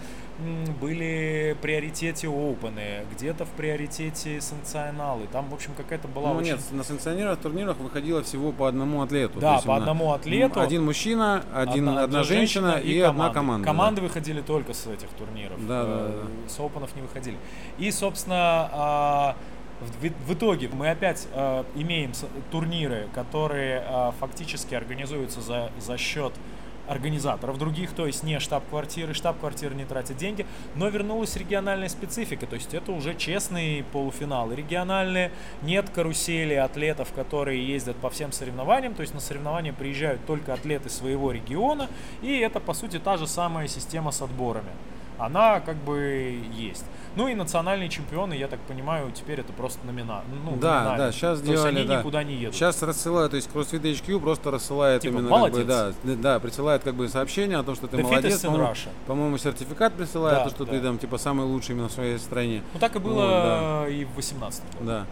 были 0.79 1.55
в 1.57 1.61
приоритете 1.61 2.27
опены, 2.27 3.05
где-то 3.13 3.45
в 3.45 3.49
приоритете 3.49 4.41
санкционалы. 4.41 5.27
Там, 5.31 5.49
в 5.49 5.53
общем, 5.53 5.71
какая-то 5.75 6.07
была 6.07 6.29
Ну 6.33 6.39
очень... 6.39 6.51
нет, 6.51 6.59
на 6.71 6.83
санкционированных 6.83 7.39
турнирах 7.39 7.77
выходило 7.77 8.21
всего 8.23 8.51
по 8.51 8.67
одному 8.67 9.01
атлету. 9.01 9.39
Да, 9.39 9.61
по 9.65 9.75
одному 9.75 10.13
атлету. 10.13 10.59
Один 10.59 10.83
мужчина, 10.85 11.43
один, 11.53 11.89
одна, 11.89 12.23
женщина, 12.23 12.79
и, 12.79 12.99
одна 12.99 13.29
команда. 13.29 13.65
да. 13.65 13.71
Команды 13.71 14.01
выходили 14.01 14.41
только 14.41 14.73
с 14.73 14.87
этих 14.87 15.09
турниров. 15.09 15.65
Да, 15.67 15.83
да, 15.83 16.11
Э, 16.11 16.25
С 16.47 16.59
опенов 16.59 16.95
не 16.95 17.01
выходили. 17.01 17.37
И, 17.77 17.91
собственно, 17.91 18.69
а, 18.71 19.35
в, 20.01 20.33
итоге 20.33 20.69
мы 20.71 20.89
опять 20.89 21.27
а, 21.33 21.65
имеем 21.75 22.11
турниры, 22.51 23.07
которые 23.13 23.83
а, 23.87 24.13
фактически 24.19 24.75
организуются 24.75 25.41
за, 25.41 25.71
за 25.79 25.97
счет 25.97 26.33
организаторов 26.87 27.57
других, 27.57 27.91
то 27.91 28.07
есть 28.07 28.23
не 28.23 28.39
штаб-квартиры, 28.39 29.13
штаб-квартиры 29.13 29.75
не 29.75 29.85
тратят 29.85 30.17
деньги, 30.17 30.45
но 30.75 30.87
вернулась 30.89 31.35
региональная 31.35 31.89
специфика, 31.89 32.45
то 32.45 32.55
есть 32.55 32.73
это 32.73 32.91
уже 32.91 33.15
честные 33.15 33.83
полуфиналы 33.83 34.55
региональные, 34.55 35.31
нет 35.61 35.89
карусели 35.89 36.53
атлетов, 36.53 37.11
которые 37.13 37.65
ездят 37.65 37.95
по 37.97 38.09
всем 38.09 38.31
соревнованиям, 38.31 38.93
то 38.93 39.01
есть 39.01 39.13
на 39.13 39.19
соревнования 39.19 39.73
приезжают 39.73 40.25
только 40.25 40.53
атлеты 40.53 40.89
своего 40.89 41.31
региона, 41.31 41.87
и 42.21 42.37
это 42.37 42.59
по 42.59 42.73
сути 42.73 42.99
та 42.99 43.17
же 43.17 43.27
самая 43.27 43.67
система 43.67 44.11
с 44.11 44.21
отборами. 44.21 44.71
Она 45.17 45.59
как 45.59 45.75
бы 45.77 46.39
есть. 46.55 46.85
Ну 47.15 47.27
и 47.27 47.35
национальные 47.35 47.89
чемпионы, 47.89 48.33
я 48.33 48.47
так 48.47 48.59
понимаю, 48.61 49.11
теперь 49.11 49.39
это 49.41 49.51
просто 49.51 49.85
номина. 49.85 50.21
Ну, 50.45 50.55
Да, 50.57 50.79
номинально. 50.79 50.97
да, 50.97 51.11
сейчас 51.11 51.39
То 51.39 51.45
есть 51.47 51.59
сделали, 51.59 51.79
они 51.79 51.87
да. 51.87 51.99
никуда 51.99 52.23
не 52.23 52.35
едут. 52.35 52.55
Сейчас 52.55 52.81
рассылают, 52.81 53.31
то 53.31 53.35
есть 53.35 53.49
CrossFit 53.53 53.81
HQ 53.81 54.19
просто 54.21 54.49
рассылает 54.51 55.01
Типа, 55.01 55.13
именно, 55.15 55.29
молодец. 55.29 55.57
как 55.57 55.65
бы, 55.67 56.13
да, 56.15 56.15
да, 56.35 56.39
присылает 56.39 56.83
как 56.83 56.95
бы 56.95 57.09
сообщение 57.09 57.57
о 57.57 57.63
том, 57.63 57.75
что 57.75 57.87
ты 57.87 57.97
The 57.97 58.03
молодец, 58.03 58.41
по-моему, 58.41 58.73
по-моему, 59.07 59.37
сертификат 59.37 59.93
присылает, 59.93 60.37
Да, 60.37 60.43
то, 60.45 60.49
что 60.51 60.65
да. 60.65 60.71
ты 60.71 60.79
там 60.81 60.97
типа 60.99 61.17
самый 61.17 61.45
лучший 61.45 61.75
именно 61.75 61.89
в 61.89 61.91
своей 61.91 62.17
стране. 62.17 62.63
Ну 62.73 62.79
так 62.79 62.95
и 62.95 62.99
было 62.99 63.13
Вот, 63.13 63.29
да. 63.29 63.89
и 63.89 64.05
в 64.05 64.15
18 64.15 64.63
году. 64.73 64.85
Да. 64.85 65.05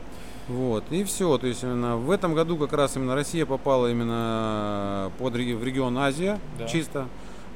Вот, 0.47 0.83
и 0.89 1.03
все, 1.03 1.37
то 1.37 1.45
есть 1.45 1.61
именно 1.63 1.97
в 1.97 2.09
этом 2.09 2.33
году 2.33 2.57
как 2.57 2.73
раз 2.73 2.95
именно 2.95 3.13
Россия 3.13 3.45
попала 3.45 3.91
именно 3.91 5.11
под 5.19 5.33
в 5.33 5.35
регион 5.63 5.97
Азия, 5.97 6.39
Да. 6.57 6.65
чисто. 6.65 7.07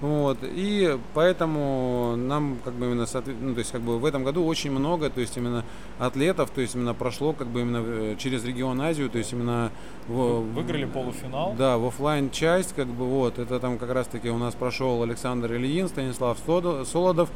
Вот, 0.03 0.37
и 0.41 0.99
поэтому 1.13 2.15
нам 2.17 2.57
как 2.65 2.73
бы 2.73 2.87
именно, 2.87 3.05
ну, 3.41 3.53
то 3.53 3.59
есть 3.59 3.71
как 3.71 3.79
бы 3.79 3.97
в 3.99 4.03
этом 4.05 4.25
году 4.25 4.45
очень 4.45 4.69
много, 4.69 5.09
то 5.09 5.21
есть 5.21 5.37
именно 5.37 5.63
атлетов, 5.97 6.49
то 6.49 6.59
есть 6.59 6.75
именно 6.75 6.93
прошло 6.93 7.31
как 7.31 7.47
бы 7.47 7.61
именно 7.61 7.81
э, 7.85 8.15
через 8.19 8.43
регион 8.43 8.81
Азию, 8.81 9.09
то 9.09 9.17
есть 9.17 9.31
именно 9.31 9.71
в- 10.09 10.41
Выиграли 10.55 10.83
полуфинал. 10.83 11.55
да, 11.57 11.77
в 11.77 11.85
офлайн 11.87 12.31
часть, 12.31 12.75
как 12.75 12.87
бы 12.87 13.05
вот, 13.05 13.39
это 13.39 13.61
там 13.61 13.77
как 13.77 13.91
раз 13.93 14.07
таки 14.07 14.29
у 14.29 14.37
нас 14.37 14.53
прошел 14.55 15.01
Александр 15.03 15.53
Ильин, 15.53 15.87
Станислав 15.87 16.37
Солодов, 16.85 17.29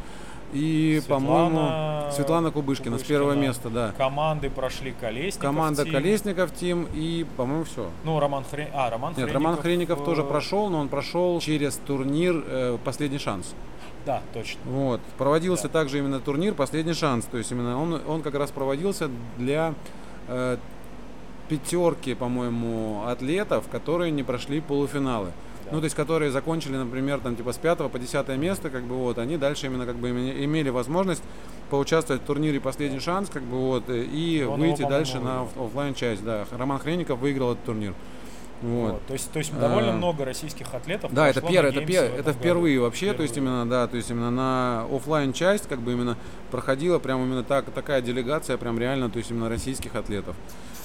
И, 0.54 1.02
по-моему, 1.10 2.10
Светлана 2.12 2.52
Кубышкина, 2.52 2.98
с 3.00 3.04
первого 3.04 3.32
Кубышкина. 3.34 3.50
места, 3.50 3.70
да. 3.70 3.94
Команды 3.98 4.50
прошли 4.50 4.94
Колесников. 5.00 5.42
Команда 5.42 5.84
Тим. 5.84 5.94
Колесников 5.94 6.54
Тим 6.54 6.88
и, 6.94 7.26
по-моему, 7.36 7.66
все. 7.66 7.90
Ну, 8.06 8.20
Роман 8.20 8.44
Хрен... 8.50 8.68
А, 8.74 8.90
Роман 8.90 9.10
Нет, 9.10 9.16
Хренников. 9.18 9.34
Роман 9.34 9.58
Хренников 9.58 10.06
тоже 10.06 10.22
э, 10.22 10.26
прошел, 10.26 10.70
но 10.70 10.80
он 10.80 10.88
прошел 10.88 11.40
через 11.42 11.76
турнир 11.86 12.44
э, 12.48 12.78
«Последний 12.84 13.20
шанс». 13.20 13.54
Да, 14.06 14.22
точно. 14.34 14.62
Вот. 14.66 15.02
Проводился 15.18 15.64
Да. 15.64 15.70
также 15.70 15.98
именно 15.98 16.22
турнир 16.22 16.54
«Последний 16.54 16.94
шанс». 16.94 17.26
То 17.26 17.38
есть 17.38 17.52
именно 17.52 17.82
он, 17.82 18.02
он 18.08 18.22
как 18.22 18.36
раз 18.36 18.50
проводился 18.52 19.10
для 19.38 19.74
э, 20.30 20.58
пятерки, 21.50 22.14
по-моему, 22.14 23.04
атлетов, 23.06 23.66
которые 23.70 24.12
не 24.12 24.24
прошли 24.24 24.62
полуфиналы. 24.62 25.32
Ну, 25.72 25.80
то 25.80 25.84
есть, 25.86 25.96
которые 25.96 26.32
закончили, 26.32 26.76
например, 26.76 27.20
там, 27.20 27.36
типа, 27.36 27.52
с 27.54 27.58
пятого 27.58 27.90
по 27.90 28.00
десятое 28.00 28.38
место, 28.38 28.70
как 28.70 28.84
бы, 28.84 28.96
вот, 28.96 29.18
они 29.18 29.38
дальше 29.38 29.66
именно, 29.68 29.86
как 29.86 29.96
бы, 29.98 30.10
име- 30.10 30.44
имели 30.46 30.70
возможность 30.70 31.24
поучаствовать 31.70 32.22
в 32.22 32.26
турнире 32.26 32.60
«Последний 32.60 33.00
шанс», 33.00 33.30
как 33.30 33.44
бы, 33.44 33.58
вот, 33.58 33.84
и 33.90 33.94
Он 33.94 34.02
его, 34.02 34.56
выйти 34.56 34.82
по-моему, 34.84 34.90
дальше 34.90 35.16
на 35.20 35.20
выиграл. 35.44 35.44
оф- 35.46 35.68
оффлайн 35.68 35.94
часть, 35.94 36.24
да. 36.24 36.46
Роман 36.58 36.80
Хренников 36.80 37.20
выиграл 37.20 37.52
этот 37.54 37.66
турнир. 37.66 37.94
Вот. 38.62 38.94
Вот. 38.94 39.06
То 39.06 39.14
есть, 39.14 39.32
то 39.32 39.38
есть 39.38 39.54
довольно 39.60 39.92
А, 39.92 39.96
много 39.98 40.26
российских 40.26 40.74
атлетов. 40.74 41.14
Да, 41.14 41.30
это 41.30 41.42
первое, 41.42 41.70
это, 41.72 41.82
пер- 41.82 42.06
это 42.06 42.14
этом 42.14 42.26
году. 42.26 42.40
впервые 42.40 42.80
вообще, 42.80 43.14
то 43.14 43.22
есть 43.22 43.36
Впервые. 43.36 43.54
именно, 43.54 43.70
да, 43.70 43.86
то 43.88 43.98
есть 43.98 44.10
именно 44.10 44.32
на 44.32 44.88
оффлайн 44.92 45.32
часть, 45.34 45.68
как 45.70 45.80
бы 45.80 45.92
именно 45.92 46.18
проходила 46.50 46.98
прям 46.98 47.24
именно 47.24 47.44
так, 47.44 47.66
такая 47.72 48.02
делегация, 48.02 48.58
прям 48.58 48.80
реально, 48.80 49.12
то 49.12 49.20
есть 49.20 49.30
именно 49.30 49.48
российских 49.48 49.94
атлетов. 49.96 50.36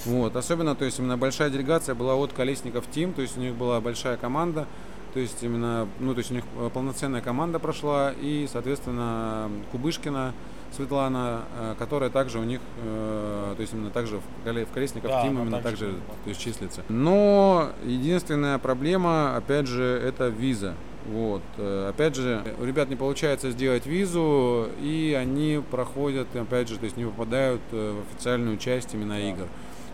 Вот, 0.04 0.34
особенно, 0.36 0.74
то 0.74 0.84
есть 0.84 0.98
именно 0.98 1.16
большая 1.16 1.50
делегация 1.50 1.94
была 1.94 2.14
от 2.16 2.32
Колесников 2.32 2.84
Тим, 2.90 3.12
то 3.12 3.22
есть 3.22 3.36
у 3.36 3.40
них 3.40 3.54
была 3.54 3.80
большая 3.80 4.16
команда, 4.16 4.66
то 5.14 5.20
есть 5.20 5.42
именно, 5.42 5.86
ну, 6.00 6.14
то 6.14 6.18
есть 6.18 6.30
у 6.30 6.34
них 6.34 6.44
э, 6.58 6.70
полноценная 6.72 7.20
команда 7.20 7.58
прошла, 7.58 8.12
и, 8.20 8.48
соответственно, 8.50 9.50
Кубышкина 9.70 10.32
Светлана, 10.74 11.42
э, 11.58 11.74
которая 11.78 12.08
также 12.10 12.38
у 12.38 12.44
них, 12.44 12.60
э, 12.82 13.52
то 13.54 13.60
есть 13.60 13.74
именно 13.74 13.90
также 13.90 14.18
в, 14.18 14.22
Коле- 14.48 14.64
в 14.64 14.70
Колесников 14.70 15.10
Да, 15.10 15.22
Тим 15.22 15.38
именно 15.40 15.60
также 15.60 15.86
также, 15.86 15.96
то 16.24 16.28
есть 16.30 16.40
числится. 16.40 16.82
Но 16.88 17.68
единственная 17.84 18.58
проблема, 18.58 19.36
опять 19.36 19.66
же, 19.66 19.82
это 19.84 20.28
виза. 20.28 20.74
Вот. 21.06 21.42
Опять 21.58 22.14
же, 22.14 22.44
у 22.60 22.64
ребят 22.64 22.88
не 22.88 22.94
получается 22.94 23.50
сделать 23.50 23.86
визу, 23.86 24.68
и 24.80 25.16
они 25.20 25.60
проходят, 25.68 26.28
опять 26.36 26.68
же, 26.68 26.78
то 26.78 26.84
есть 26.84 26.96
не 26.96 27.04
попадают 27.04 27.60
в 27.72 28.02
официальную 28.12 28.56
часть 28.56 28.94
именно 28.94 29.14
Да. 29.14 29.20
игр. 29.20 29.46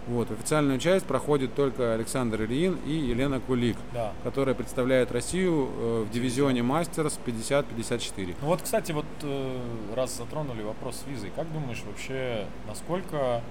Вот, 0.09 0.31
официальную 0.31 0.79
часть 0.79 1.05
проходит 1.05 1.55
только 1.55 1.93
Александр 1.93 2.43
Ильин 2.45 2.79
и 2.87 2.93
Елена 2.93 3.41
Кулик, 3.41 3.77
Да. 3.93 4.13
которая 4.25 4.55
представляет 4.55 5.13
Россию 5.13 5.69
э, 5.71 6.05
в 6.09 6.11
дивизионе 6.11 6.63
мастерс 6.63 7.19
50-54. 7.27 8.37
Ну 8.41 8.47
вот, 8.47 8.63
кстати, 8.63 8.93
вот 8.93 9.05
э, 9.23 9.59
раз 9.95 10.17
затронули 10.17 10.63
вопрос 10.63 10.97
с 11.05 11.07
визой, 11.07 11.31
как 11.37 11.53
думаешь 11.53 11.83
вообще, 11.87 12.47
насколько, 12.67 13.43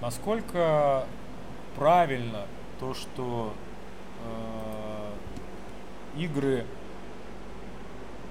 насколько 0.00 1.04
правильно 1.76 2.46
то, 2.78 2.94
что 2.94 3.52
э, 6.16 6.20
игры, 6.20 6.64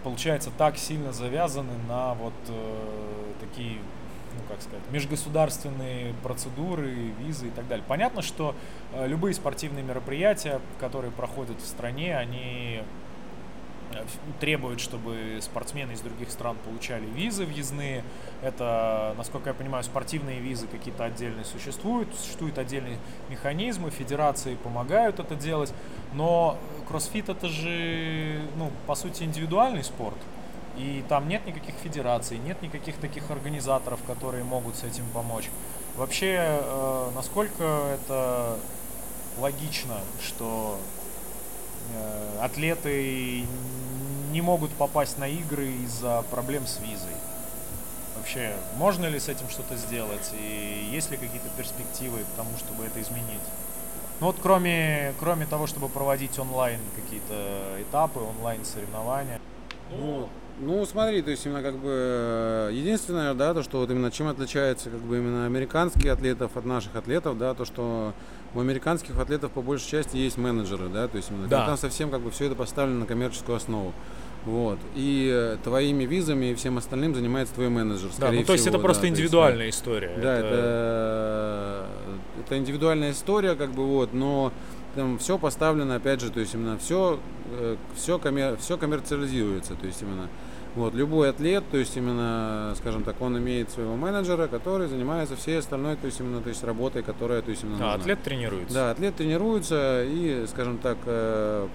получается, 0.03 0.51
так 0.57 0.77
сильно 0.77 1.11
завязаны 1.11 1.73
на 1.89 2.13
вот 2.13 2.33
э, 2.47 3.33
такие, 3.39 3.79
как 4.51 4.61
сказать, 4.61 4.83
межгосударственные 4.91 6.13
процедуры, 6.23 6.89
визы 7.19 7.47
и 7.47 7.51
так 7.51 7.67
далее. 7.67 7.85
Понятно, 7.87 8.21
что 8.21 8.55
э, 8.93 9.07
любые 9.07 9.33
спортивные 9.33 9.83
мероприятия, 9.83 10.59
которые 10.79 11.11
проходят 11.11 11.59
в 11.59 11.65
стране, 11.65 12.17
они 12.17 12.81
э, 13.93 14.03
требуют, 14.39 14.81
чтобы 14.81 15.39
спортсмены 15.41 15.93
из 15.93 16.01
других 16.01 16.29
стран 16.31 16.57
получали 16.65 17.05
визы 17.05 17.45
въездные. 17.45 18.03
Это, 18.41 19.15
насколько 19.17 19.49
я 19.49 19.53
понимаю, 19.53 19.83
спортивные 19.83 20.39
визы 20.39 20.67
какие-то 20.67 21.05
отдельные 21.05 21.45
существуют, 21.45 22.13
существуют 22.15 22.57
отдельные 22.57 22.97
механизмы, 23.29 23.89
федерации 23.89 24.55
помогают 24.55 25.19
это 25.19 25.35
делать, 25.35 25.73
но 26.13 26.57
кроссфит 26.87 27.29
это 27.29 27.47
же, 27.47 28.41
ну, 28.57 28.69
по 28.85 28.95
сути, 28.95 29.23
индивидуальный 29.23 29.83
спорт. 29.83 30.17
И 30.81 31.03
там 31.07 31.27
нет 31.27 31.45
никаких 31.45 31.75
федераций, 31.75 32.39
нет 32.39 32.59
никаких 32.63 32.97
таких 32.97 33.29
организаторов, 33.29 33.99
которые 34.07 34.43
могут 34.43 34.75
с 34.75 34.83
этим 34.83 35.05
помочь. 35.13 35.47
Вообще, 35.95 36.37
э, 36.39 37.11
насколько 37.13 37.63
это 37.93 38.57
логично, 39.37 39.97
что 40.19 40.79
э, 41.93 42.39
атлеты 42.41 43.45
не 44.31 44.41
могут 44.41 44.71
попасть 44.71 45.19
на 45.19 45.27
игры 45.27 45.67
из-за 45.85 46.23
проблем 46.31 46.65
с 46.65 46.79
визой. 46.79 47.13
Вообще, 48.17 48.55
можно 48.77 49.05
ли 49.05 49.19
с 49.19 49.29
этим 49.29 49.49
что-то 49.49 49.77
сделать? 49.77 50.31
И 50.33 50.89
есть 50.91 51.11
ли 51.11 51.17
какие-то 51.17 51.49
перспективы 51.57 52.21
к 52.21 52.37
тому, 52.37 52.57
чтобы 52.57 52.85
это 52.85 52.99
изменить? 53.03 53.45
Ну 54.19 54.27
вот 54.27 54.37
кроме, 54.41 55.13
кроме 55.19 55.45
того, 55.45 55.67
чтобы 55.67 55.89
проводить 55.89 56.39
онлайн 56.39 56.79
какие-то 56.95 57.77
этапы, 57.81 58.19
онлайн 58.19 58.65
соревнования. 58.65 59.39
Ну, 59.91 60.29
ну, 60.61 60.85
смотри, 60.85 61.21
то 61.21 61.31
есть 61.31 61.45
именно 61.45 61.61
как 61.61 61.75
бы 61.75 61.89
э, 61.89 62.69
единственное, 62.73 63.33
да, 63.33 63.53
то, 63.53 63.63
что 63.63 63.79
вот 63.79 63.89
именно 63.89 64.11
чем 64.11 64.27
отличается 64.27 64.89
как 64.89 64.99
бы 64.99 65.17
именно 65.17 65.45
американских 65.45 66.09
атлетов 66.11 66.55
от 66.55 66.65
наших 66.65 66.95
атлетов, 66.95 67.37
да, 67.37 67.53
то, 67.53 67.65
что 67.65 68.13
у 68.53 68.59
американских 68.59 69.17
атлетов 69.17 69.51
по 69.51 69.61
большей 69.61 69.89
части 69.89 70.17
есть 70.17 70.37
менеджеры, 70.37 70.87
да, 70.89 71.07
то 71.07 71.17
есть 71.17 71.31
именно 71.31 71.47
Да. 71.47 71.65
там 71.65 71.77
совсем 71.77 72.09
как 72.11 72.21
бы 72.21 72.31
все 72.31 72.45
это 72.45 72.55
поставлено 72.55 72.99
на 73.01 73.05
коммерческую 73.05 73.55
основу. 73.55 73.93
Вот. 74.45 74.79
И 74.95 75.29
э, 75.31 75.57
твоими 75.63 76.03
визами 76.05 76.47
и 76.47 76.55
всем 76.55 76.77
остальным 76.77 77.13
занимается 77.15 77.53
твой 77.53 77.69
менеджер. 77.69 78.09
Да, 78.19 78.31
ну 78.31 78.43
то 78.43 78.53
есть 78.53 78.63
всего, 78.63 78.75
это 78.75 78.83
просто 78.83 79.01
да, 79.01 79.07
то 79.07 79.07
есть, 79.07 79.19
индивидуальная 79.19 79.69
история. 79.69 80.17
да, 80.21 80.37
это, 80.37 81.87
это 82.45 82.57
индивидуальная 82.57 83.11
история, 83.11 83.55
как 83.55 83.71
бы 83.71 83.85
вот, 83.85 84.13
но 84.13 84.51
там 84.95 85.17
все 85.19 85.37
поставлено, 85.37 85.95
опять 85.95 86.21
же, 86.21 86.31
то 86.31 86.39
есть 86.39 86.53
именно 86.53 86.77
все, 86.77 87.19
все, 87.95 88.19
коммер, 88.19 88.57
все 88.57 88.77
коммерциализируется, 88.77 89.75
то 89.75 89.85
есть 89.85 90.01
именно 90.01 90.27
вот 90.75 90.93
любой 90.93 91.29
атлет, 91.29 91.63
то 91.69 91.77
есть 91.77 91.95
именно, 91.97 92.73
скажем 92.77 93.03
так, 93.03 93.19
он 93.21 93.37
имеет 93.37 93.69
своего 93.69 93.95
менеджера, 93.95 94.47
который 94.47 94.87
занимается 94.87 95.35
всей 95.35 95.59
остальной, 95.59 95.95
то 95.97 96.05
есть 96.05 96.19
именно, 96.19 96.41
то 96.41 96.49
есть 96.49 96.63
работой, 96.63 97.03
которая, 97.03 97.41
то 97.41 97.51
есть 97.51 97.63
именно 97.63 97.75
А, 97.77 97.79
нужна. 97.79 97.93
атлет 97.95 98.23
тренируется. 98.23 98.73
Да, 98.73 98.91
атлет 98.91 99.15
тренируется 99.15 100.03
и, 100.05 100.45
скажем 100.47 100.77
так, 100.77 100.97
э, 101.05 101.67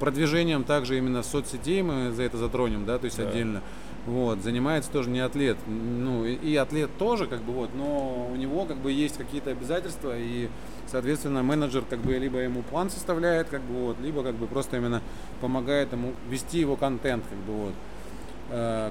продвижением 0.00 0.64
также 0.64 0.98
именно 0.98 1.22
соцсетей 1.22 1.82
мы 1.82 2.10
за 2.10 2.24
это 2.24 2.36
затронем, 2.36 2.84
да, 2.84 2.98
то 2.98 3.04
есть 3.04 3.18
Да. 3.18 3.28
отдельно. 3.28 3.60
Вот, 4.04 4.40
занимается 4.42 4.90
тоже 4.90 5.10
не 5.10 5.20
атлет. 5.20 5.56
Ну, 5.68 6.24
и, 6.24 6.34
и 6.34 6.56
атлет 6.56 6.90
тоже, 6.98 7.28
как 7.28 7.40
бы, 7.42 7.52
вот, 7.52 7.70
но 7.76 8.28
у 8.32 8.34
него, 8.34 8.64
как 8.64 8.78
бы, 8.78 8.90
есть 8.90 9.16
какие-то 9.16 9.50
обязательства, 9.50 10.14
и, 10.18 10.48
соответственно, 10.90 11.44
менеджер, 11.44 11.84
как 11.88 12.00
бы, 12.00 12.14
либо 12.18 12.38
ему 12.40 12.62
план 12.62 12.90
составляет, 12.90 13.46
как 13.48 13.60
бы, 13.62 13.74
вот, 13.86 14.00
либо, 14.00 14.24
как 14.24 14.34
бы, 14.34 14.48
просто 14.48 14.78
именно 14.78 15.00
помогает 15.40 15.92
ему 15.92 16.14
вести 16.28 16.58
его 16.58 16.74
контент, 16.74 17.22
как 17.30 17.38
бы, 17.38 17.52
вот 17.66 17.72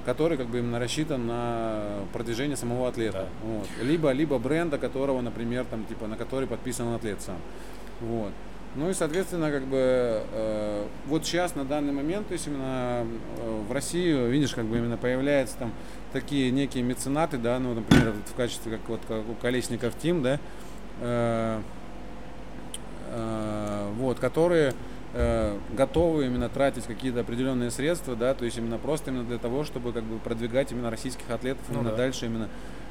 который 0.04 0.36
как 0.36 0.48
бы 0.48 0.58
именно 0.58 0.80
рассчитан 0.80 1.26
на 1.26 2.00
продвижение 2.12 2.56
самого 2.56 2.88
атлета. 2.88 3.28
Вот. 3.44 3.68
Либо, 3.80 4.10
либо 4.10 4.38
бренда, 4.38 4.76
которого, 4.76 5.20
например, 5.20 5.64
там, 5.64 5.84
типа, 5.84 6.08
на 6.08 6.16
который 6.16 6.48
подписан 6.48 6.92
атлет 6.94 7.20
сам. 7.20 7.36
Вот. 8.00 8.32
Ну 8.74 8.88
и, 8.88 8.94
соответственно, 8.94 9.50
как 9.50 9.64
бы 9.64 10.22
э, 10.32 10.86
вот 11.06 11.26
сейчас 11.26 11.54
на 11.54 11.64
данный 11.66 11.92
момент, 11.92 12.28
то 12.28 12.32
есть 12.32 12.46
именно 12.46 13.06
э, 13.36 13.62
в 13.68 13.70
России, 13.70 14.30
видишь, 14.30 14.54
как 14.54 14.64
бы 14.64 14.78
именно 14.78 14.96
появляются 14.96 15.58
там 15.58 15.72
такие 16.14 16.50
некие 16.50 16.82
меценаты, 16.82 17.36
да, 17.36 17.58
ну, 17.58 17.74
например, 17.74 18.14
в 18.26 18.34
качестве, 18.34 18.72
как 18.72 18.88
вот 18.88 19.00
как 19.06 19.28
у 19.28 19.34
Колесников 19.34 19.94
Тим, 20.00 20.22
да, 20.22 20.40
э, 21.02 21.60
э, 23.10 23.90
вот, 23.98 24.18
которые 24.18 24.72
э, 25.14 25.58
готовы 25.76 26.26
именно 26.26 26.48
тратить 26.48 26.84
какие-то 26.84 27.20
определенные 27.20 27.70
средства, 27.70 28.16
да, 28.16 28.34
то 28.34 28.44
есть 28.44 28.58
именно 28.58 28.78
просто 28.78 29.10
именно 29.10 29.24
для 29.24 29.38
того, 29.38 29.64
чтобы 29.64 29.92
как 29.92 30.04
бы 30.04 30.18
продвигать 30.18 30.72
именно 30.72 30.90
российских 30.90 31.28
атлетов 31.30 31.62
Ну 31.68 31.76
именно 31.76 31.90
да. 31.90 31.96
дальше 31.96 32.26
именно. 32.26 32.48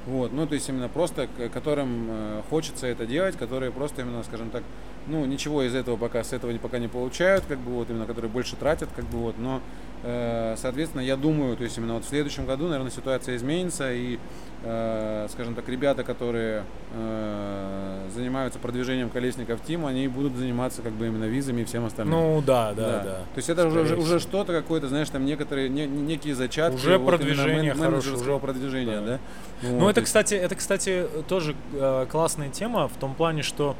Вот, 0.07 0.33
ну, 0.33 0.47
то 0.47 0.55
есть 0.55 0.67
именно 0.67 0.89
просто, 0.89 1.27
к- 1.27 1.49
которым 1.49 2.07
э, 2.09 2.41
хочется 2.49 2.87
это 2.87 3.05
делать, 3.05 3.37
которые 3.37 3.71
просто 3.71 4.01
именно, 4.01 4.23
скажем 4.23 4.49
так, 4.49 4.63
ну, 5.05 5.23
ничего 5.25 5.61
из 5.61 5.75
этого 5.75 5.95
пока, 5.95 6.23
с 6.23 6.33
этого 6.33 6.55
пока 6.57 6.79
не 6.79 6.87
получают, 6.87 7.45
как 7.45 7.59
бы 7.59 7.71
вот, 7.71 7.89
именно, 7.91 8.07
которые 8.07 8.31
больше 8.31 8.55
тратят, 8.55 8.89
как 8.95 9.05
бы 9.05 9.19
вот, 9.19 9.37
но, 9.37 9.61
э, 10.03 10.55
соответственно, 10.57 11.01
я 11.01 11.17
думаю, 11.17 11.55
то 11.55 11.63
есть 11.63 11.77
именно 11.77 11.93
вот 11.93 12.05
в 12.05 12.09
следующем 12.09 12.47
году, 12.47 12.67
наверное, 12.67 12.89
ситуация 12.91 13.35
изменится, 13.35 13.93
и, 13.93 14.17
скажем 14.63 15.55
так, 15.55 15.67
ребята, 15.67 16.03
которые 16.03 16.63
э, 16.93 18.09
занимаются 18.13 18.59
продвижением 18.59 19.09
колесников 19.09 19.59
Тим, 19.65 19.87
они 19.87 20.07
будут 20.07 20.35
заниматься 20.35 20.83
как 20.83 20.93
бы 20.93 21.07
именно 21.07 21.23
визами 21.25 21.61
и 21.61 21.65
всем 21.65 21.85
остальным. 21.85 22.13
Ну 22.13 22.43
да, 22.45 22.73
да, 22.73 22.99
да. 22.99 23.13
То 23.33 23.37
есть 23.37 23.49
это 23.49 23.65
уже, 23.67 23.85
Скорее 23.85 24.01
уже, 24.01 24.19
что-то 24.19 24.53
какое-то, 24.53 24.87
знаешь, 24.87 25.09
там 25.09 25.25
некоторые, 25.25 25.67
не- 25.67 25.87
некие 25.87 26.35
зачатки. 26.35 26.75
Уже 26.75 26.97
вот 26.99 27.07
продвижение 27.07 27.73
мен- 27.73 27.77
менеджерского 27.79 28.35
уже- 28.35 28.39
продвижения, 28.39 29.01
да. 29.01 29.05
да. 29.07 29.19
Ну, 29.63 29.79
Вот, 29.79 29.89
это, 29.91 30.01
кстати, 30.03 30.35
это, 30.35 30.53
кстати, 30.55 31.07
тоже 31.27 31.55
э, 31.73 32.05
классная 32.11 32.49
тема 32.49 32.87
в 32.87 32.93
том 32.97 33.15
плане, 33.15 33.41
что 33.41 33.75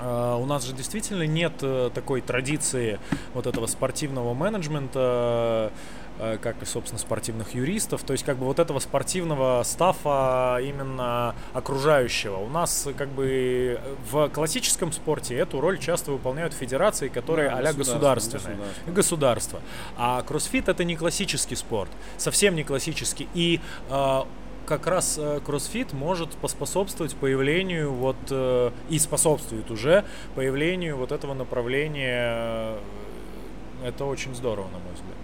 э, 0.00 0.36
у 0.40 0.46
нас 0.46 0.64
же 0.64 0.74
действительно 0.74 1.24
нет 1.26 1.54
э, 1.62 1.90
такой 1.92 2.20
традиции 2.20 3.00
вот 3.34 3.46
этого 3.48 3.66
спортивного 3.66 4.32
менеджмента. 4.34 5.72
Э, 6.18 6.38
как 6.40 6.62
и, 6.62 6.66
собственно, 6.66 6.98
спортивных 6.98 7.54
юристов. 7.54 8.02
То 8.04 8.12
есть, 8.12 8.24
как 8.24 8.36
бы 8.36 8.44
вот 8.44 8.58
этого 8.58 8.78
спортивного 8.78 9.62
стафа 9.64 10.58
именно 10.62 11.34
окружающего. 11.52 12.36
У 12.36 12.48
нас, 12.48 12.86
как 12.96 13.08
бы, 13.08 13.80
в 14.10 14.28
классическом 14.28 14.92
спорте 14.92 15.36
эту 15.36 15.60
роль 15.60 15.78
часто 15.78 16.12
выполняют 16.12 16.52
федерации, 16.52 17.08
которые 17.08 17.48
да, 17.50 17.56
а-ля 17.56 17.72
государственные. 17.72 18.56
Государство. 18.86 18.92
Государство. 18.92 19.60
А 19.96 20.22
кроссфит 20.22 20.68
это 20.68 20.84
не 20.84 20.96
классический 20.96 21.56
спорт. 21.56 21.90
Совсем 22.18 22.54
не 22.54 22.64
классический. 22.64 23.28
И 23.34 23.60
э, 23.88 24.20
как 24.66 24.86
раз 24.86 25.18
э, 25.18 25.40
кроссфит 25.44 25.92
может 25.92 26.30
поспособствовать 26.36 27.16
появлению 27.16 27.92
вот 27.92 28.16
э, 28.30 28.70
и 28.90 28.98
способствует 28.98 29.70
уже 29.70 30.04
появлению 30.34 30.98
вот 30.98 31.10
этого 31.10 31.34
направления. 31.34 32.76
Это 33.82 34.04
очень 34.04 34.34
здорово, 34.34 34.66
на 34.66 34.78
мой 34.78 34.92
взгляд. 34.94 35.21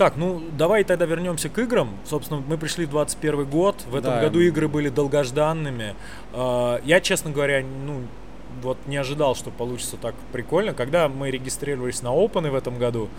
Так, 0.00 0.16
ну 0.16 0.40
давай 0.56 0.82
тогда 0.82 1.04
вернемся 1.04 1.50
к 1.50 1.58
играм. 1.58 1.90
Собственно, 2.06 2.42
мы 2.48 2.56
пришли 2.56 2.86
в 2.86 2.88
21 2.88 3.44
год. 3.44 3.84
В 3.86 3.94
этом 3.94 4.14
да. 4.14 4.22
году 4.22 4.40
игры 4.40 4.66
были 4.66 4.88
долгожданными. 4.88 5.94
А, 6.32 6.80
я, 6.86 7.02
честно 7.02 7.30
говоря, 7.30 7.62
ну 7.84 8.00
вот 8.62 8.78
не 8.86 8.96
ожидал, 8.96 9.34
что 9.34 9.50
получится 9.50 9.98
так 9.98 10.14
прикольно. 10.32 10.72
Когда 10.72 11.10
мы 11.10 11.30
регистрировались 11.30 12.00
на 12.00 12.08
Open 12.08 12.50
в 12.50 12.54
этом 12.54 12.78
году, 12.78 13.10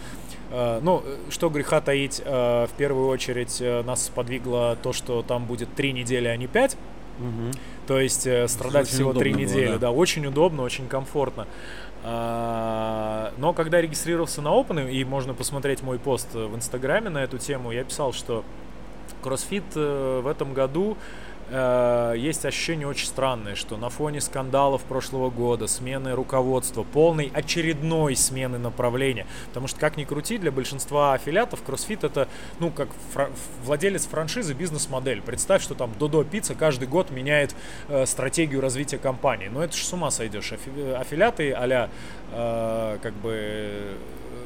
а, 0.50 0.80
ну, 0.82 1.04
что 1.30 1.52
греха 1.52 1.82
таить, 1.82 2.20
а, 2.26 2.66
в 2.66 2.72
первую 2.72 3.10
очередь 3.10 3.62
э, 3.62 3.84
нас 3.84 4.06
сподвигло 4.06 4.76
то, 4.82 4.92
что 4.92 5.22
там 5.22 5.46
будет 5.46 5.72
три 5.76 5.94
недели, 5.94 6.28
а 6.30 6.36
не 6.36 6.48
пять. 6.48 6.78
Угу. 7.20 7.52
То 7.88 8.00
есть 8.00 8.26
э, 8.26 8.48
страдать 8.48 8.88
очень 8.88 8.96
всего 8.96 9.14
три 9.14 9.34
недели, 9.34 9.68
было, 9.68 9.74
да. 9.74 9.88
да, 9.88 9.92
очень 9.92 10.26
удобно, 10.26 10.64
очень 10.64 10.88
комфортно. 10.88 11.46
А, 12.04 13.34
но 13.38 13.54
когда 13.54 13.80
регистрировался 13.82 14.42
на 14.42 14.50
Open, 14.50 14.92
и 14.92 15.04
можно 15.04 15.34
посмотреть 15.34 15.84
мой 15.84 16.00
пост 16.00 16.34
в 16.34 16.56
Инстаграме 16.56 17.10
на 17.10 17.24
эту 17.24 17.38
тему, 17.38 17.72
я 17.72 17.84
писал, 17.84 18.14
что 18.14 18.44
CrossFit 19.22 19.64
э, 19.76 20.22
в 20.22 20.28
этом 20.28 20.54
году 20.54 20.98
э, 21.50 22.14
есть 22.18 22.46
ощущение 22.46 22.88
очень 22.88 23.08
странное, 23.08 23.56
что 23.56 23.78
на 23.78 23.90
фоне 23.90 24.22
скандалов 24.22 24.84
прошлого 24.84 25.30
года, 25.30 25.68
смены 25.68 26.14
руководства, 26.14 26.84
полной 26.84 27.32
очередной 27.34 28.16
смены 28.16 28.58
направления, 28.58 29.26
потому 29.48 29.68
что, 29.68 29.80
как 29.80 29.98
ни 29.98 30.04
крути, 30.04 30.38
для 30.38 30.52
большинства 30.52 31.14
аффилиатов 31.14 31.62
кроссфит 31.64 32.04
это, 32.04 32.28
ну, 32.60 32.72
как 32.72 32.90
фра- 33.14 33.32
владелец 33.64 34.06
франшизы, 34.06 34.54
бизнес-модель. 34.54 35.22
Представь, 35.22 35.62
что 35.62 35.76
там 35.76 35.92
Додо 35.98 36.24
Пицца 36.24 36.56
каждый 36.56 36.88
год 36.88 37.12
меняет 37.12 37.56
э, 37.88 38.06
стратегию 38.06 38.62
развития 38.62 38.98
компании. 38.98 39.48
Но 39.48 39.64
это 39.64 39.76
же 39.76 39.84
с 39.84 39.94
ума 39.94 40.12
сойдешь. 40.12 40.52
Аффилиаты 40.52 41.52
а 41.52 41.90
э, 42.32 42.98
как 43.02 43.14
бы 43.16 43.98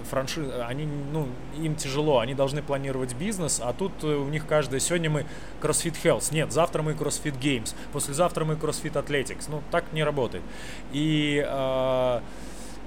франшизы, 0.06 0.52
они, 0.68 0.88
ну, 1.12 1.28
им 1.58 1.76
тяжело, 1.76 2.20
они 2.20 2.34
должны 2.34 2.62
планировать 2.62 3.16
бизнес, 3.16 3.60
а 3.64 3.74
тут 3.74 4.04
у 4.04 4.28
них 4.30 4.46
каждое, 4.46 4.80
сегодня 4.80 5.10
мы 5.10 5.26
CrossFit 5.62 5.96
Health, 6.04 6.34
нет, 6.34 6.52
завтра 6.52 6.84
мы 6.84 6.94
CrossFit 6.94 7.40
Games, 7.40 7.76
послезавтра 7.92 8.46
мы 8.46 8.54
CrossFit 8.54 8.94
Athletics, 8.94 9.46
ну, 9.50 9.62
так 9.72 9.92
не 9.94 10.04
работает. 10.04 10.44
И 10.94 11.44
э, 11.46 12.22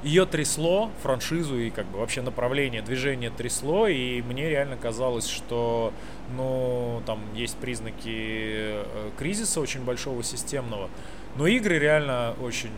ее 0.03 0.27
трясло, 0.27 0.91
франшизу 1.03 1.59
и 1.59 1.71
как 1.71 1.87
бы 1.87 1.99
вообще 1.99 2.23
направление 2.23 2.83
движения 2.83 3.31
трясло, 3.31 3.89
и 3.89 4.23
мне 4.23 4.49
реально 4.49 4.77
казалось, 4.77 5.27
что, 5.27 5.93
ну, 6.37 7.03
там 7.05 7.21
есть 7.35 7.57
признаки 7.57 8.05
э, 8.07 9.11
кризиса 9.19 9.61
очень 9.61 9.85
большого 9.85 10.23
системного, 10.23 10.89
но 11.37 11.47
игры 11.47 11.79
реально 11.79 12.35
очень 12.41 12.71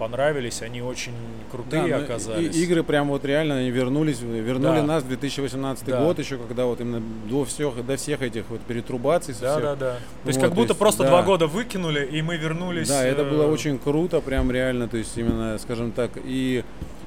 понравились, 0.00 0.62
они 0.62 0.80
очень 0.80 1.12
крутые 1.50 1.88
да, 1.88 1.98
оказались. 1.98 2.56
И, 2.56 2.64
игры 2.64 2.82
прям 2.82 3.08
вот 3.08 3.22
реально 3.26 3.58
они 3.58 3.70
вернулись, 3.70 4.20
вернули 4.20 4.80
да. 4.80 4.82
нас 4.82 5.02
в 5.02 5.08
2018 5.08 5.84
да. 5.84 6.02
год 6.02 6.18
еще, 6.18 6.38
когда 6.38 6.64
вот 6.64 6.80
именно 6.80 7.02
до 7.28 7.44
всех, 7.44 7.84
до 7.86 7.96
всех 7.96 8.22
этих 8.22 8.44
вот 8.48 8.62
перетрубаций. 8.62 9.34
Да, 9.38 9.52
всех. 9.52 9.62
да, 9.62 9.76
да. 9.76 9.92
То 9.92 10.00
вот, 10.24 10.28
есть 10.28 10.40
как 10.40 10.54
будто 10.54 10.70
есть, 10.70 10.78
просто 10.78 11.02
да. 11.02 11.10
два 11.10 11.22
года 11.22 11.46
выкинули, 11.46 12.02
и 12.06 12.22
мы 12.22 12.38
вернулись. 12.38 12.88
Да, 12.88 13.04
это 13.04 13.24
было 13.24 13.42
э, 13.42 13.50
очень 13.50 13.78
круто, 13.78 14.22
прям 14.22 14.50
реально, 14.50 14.88
то 14.88 14.96
есть 14.96 15.16
именно, 15.18 15.58
скажем 15.58 15.92
так, 15.92 16.12
и 16.24 16.64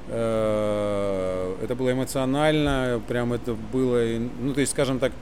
э, 0.10 1.56
это 1.64 1.74
было 1.74 1.94
эмоционально, 1.94 3.02
прям 3.08 3.34
это 3.34 3.56
было, 3.56 4.04
ну 4.40 4.54
то 4.54 4.62
есть, 4.62 4.72
скажем 4.72 5.00
так, 5.00 5.14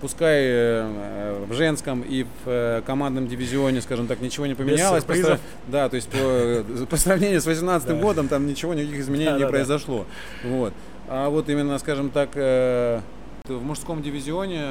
пускай 0.00 0.42
э, 0.44 1.44
в 1.48 1.52
женском 1.54 2.02
и 2.02 2.24
в 2.24 2.28
э, 2.46 2.82
командном 2.86 3.28
дивизионе, 3.28 3.80
скажем 3.80 4.06
так, 4.06 4.20
ничего 4.20 4.46
не 4.46 4.54
поменялось. 4.54 5.04
Без 5.04 5.26
по, 5.26 5.38
да, 5.68 5.88
то 5.88 5.96
есть 5.96 6.08
по, 6.08 6.86
по 6.86 6.96
сравнению 6.96 7.40
с 7.40 7.44
2018 7.44 7.88
да. 7.88 7.94
годом 7.94 8.28
там 8.28 8.46
ничего, 8.46 8.74
никаких 8.74 9.00
изменений 9.00 9.30
да, 9.30 9.36
не 9.38 9.44
да, 9.44 9.48
произошло. 9.48 10.06
Да. 10.42 10.48
Вот. 10.50 10.72
А 11.08 11.28
вот 11.28 11.48
именно, 11.48 11.78
скажем 11.78 12.10
так, 12.10 12.30
э, 12.34 13.00
в 13.48 13.62
мужском 13.62 14.02
дивизионе 14.02 14.62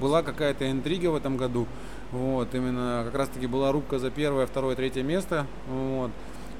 была 0.00 0.22
какая-то 0.22 0.70
интрига 0.70 1.08
в 1.08 1.16
этом 1.16 1.36
году. 1.36 1.66
Вот, 2.12 2.54
именно 2.54 3.02
как 3.04 3.14
раз 3.14 3.28
таки 3.28 3.46
была 3.46 3.70
рубка 3.70 3.98
за 3.98 4.10
первое, 4.10 4.46
второе, 4.46 4.76
третье 4.76 5.02
место. 5.02 5.46
Вот. 5.68 6.10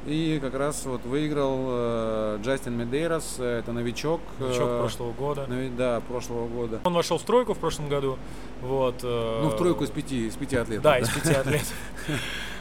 И 0.06 0.38
как 0.40 0.54
раз 0.54 0.84
вот 0.86 1.04
выиграл 1.04 1.58
э, 1.60 2.38
Джастин 2.42 2.76
Медейрос, 2.76 3.36
э, 3.38 3.58
это 3.58 3.72
новичок. 3.72 4.20
Новичок 4.38 4.68
э, 4.68 4.78
прошлого 4.80 5.12
года. 5.12 5.46
Нови, 5.48 5.68
да, 5.68 6.00
прошлого 6.00 6.48
года. 6.48 6.80
Он 6.84 6.94
вошел 6.94 7.18
в 7.18 7.22
тройку 7.22 7.54
в 7.54 7.58
прошлом 7.58 7.88
году. 7.88 8.18
Вот, 8.62 9.00
э, 9.02 9.40
ну, 9.42 9.50
в 9.50 9.56
тройку 9.56 9.84
из 9.84 9.90
пяти, 9.90 10.28
из 10.28 10.36
пяти 10.36 10.56
атлетов. 10.56 10.84
Да, 10.84 10.98
из 10.98 11.08
пяти 11.10 11.32
атлетов. 11.34 11.72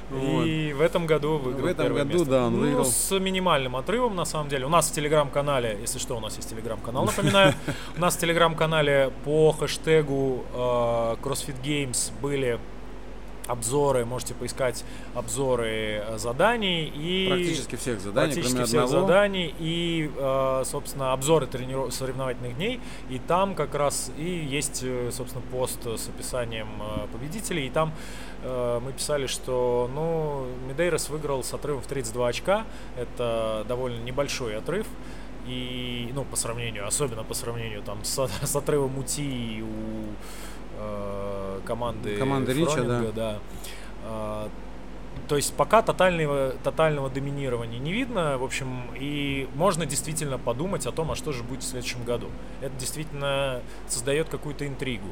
И 0.09 0.73
в 0.77 0.81
этом 0.81 1.05
году 1.05 1.37
выиграл 1.37 1.63
В 1.63 1.65
этом 1.65 1.93
году, 1.93 2.13
место. 2.13 2.29
да, 2.29 2.45
он 2.45 2.53
ну, 2.53 2.59
выиграл. 2.61 2.85
с 2.85 3.19
минимальным 3.19 3.75
отрывом, 3.75 4.15
на 4.15 4.23
самом 4.23 4.47
деле. 4.47 4.65
У 4.65 4.69
нас 4.69 4.89
в 4.89 4.93
телеграм-канале, 4.93 5.77
если 5.81 5.99
что, 5.99 6.15
у 6.15 6.21
нас 6.21 6.37
есть 6.37 6.49
телеграм-канал, 6.49 7.05
напоминаю. 7.05 7.53
У 7.97 7.99
нас 7.99 8.15
в 8.15 8.19
телеграм-канале 8.19 9.11
по 9.25 9.51
хэштегу 9.51 10.45
э, 10.53 10.57
CrossFit 11.21 11.61
Games 11.61 12.13
были 12.21 12.57
обзоры, 13.47 14.05
можете 14.05 14.33
поискать 14.33 14.83
обзоры 15.15 16.03
э, 16.05 16.17
заданий 16.17 16.85
и 16.85 17.27
практически 17.29 17.75
всех 17.75 17.99
заданий, 17.99 18.33
практически 18.33 18.53
кроме 18.53 18.65
всех 18.67 18.83
одного. 18.83 19.07
заданий 19.07 19.55
и, 19.59 20.11
э, 20.15 20.63
собственно, 20.65 21.13
обзоры 21.13 21.47
трениров... 21.47 21.93
соревновательных 21.93 22.55
дней. 22.55 22.79
И 23.09 23.19
там 23.19 23.55
как 23.55 23.75
раз 23.75 24.11
и 24.17 24.29
есть, 24.29 24.81
э, 24.83 25.09
собственно, 25.11 25.43
пост 25.51 25.85
с 25.85 26.07
описанием 26.09 26.67
победителей. 27.11 27.67
И 27.67 27.69
там 27.69 27.93
мы 28.43 28.93
писали, 28.95 29.25
что, 29.25 29.89
ну, 29.93 30.45
Медейрос 30.67 31.09
выиграл 31.09 31.43
с 31.43 31.53
отрывом 31.53 31.81
в 31.81 31.87
32 31.87 32.27
очка. 32.27 32.65
Это 32.95 33.65
довольно 33.67 33.99
небольшой 34.03 34.55
отрыв. 34.55 34.85
И, 35.47 36.11
ну, 36.13 36.25
по 36.25 36.35
сравнению, 36.35 36.85
особенно 36.85 37.23
по 37.23 37.33
сравнению 37.33 37.81
там 37.81 38.03
с, 38.03 38.27
с 38.43 38.55
отрывом 38.55 38.97
УТИ 38.97 39.63
у 39.63 40.13
э, 40.77 41.59
команды, 41.65 42.17
команды 42.17 42.53
Рича, 42.53 42.83
да. 42.83 43.01
да. 43.15 43.39
Э, 44.03 44.47
то 45.27 45.35
есть 45.35 45.53
пока 45.53 45.81
тотального, 45.81 46.53
тотального 46.63 47.09
доминирования 47.09 47.79
не 47.79 47.91
видно, 47.91 48.37
в 48.37 48.43
общем, 48.43 48.83
и 48.97 49.49
можно 49.55 49.85
действительно 49.85 50.37
подумать 50.37 50.85
о 50.85 50.91
том, 50.91 51.11
а 51.11 51.15
что 51.15 51.31
же 51.33 51.43
будет 51.43 51.63
в 51.63 51.67
следующем 51.67 52.03
году. 52.03 52.27
Это 52.61 52.73
действительно 52.79 53.61
создает 53.87 54.29
какую-то 54.29 54.67
интригу. 54.67 55.07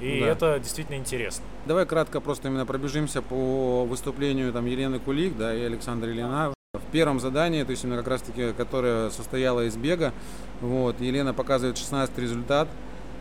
И 0.00 0.20
да. 0.20 0.26
это 0.28 0.58
действительно 0.58 0.96
интересно. 0.96 1.44
Давай 1.66 1.84
кратко 1.84 2.20
просто 2.20 2.48
именно 2.48 2.64
пробежимся 2.64 3.20
по 3.20 3.84
выступлению 3.84 4.52
там 4.52 4.64
Елены 4.66 4.98
Кулик, 4.98 5.36
да, 5.36 5.54
и 5.54 5.62
Александра 5.62 6.10
Ильина. 6.10 6.54
В 6.72 6.92
первом 6.92 7.20
задании, 7.20 7.62
то 7.62 7.70
есть 7.70 7.84
именно 7.84 7.98
как 7.98 8.08
раз 8.08 8.22
таки, 8.22 8.52
которое 8.52 9.10
состояло 9.10 9.66
из 9.66 9.76
бега, 9.76 10.12
вот, 10.60 11.00
Елена 11.00 11.34
показывает 11.34 11.76
16 11.76 12.16
результат, 12.18 12.68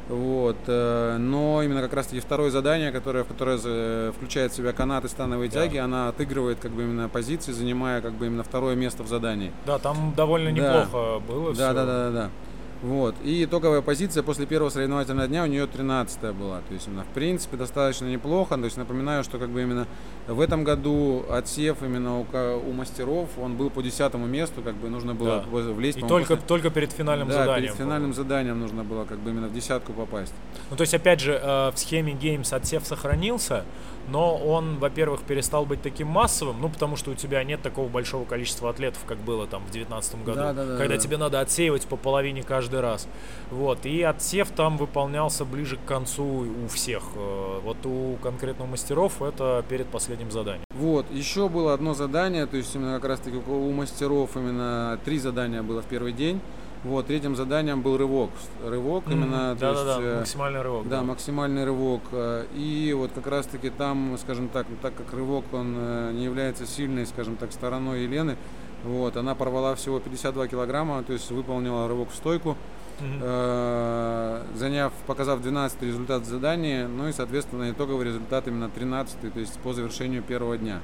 вот. 0.10 0.58
Э, 0.68 1.18
но 1.18 1.62
именно 1.62 1.82
как 1.82 1.94
раз-таки 1.94 2.20
второе 2.20 2.50
задание, 2.50 2.92
которое, 2.92 3.24
в 3.24 3.28
которое 3.28 3.60
э, 3.64 4.12
включает 4.16 4.52
в 4.52 4.56
себя 4.56 4.74
канаты 4.74 5.08
становые 5.08 5.50
да. 5.50 5.62
тяги, 5.62 5.78
она 5.78 6.10
отыгрывает 6.10 6.60
как 6.60 6.72
бы 6.72 6.84
именно 6.84 7.08
позиции, 7.08 7.52
занимая 7.52 8.02
как 8.02 8.14
бы 8.14 8.26
именно 8.26 8.44
второе 8.44 8.76
место 8.76 9.04
в 9.04 9.08
задании. 9.08 9.52
Да, 9.66 9.78
там 9.78 10.14
довольно 10.16 10.52
да. 10.52 10.84
неплохо 10.84 11.20
было. 11.20 11.50
Да, 11.50 11.54
все. 11.54 11.74
да, 11.74 11.86
да, 11.86 11.86
да, 11.86 12.12
да. 12.12 12.30
Вот. 12.82 13.16
И 13.24 13.44
итоговая 13.44 13.82
позиция 13.82 14.24
после 14.24 14.46
первого 14.46 14.70
соревновательного 14.70 15.28
дня 15.28 15.44
у 15.44 15.48
нее 15.48 15.68
13 15.68 16.34
была. 16.34 16.62
То 16.68 16.74
есть, 16.74 16.88
именно, 16.88 17.04
в 17.04 17.14
принципе, 17.14 17.58
достаточно 17.58 18.06
неплохо. 18.06 18.56
То 18.56 18.66
есть, 18.66 18.78
напоминаю, 18.78 19.24
что 19.24 19.38
как 19.38 19.50
бы 19.50 19.62
именно 19.62 19.86
в 20.28 20.40
этом 20.40 20.64
году 20.64 21.26
отсев 21.30 21.84
именно 21.84 22.20
у, 22.20 22.26
у 22.70 22.72
мастеров, 22.72 23.30
он 23.38 23.58
был 23.58 23.70
по 23.70 23.82
10 23.82 24.14
месту, 24.16 24.62
как 24.62 24.76
бы 24.76 24.90
нужно 24.90 25.14
было 25.14 25.46
да. 25.46 25.60
влезть. 25.74 25.98
И 25.98 26.02
только, 26.02 26.36
после... 26.36 26.48
только 26.48 26.70
перед 26.70 26.92
финальным 26.94 27.28
да, 27.28 27.34
заданием. 27.34 27.74
перед 27.74 27.76
финальным 27.76 28.14
заданием 28.14 28.60
нужно 28.60 28.84
было 28.84 29.04
как 29.04 29.20
бы 29.20 29.32
именно 29.32 29.48
в 29.48 29.54
десятку 29.54 29.92
попасть. 29.92 30.34
Ну, 30.70 30.78
то 30.78 30.82
есть, 30.82 30.94
опять 30.94 31.20
же, 31.20 31.34
э, 31.34 31.72
в 31.72 31.78
схеме 31.78 32.14
Games 32.14 32.54
отсев 32.56 32.86
сохранился, 32.86 33.66
но 34.12 34.36
он, 34.36 34.78
во-первых, 34.78 35.22
перестал 35.22 35.66
быть 35.66 35.82
таким 35.82 36.08
массовым, 36.08 36.62
ну, 36.62 36.70
потому 36.70 36.96
что 36.96 37.12
у 37.12 37.14
тебя 37.16 37.44
нет 37.44 37.62
такого 37.62 37.88
большого 37.88 38.26
количества 38.26 38.70
атлетов, 38.70 39.04
как 39.06 39.18
было 39.20 39.48
там 39.48 39.62
в 39.62 39.72
2019 39.72 40.16
году, 40.24 40.40
да, 40.40 40.54
да, 40.54 40.66
да, 40.66 40.78
когда 40.78 40.96
да. 40.96 41.02
тебе 41.02 41.18
надо 41.18 41.40
отсеивать 41.40 41.86
по 41.86 41.96
половине 41.96 42.44
каждый 42.44 42.82
раз. 42.82 43.08
Вот, 43.52 43.86
и 43.86 44.02
отсев 44.02 44.50
там 44.52 44.78
выполнялся 44.78 45.46
ближе 45.46 45.78
к 45.78 45.86
концу 45.86 46.48
у 46.66 46.68
всех. 46.68 47.04
Э, 47.16 47.60
вот 47.64 47.78
у 47.86 48.16
конкретного 48.22 48.70
мастеров 48.70 49.22
это 49.22 49.64
перед 49.68 49.88
последним 49.88 50.32
заданием. 50.32 50.66
Вот, 50.72 51.06
еще 51.12 51.50
было 51.50 51.74
одно 51.74 51.94
задание, 51.94 52.46
то 52.46 52.58
есть 52.58 52.74
именно 52.76 52.96
как 52.96 53.06
раз 53.06 53.20
таки 53.20 53.38
у 53.38 53.72
мастеров 53.72 54.36
именно 54.36 55.00
три 55.06 55.20
задания 55.20 55.62
было 55.62 55.82
в 55.82 55.86
первый 55.86 56.14
день. 56.14 56.42
Вот, 56.86 57.08
третьим 57.08 57.36
заданием 57.36 57.82
был 57.82 57.98
рывок. 57.98 58.30
Рывок 58.66 59.06
Мгм. 59.08 59.14
именно, 59.14 59.56
то 59.58 59.70
есть, 59.70 59.84
Да-да-да, 59.84 60.02
э, 60.02 60.20
максимальный 60.20 60.62
рывок. 60.62 60.88
да, 60.88 61.02
максимальный 61.04 61.66
рывок. 61.66 62.02
э, 62.14 62.46
И 62.56 62.94
вот 62.98 63.12
как 63.14 63.28
раз-таки 63.28 63.70
там, 63.70 64.18
скажем 64.18 64.48
так, 64.48 64.66
ну, 64.70 64.78
так 64.82 64.96
как 64.96 65.12
рывок, 65.14 65.44
он 65.52 65.76
э, 65.78 66.12
не 66.14 66.24
является 66.24 66.66
сильной, 66.66 67.06
скажем 67.06 67.36
так, 67.36 67.52
стороной 67.52 68.04
Елены, 68.04 68.38
вот, 68.86 69.18
она 69.18 69.36
порвала 69.36 69.76
всего 69.76 70.00
52 70.00 70.48
килограмма, 70.48 71.04
то 71.04 71.12
есть 71.12 71.30
выполнила 71.32 71.86
рывок 71.90 72.12
в 72.12 72.16
стойку, 72.16 72.56
э, 73.02 74.42
заняв, 74.56 74.94
показав 75.06 75.42
12 75.42 75.82
результат 75.84 76.26
задания, 76.26 76.88
ну 76.88 77.08
и, 77.10 77.12
соответственно, 77.12 77.72
итоговый 77.72 78.06
результат 78.06 78.48
именно 78.48 78.70
13, 78.70 79.34
то 79.34 79.40
есть 79.40 79.60
по 79.60 79.74
завершению 79.74 80.24
первого 80.24 80.58
дня. 80.58 80.80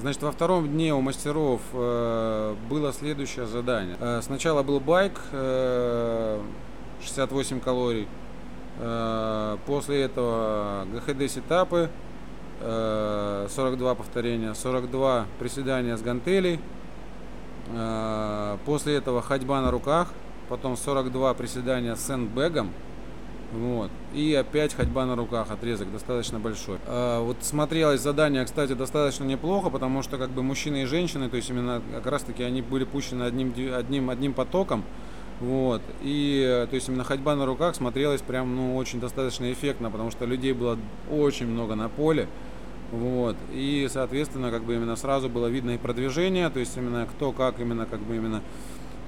Значит, 0.00 0.22
во 0.22 0.32
втором 0.32 0.66
дне 0.66 0.94
у 0.94 1.02
мастеров 1.02 1.60
э, 1.74 2.54
было 2.70 2.90
следующее 2.90 3.46
задание. 3.46 3.98
Э, 4.00 4.20
сначала 4.22 4.62
был 4.62 4.80
байк, 4.80 5.20
э, 5.32 6.40
68 7.02 7.60
калорий. 7.60 8.08
Э, 8.78 9.58
после 9.66 10.00
этого 10.00 10.86
ГХД 10.90 11.30
сетапы, 11.30 11.90
э, 12.60 13.46
42 13.50 13.94
повторения, 13.94 14.54
42 14.54 15.26
приседания 15.38 15.96
с 15.96 16.02
гантелей. 16.02 16.60
После 18.64 18.96
этого 18.96 19.22
ходьба 19.22 19.60
на 19.60 19.70
руках, 19.70 20.08
потом 20.48 20.76
42 20.76 21.34
приседания 21.34 21.94
с 21.94 22.00
сэндбэгом. 22.06 22.70
Вот. 23.52 23.90
И 24.14 24.32
опять 24.34 24.74
ходьба 24.74 25.06
на 25.06 25.16
руках, 25.16 25.50
отрезок 25.50 25.90
достаточно 25.92 26.38
большой. 26.38 26.78
А, 26.86 27.20
вот 27.22 27.38
смотрелось 27.40 28.00
задание, 28.00 28.44
кстати, 28.44 28.74
достаточно 28.74 29.24
неплохо, 29.24 29.70
потому 29.70 30.02
что 30.02 30.18
как 30.18 30.30
бы 30.30 30.42
мужчины 30.42 30.82
и 30.82 30.84
женщины, 30.84 31.28
то 31.28 31.36
есть 31.36 31.50
именно 31.50 31.82
как 31.92 32.06
раз 32.06 32.22
таки 32.22 32.42
они 32.42 32.62
были 32.62 32.84
пущены 32.84 33.24
одним, 33.24 33.52
одним, 33.74 34.10
одним 34.10 34.34
потоком. 34.34 34.84
Вот. 35.40 35.82
И 36.02 36.66
то 36.70 36.74
есть 36.74 36.88
именно 36.88 37.02
ходьба 37.02 37.34
на 37.34 37.46
руках 37.46 37.74
смотрелась 37.74 38.20
прям 38.20 38.54
ну, 38.54 38.76
очень 38.76 39.00
достаточно 39.00 39.50
эффектно, 39.52 39.90
потому 39.90 40.10
что 40.10 40.26
людей 40.26 40.52
было 40.52 40.78
очень 41.10 41.46
много 41.46 41.74
на 41.74 41.88
поле. 41.88 42.28
Вот. 42.92 43.36
И, 43.52 43.88
соответственно, 43.90 44.50
как 44.50 44.64
бы 44.64 44.74
именно 44.74 44.96
сразу 44.96 45.28
было 45.28 45.46
видно 45.46 45.70
и 45.70 45.78
продвижение, 45.78 46.50
то 46.50 46.60
есть 46.60 46.76
именно 46.76 47.06
кто 47.06 47.32
как 47.32 47.58
именно 47.60 47.86
как 47.86 48.00
бы 48.00 48.16
именно 48.16 48.42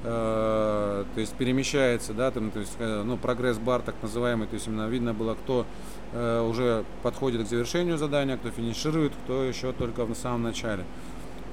то 0.02 1.06
есть 1.16 1.34
перемещается, 1.34 2.12
да, 2.12 2.30
там, 2.30 2.50
то 2.50 2.60
есть, 2.60 2.74
э, 2.78 3.02
ну, 3.04 3.16
прогресс-бар 3.16 3.82
так 3.82 3.94
называемый, 4.02 4.48
то 4.48 4.54
есть 4.54 4.66
именно 4.66 4.88
видно 4.88 5.14
было, 5.14 5.34
кто 5.34 5.64
э, 6.12 6.40
уже 6.40 6.84
подходит 7.02 7.44
к 7.44 7.48
завершению 7.48 7.98
задания, 7.98 8.36
кто 8.36 8.50
финиширует, 8.50 9.12
кто 9.24 9.44
еще 9.44 9.72
только 9.72 10.04
в 10.04 10.14
самом 10.14 10.42
начале. 10.42 10.84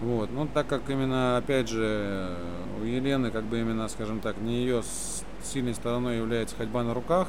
Вот, 0.02 0.32
ну, 0.32 0.48
так 0.52 0.66
как 0.68 0.90
именно, 0.90 1.38
опять 1.38 1.70
же, 1.70 1.84
э, 1.84 2.36
у 2.82 2.86
Елены, 2.86 3.30
как 3.32 3.44
бы 3.44 3.60
именно, 3.60 3.88
скажем 3.88 4.20
так, 4.20 4.38
не 4.40 4.62
ее 4.62 4.82
сильной 5.44 5.76
стороной 5.76 6.18
является 6.18 6.56
ходьба 6.56 6.84
на 6.84 6.94
руках, 6.94 7.28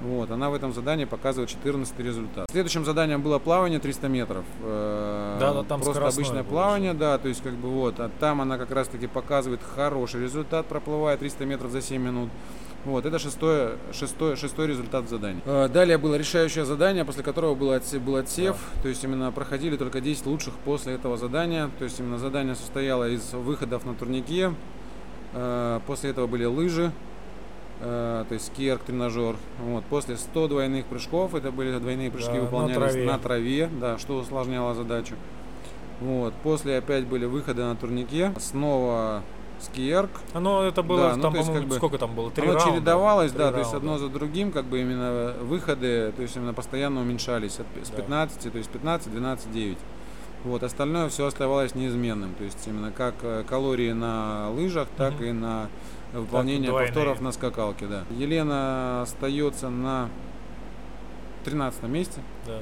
вот, 0.00 0.30
она 0.30 0.50
в 0.50 0.54
этом 0.54 0.72
задании 0.72 1.04
показывает 1.06 1.48
14 1.50 1.98
результат. 2.00 2.46
Следующим 2.50 2.84
заданием 2.84 3.22
было 3.22 3.38
плавание 3.38 3.78
300 3.80 4.08
метров. 4.08 4.44
Э, 4.62 5.36
Да, 5.40 5.54
да, 5.54 5.62
там 5.62 5.80
Просто 5.80 6.06
обычное 6.06 6.42
плавание, 6.44 6.92
да, 6.94 7.18
то 7.18 7.28
есть 7.28 7.42
как 7.42 7.54
бы 7.54 7.68
вот, 7.68 7.98
а 8.00 8.10
там 8.20 8.40
она 8.40 8.58
как 8.58 8.70
раз 8.70 8.88
таки 8.88 9.06
показывает 9.06 9.60
хороший 9.74 10.22
результат, 10.22 10.66
проплывая 10.66 11.16
300 11.16 11.44
метров 11.46 11.70
за 11.70 11.80
7 11.80 12.00
минут. 12.02 12.28
Вот, 12.84 13.04
это 13.04 13.18
шестое, 13.18 13.78
шестое, 13.92 14.36
шестой 14.36 14.68
результат 14.68 15.08
задания. 15.08 15.40
Э, 15.44 15.68
Далее 15.68 15.98
было 15.98 16.14
решающее 16.14 16.64
задание, 16.64 17.04
после 17.04 17.24
которого 17.24 17.54
был, 17.56 17.72
отсе- 17.72 17.98
был 17.98 18.14
отсев, 18.16 18.56
то 18.82 18.88
есть 18.88 19.02
именно 19.02 19.32
проходили 19.32 19.76
только 19.76 20.00
10 20.00 20.26
лучших 20.26 20.54
после 20.64 20.92
этого 20.94 21.16
задания. 21.16 21.68
То 21.78 21.84
есть 21.84 21.98
именно 21.98 22.18
задание 22.18 22.54
состояло 22.54 23.08
из 23.08 23.32
выходов 23.32 23.84
на 23.86 23.94
турнике, 23.94 24.52
Э, 25.32 25.80
после 25.86 26.10
этого 26.10 26.26
были 26.28 26.44
лыжи, 26.44 26.92
то 27.80 28.26
есть 28.30 28.46
скерк, 28.46 28.82
тренажер. 28.82 29.36
Вот. 29.60 29.84
После 29.84 30.16
100 30.16 30.48
двойных 30.48 30.86
прыжков, 30.86 31.34
это 31.34 31.50
были 31.52 31.76
двойные 31.78 32.10
прыжки, 32.10 32.32
Да, 32.32 32.38
на 32.38 32.40
выполнялись 32.44 32.92
траве. 32.92 33.06
на 33.06 33.18
траве, 33.18 33.70
да, 33.80 33.98
что 33.98 34.16
усложняло 34.18 34.74
задачу. 34.74 35.14
Вот. 36.00 36.34
После 36.42 36.78
опять 36.78 37.06
были 37.06 37.24
выходы 37.26 37.62
на 37.64 37.76
турнике, 37.76 38.32
снова 38.38 39.22
скерк. 39.60 40.10
Оно 40.34 40.62
это 40.64 40.82
было, 40.82 41.08
Да, 41.10 41.16
ну, 41.16 41.22
там, 41.22 41.32
то 41.32 41.38
есть, 41.38 41.52
как 41.52 41.64
бы 41.64 41.74
сколько 41.76 41.96
там 41.98 42.14
было? 42.14 42.30
Три 42.30 42.44
Оно 42.44 42.54
раунда? 42.58 42.70
чередовалось, 42.74 43.32
да, 43.32 43.50
то 43.52 43.58
есть 43.58 43.72
раунда. 43.72 43.92
одно 43.94 43.98
за 44.06 44.12
другим, 44.12 44.52
как 44.52 44.66
бы 44.66 44.80
именно 44.82 45.32
выходы, 45.42 46.12
то 46.14 46.20
есть 46.22 46.36
именно 46.36 46.52
постоянно 46.52 47.00
уменьшались 47.00 47.58
от, 47.60 47.66
с 47.86 47.88
Да. 47.90 47.96
15, 47.96 48.52
то 48.52 48.58
есть 48.58 48.68
15, 48.70 49.10
12, 49.10 49.50
9. 49.52 49.78
Вот, 50.44 50.62
остальное 50.62 51.08
все 51.08 51.26
оставалось 51.26 51.74
неизменным, 51.74 52.34
то 52.34 52.44
есть 52.44 52.58
именно 52.66 52.92
как 52.92 53.14
э, 53.22 53.44
калории 53.48 53.92
на 53.92 54.50
лыжах, 54.50 54.88
так 54.96 55.14
Мгм. 55.14 55.24
и 55.24 55.32
на 55.32 55.68
выполнение 56.20 56.70
двойные. 56.70 56.92
повторов 56.92 57.20
на 57.20 57.32
скакалке, 57.32 57.86
да. 57.86 58.04
Елена 58.10 59.02
остается 59.02 59.68
на 59.70 60.08
13 61.44 61.82
месте, 61.84 62.20
Да. 62.46 62.60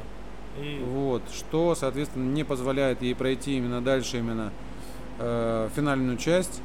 И 0.61 0.85
вот, 0.87 1.23
что, 1.33 1.75
соответственно, 1.75 2.33
не 2.33 2.45
позволяет 2.45 3.03
ей 3.03 3.15
пройти 3.15 3.57
именно 3.57 3.81
дальше 3.81 4.19
именно 4.19 4.53
э, 5.19 5.69
финальную 5.75 6.17
часть. 6.17 6.61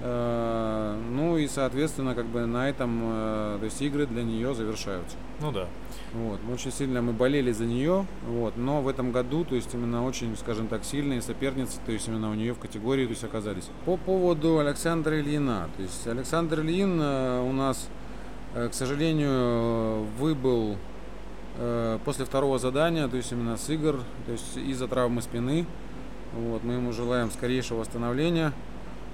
Э, 0.00 0.96
ну 1.10 1.36
и, 1.38 1.48
соответственно, 1.48 2.14
как 2.14 2.26
бы 2.26 2.46
на 2.46 2.68
этом, 2.68 3.00
э, 3.02 3.56
то 3.58 3.64
есть 3.64 3.82
игры 3.82 4.06
для 4.06 4.22
нее 4.22 4.54
завершаются. 4.54 5.16
ну 5.40 5.50
да. 5.50 5.66
Вот, 6.14 6.40
очень 6.50 6.72
сильно 6.72 7.02
мы 7.02 7.12
болели 7.12 7.52
за 7.52 7.66
нее, 7.66 8.06
вот, 8.26 8.56
но 8.56 8.80
в 8.80 8.88
этом 8.88 9.12
году, 9.12 9.44
то 9.44 9.54
есть 9.54 9.74
именно 9.74 10.06
очень, 10.06 10.36
скажем 10.38 10.66
так, 10.66 10.82
сильные 10.82 11.20
соперницы, 11.20 11.78
то 11.84 11.92
есть 11.92 12.08
именно 12.08 12.30
у 12.30 12.34
нее 12.34 12.54
в 12.54 12.58
категории, 12.58 13.04
то 13.04 13.10
есть 13.10 13.24
оказались. 13.24 13.68
По 13.84 13.98
поводу 13.98 14.58
Александра 14.58 15.20
Ильина, 15.20 15.68
то 15.76 15.82
есть 15.82 16.06
Александр 16.06 16.60
Ильин 16.60 16.98
э, 16.98 17.42
у 17.42 17.52
нас, 17.52 17.88
э, 18.54 18.68
к 18.70 18.74
сожалению, 18.74 20.04
выбыл 20.18 20.76
э, 21.58 21.98
после 22.06 22.24
второго 22.24 22.58
задания, 22.58 23.06
то 23.06 23.18
есть 23.18 23.30
именно 23.32 23.58
с 23.58 23.68
игр, 23.68 24.00
то 24.24 24.32
есть 24.32 24.56
из-за 24.56 24.88
травмы 24.88 25.20
спины. 25.20 25.66
Вот, 26.34 26.62
мы 26.62 26.74
ему 26.74 26.92
желаем 26.92 27.30
скорейшего 27.30 27.80
восстановления. 27.80 28.52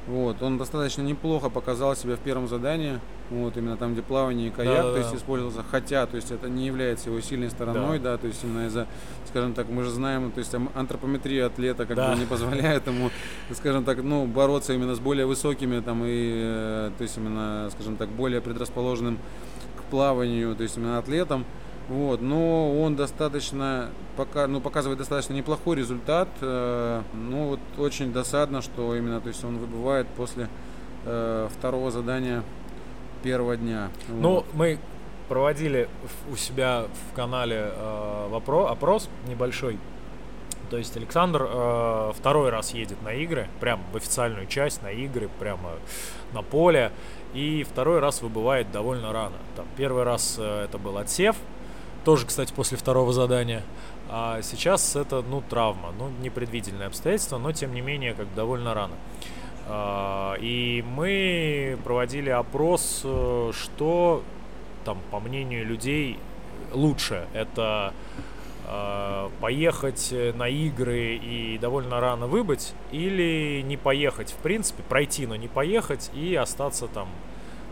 Вот, 0.06 0.42
он 0.42 0.58
достаточно 0.58 1.02
неплохо 1.02 1.48
показал 1.48 1.96
себя 1.96 2.16
в 2.16 2.20
первом 2.20 2.48
задании. 2.48 3.00
Вот, 3.34 3.56
именно 3.56 3.76
там, 3.76 3.94
где 3.94 4.02
плавание 4.02 4.48
и 4.48 4.50
каяк, 4.50 4.82
то 4.92 4.96
есть 4.98 5.14
использовался. 5.14 5.64
Хотя, 5.68 6.06
то 6.06 6.14
есть 6.16 6.30
это 6.30 6.48
не 6.48 6.66
является 6.66 7.10
его 7.10 7.20
сильной 7.20 7.50
стороной, 7.50 7.98
да, 7.98 8.16
то 8.16 8.26
есть 8.28 8.44
именно 8.44 8.66
из-за, 8.66 8.86
скажем 9.28 9.54
так, 9.54 9.68
мы 9.68 9.82
же 9.82 9.90
знаем, 9.90 10.30
то 10.30 10.38
есть 10.38 10.54
антропометрия 10.74 11.46
атлета 11.46 11.84
как 11.86 11.96
Да. 11.96 12.12
бы 12.12 12.18
не 12.20 12.26
позволяет 12.26 12.86
ему, 12.86 13.10
скажем 13.52 13.84
так, 13.84 14.02
ну, 14.02 14.26
бороться 14.26 14.72
именно 14.72 14.94
с 14.94 15.00
более 15.00 15.26
высокими 15.26 15.80
там 15.80 16.02
и, 16.04 16.32
э, 16.44 16.90
то 16.96 17.02
есть 17.02 17.16
именно, 17.18 17.68
скажем 17.72 17.96
так, 17.96 18.08
более 18.08 18.40
предрасположенным 18.40 19.18
к 19.78 19.82
плаванию, 19.90 20.54
то 20.54 20.62
есть 20.62 20.76
именно 20.76 20.98
атлетом. 20.98 21.44
Вот, 21.88 22.22
но 22.22 22.80
он 22.80 22.96
достаточно 22.96 23.90
пока, 24.16 24.46
ну, 24.46 24.60
показывает 24.60 24.98
достаточно 24.98 25.34
неплохой 25.34 25.76
результат. 25.76 26.28
э, 26.40 27.02
ну 27.14 27.48
вот 27.48 27.60
очень 27.78 28.12
досадно, 28.12 28.62
что 28.62 28.94
именно, 28.96 29.20
то 29.20 29.28
есть 29.28 29.44
он 29.44 29.58
выбывает 29.58 30.06
после 30.16 30.48
э, 31.04 31.48
второго 31.58 31.90
задания 31.90 32.42
первого 33.24 33.56
дня. 33.56 33.90
Ну, 34.08 34.34
Вот. 34.34 34.46
мы 34.54 34.78
проводили 35.28 35.88
у 36.30 36.36
себя 36.36 36.84
в 37.10 37.16
канале 37.16 37.72
э, 37.74 38.28
вопро- 38.30 38.68
опрос 38.68 39.08
небольшой. 39.26 39.78
То 40.70 40.76
есть 40.76 40.96
Александр 40.96 41.46
э, 41.48 42.12
второй 42.14 42.50
раз 42.50 42.74
едет 42.74 43.02
на 43.02 43.12
игры, 43.14 43.48
прям 43.60 43.80
в 43.92 43.96
официальную 43.96 44.46
часть, 44.46 44.82
на 44.82 44.90
игры, 44.90 45.28
прямо 45.40 45.70
на 46.32 46.42
поле. 46.42 46.92
И 47.32 47.64
второй 47.64 47.98
раз 47.98 48.22
выбывает 48.22 48.70
довольно 48.70 49.12
рано. 49.12 49.36
Там, 49.56 49.64
первый 49.76 50.04
раз 50.04 50.36
э, 50.38 50.64
это 50.64 50.78
был 50.78 50.98
отсев, 50.98 51.36
тоже, 52.04 52.26
кстати, 52.26 52.52
после 52.52 52.76
второго 52.76 53.12
задания. 53.12 53.62
А 54.10 54.42
сейчас 54.42 54.94
это, 54.96 55.22
ну, 55.22 55.42
травма, 55.48 55.92
ну, 55.98 56.10
непредвиденное 56.20 56.88
обстоятельство, 56.88 57.38
но, 57.38 57.52
тем 57.52 57.72
не 57.74 57.80
менее, 57.80 58.12
как 58.12 58.32
довольно 58.34 58.74
рано. 58.74 58.94
И 59.66 60.84
мы 60.86 61.78
проводили 61.84 62.28
опрос, 62.28 63.00
э, 63.04 63.52
что 63.54 64.22
там, 64.84 64.98
по 65.10 65.20
мнению 65.20 65.64
людей, 65.64 66.18
лучше. 66.72 67.26
Это 67.32 67.94
э, 68.66 69.28
поехать 69.40 70.14
на 70.34 70.48
игры 70.48 71.16
и 71.16 71.58
довольно 71.58 72.00
рано 72.00 72.26
выбыть, 72.26 72.74
или 72.92 73.62
не 73.64 73.76
поехать, 73.76 74.32
в 74.32 74.36
принципе, 74.36 74.82
пройти, 74.82 75.26
но 75.26 75.36
не 75.36 75.48
поехать 75.48 76.10
и 76.14 76.34
остаться 76.34 76.86
там, 76.86 77.08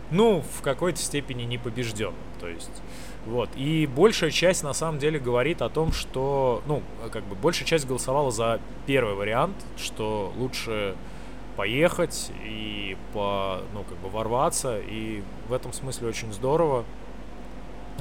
ну, 0.09 0.43
в 0.57 0.61
какой-то 0.61 0.99
степени 0.99 1.43
не 1.43 1.57
побежден. 1.57 2.13
То 2.39 2.47
есть, 2.47 2.81
вот. 3.25 3.49
И 3.55 3.87
большая 3.87 4.31
часть, 4.31 4.63
на 4.63 4.73
самом 4.73 4.99
деле, 4.99 5.19
говорит 5.19 5.61
о 5.61 5.69
том, 5.69 5.91
что, 5.91 6.61
ну, 6.65 6.81
как 7.11 7.23
бы, 7.25 7.35
большая 7.35 7.67
часть 7.67 7.85
голосовала 7.85 8.31
за 8.31 8.59
первый 8.85 9.15
вариант, 9.15 9.55
что 9.77 10.33
лучше 10.37 10.95
поехать 11.55 12.31
и 12.43 12.97
по, 13.13 13.59
ну, 13.73 13.83
как 13.83 13.97
бы 13.99 14.09
ворваться, 14.09 14.79
и 14.79 15.23
в 15.47 15.53
этом 15.53 15.73
смысле 15.73 16.07
очень 16.09 16.31
здорово. 16.33 16.83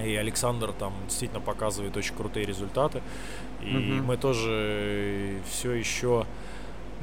И 0.03 0.15
Александр 0.17 0.73
там 0.73 0.93
действительно 1.07 1.41
показывает 1.41 1.97
очень 1.97 2.15
крутые 2.15 2.47
результаты. 2.47 3.03
И 3.61 3.67
Мгм. 3.75 4.07
мы 4.07 4.17
тоже 4.17 5.35
все 5.51 5.73
еще 5.73 6.25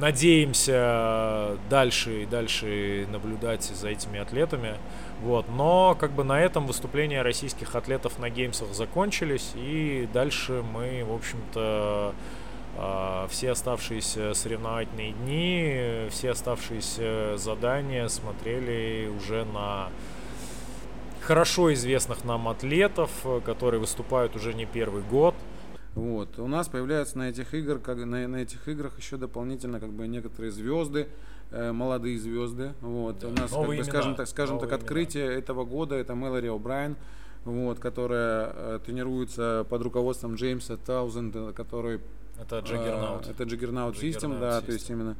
надеемся 0.00 1.56
дальше 1.68 2.22
и 2.22 2.26
дальше 2.26 3.06
наблюдать 3.10 3.62
за 3.62 3.88
этими 3.90 4.18
атлетами. 4.18 4.74
Вот. 5.22 5.46
Но 5.48 5.94
как 5.98 6.12
бы 6.12 6.24
на 6.24 6.40
этом 6.40 6.66
выступления 6.66 7.22
российских 7.22 7.74
атлетов 7.74 8.18
на 8.18 8.30
геймсах 8.30 8.72
закончились, 8.74 9.52
и 9.54 10.08
дальше 10.12 10.62
мы, 10.74 11.04
в 11.04 11.14
общем-то, 11.14 12.14
все 13.28 13.50
оставшиеся 13.50 14.34
соревновательные 14.34 15.12
дни, 15.12 16.08
все 16.10 16.30
оставшиеся 16.30 17.36
задания 17.36 18.08
смотрели 18.08 19.10
уже 19.14 19.44
на 19.44 19.88
хорошо 21.20 21.72
известных 21.74 22.24
нам 22.24 22.48
атлетов, 22.48 23.10
которые 23.44 23.80
выступают 23.80 24.34
уже 24.36 24.54
не 24.54 24.66
первый 24.66 25.02
год. 25.02 25.34
Вот. 25.94 26.38
У 26.38 26.46
нас 26.46 26.68
появляются 26.68 27.18
на 27.18 27.30
этих, 27.30 27.52
игр, 27.52 27.78
как, 27.78 27.98
на, 27.98 28.26
на 28.28 28.36
этих 28.36 28.66
играх 28.68 28.96
еще 28.98 29.16
дополнительно 29.16 29.80
как 29.80 29.90
бы 29.90 30.06
некоторые 30.06 30.52
звезды, 30.52 31.08
э, 31.50 31.72
молодые 31.72 32.18
звезды. 32.18 32.72
Вот. 32.80 33.18
Да, 33.18 33.28
У 33.28 33.32
нас, 33.32 33.50
как 33.50 33.66
бы, 33.66 33.84
скажем 33.84 34.14
так, 34.14 34.28
скажем 34.28 34.58
так, 34.60 34.72
открытие 34.72 35.26
имена. 35.26 35.38
этого 35.38 35.64
года 35.64 35.96
это 35.96 36.14
Мэлори 36.14 36.48
О'Брайен, 36.48 36.96
вот, 37.44 37.80
которая 37.80 38.52
э, 38.54 38.78
тренируется 38.84 39.66
под 39.68 39.82
руководством 39.82 40.36
Джеймса 40.36 40.76
Таузенда, 40.76 41.52
который... 41.52 42.00
Это 42.40 42.60
Juggernaut. 42.60 43.26
Э, 43.26 43.30
это 43.30 43.44
Juggernaut 43.44 43.98
System, 43.98 44.38
да, 44.40 44.60
то 44.60 44.72
есть 44.72 44.88
именно 44.90 45.16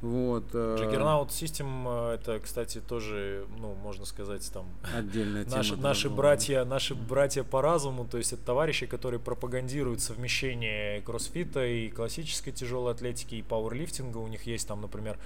вот, 0.00 0.54
Juggernaut 0.54 1.28
System 1.28 2.14
это, 2.14 2.38
кстати, 2.38 2.80
тоже, 2.80 3.46
ну, 3.58 3.74
можно 3.74 4.04
сказать, 4.04 4.48
там 4.52 4.66
отдельная 4.94 5.44
тема. 5.44 5.56
Наши, 5.56 5.76
наши 5.76 6.10
братья, 6.10 6.64
наши 6.64 6.94
братья 6.94 7.42
по 7.42 7.62
разуму, 7.62 8.06
то 8.06 8.18
есть 8.18 8.32
это 8.32 8.42
товарищи, 8.44 8.86
которые 8.86 9.18
пропагандируют 9.18 10.00
совмещение 10.00 11.00
кроссфита 11.02 11.66
и 11.66 11.88
классической 11.88 12.52
тяжелой 12.52 12.92
атлетики 12.92 13.34
и 13.36 13.42
пауэрлифтинга. 13.42 14.18
У 14.18 14.28
них 14.28 14.46
есть 14.46 14.68
там, 14.68 14.82
например, 14.82 15.18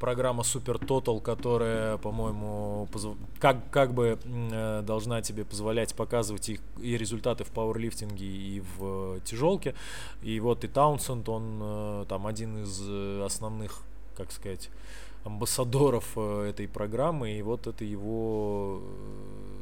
программа 0.00 0.42
Super 0.42 0.78
Total, 0.78 1.20
которая, 1.20 1.96
по-моему, 1.98 2.88
как, 3.40 3.70
как 3.70 3.94
бы 3.94 4.18
э, 4.24 4.82
должна 4.84 5.22
тебе 5.22 5.44
позволять 5.44 5.94
показывать 5.94 6.48
их 6.48 6.60
и 6.80 6.96
результаты 6.96 7.44
в 7.44 7.48
пауэрлифтинге 7.48 8.26
и 8.26 8.62
в 8.76 9.20
тяжелке. 9.20 9.74
И 10.22 10.40
вот 10.40 10.64
и 10.64 10.68
Таунсенд, 10.68 11.28
он 11.28 11.60
э, 11.62 12.04
там 12.08 12.26
один 12.26 12.64
из 12.64 12.80
э, 12.82 13.22
основных 13.24 13.82
как 14.16 14.32
сказать, 14.32 14.70
амбассадоров 15.24 16.12
э, 16.16 16.50
этой 16.50 16.68
программы, 16.68 17.38
и 17.38 17.42
вот 17.42 17.66
это 17.66 17.84
его 17.84 18.80
э, 18.82 19.56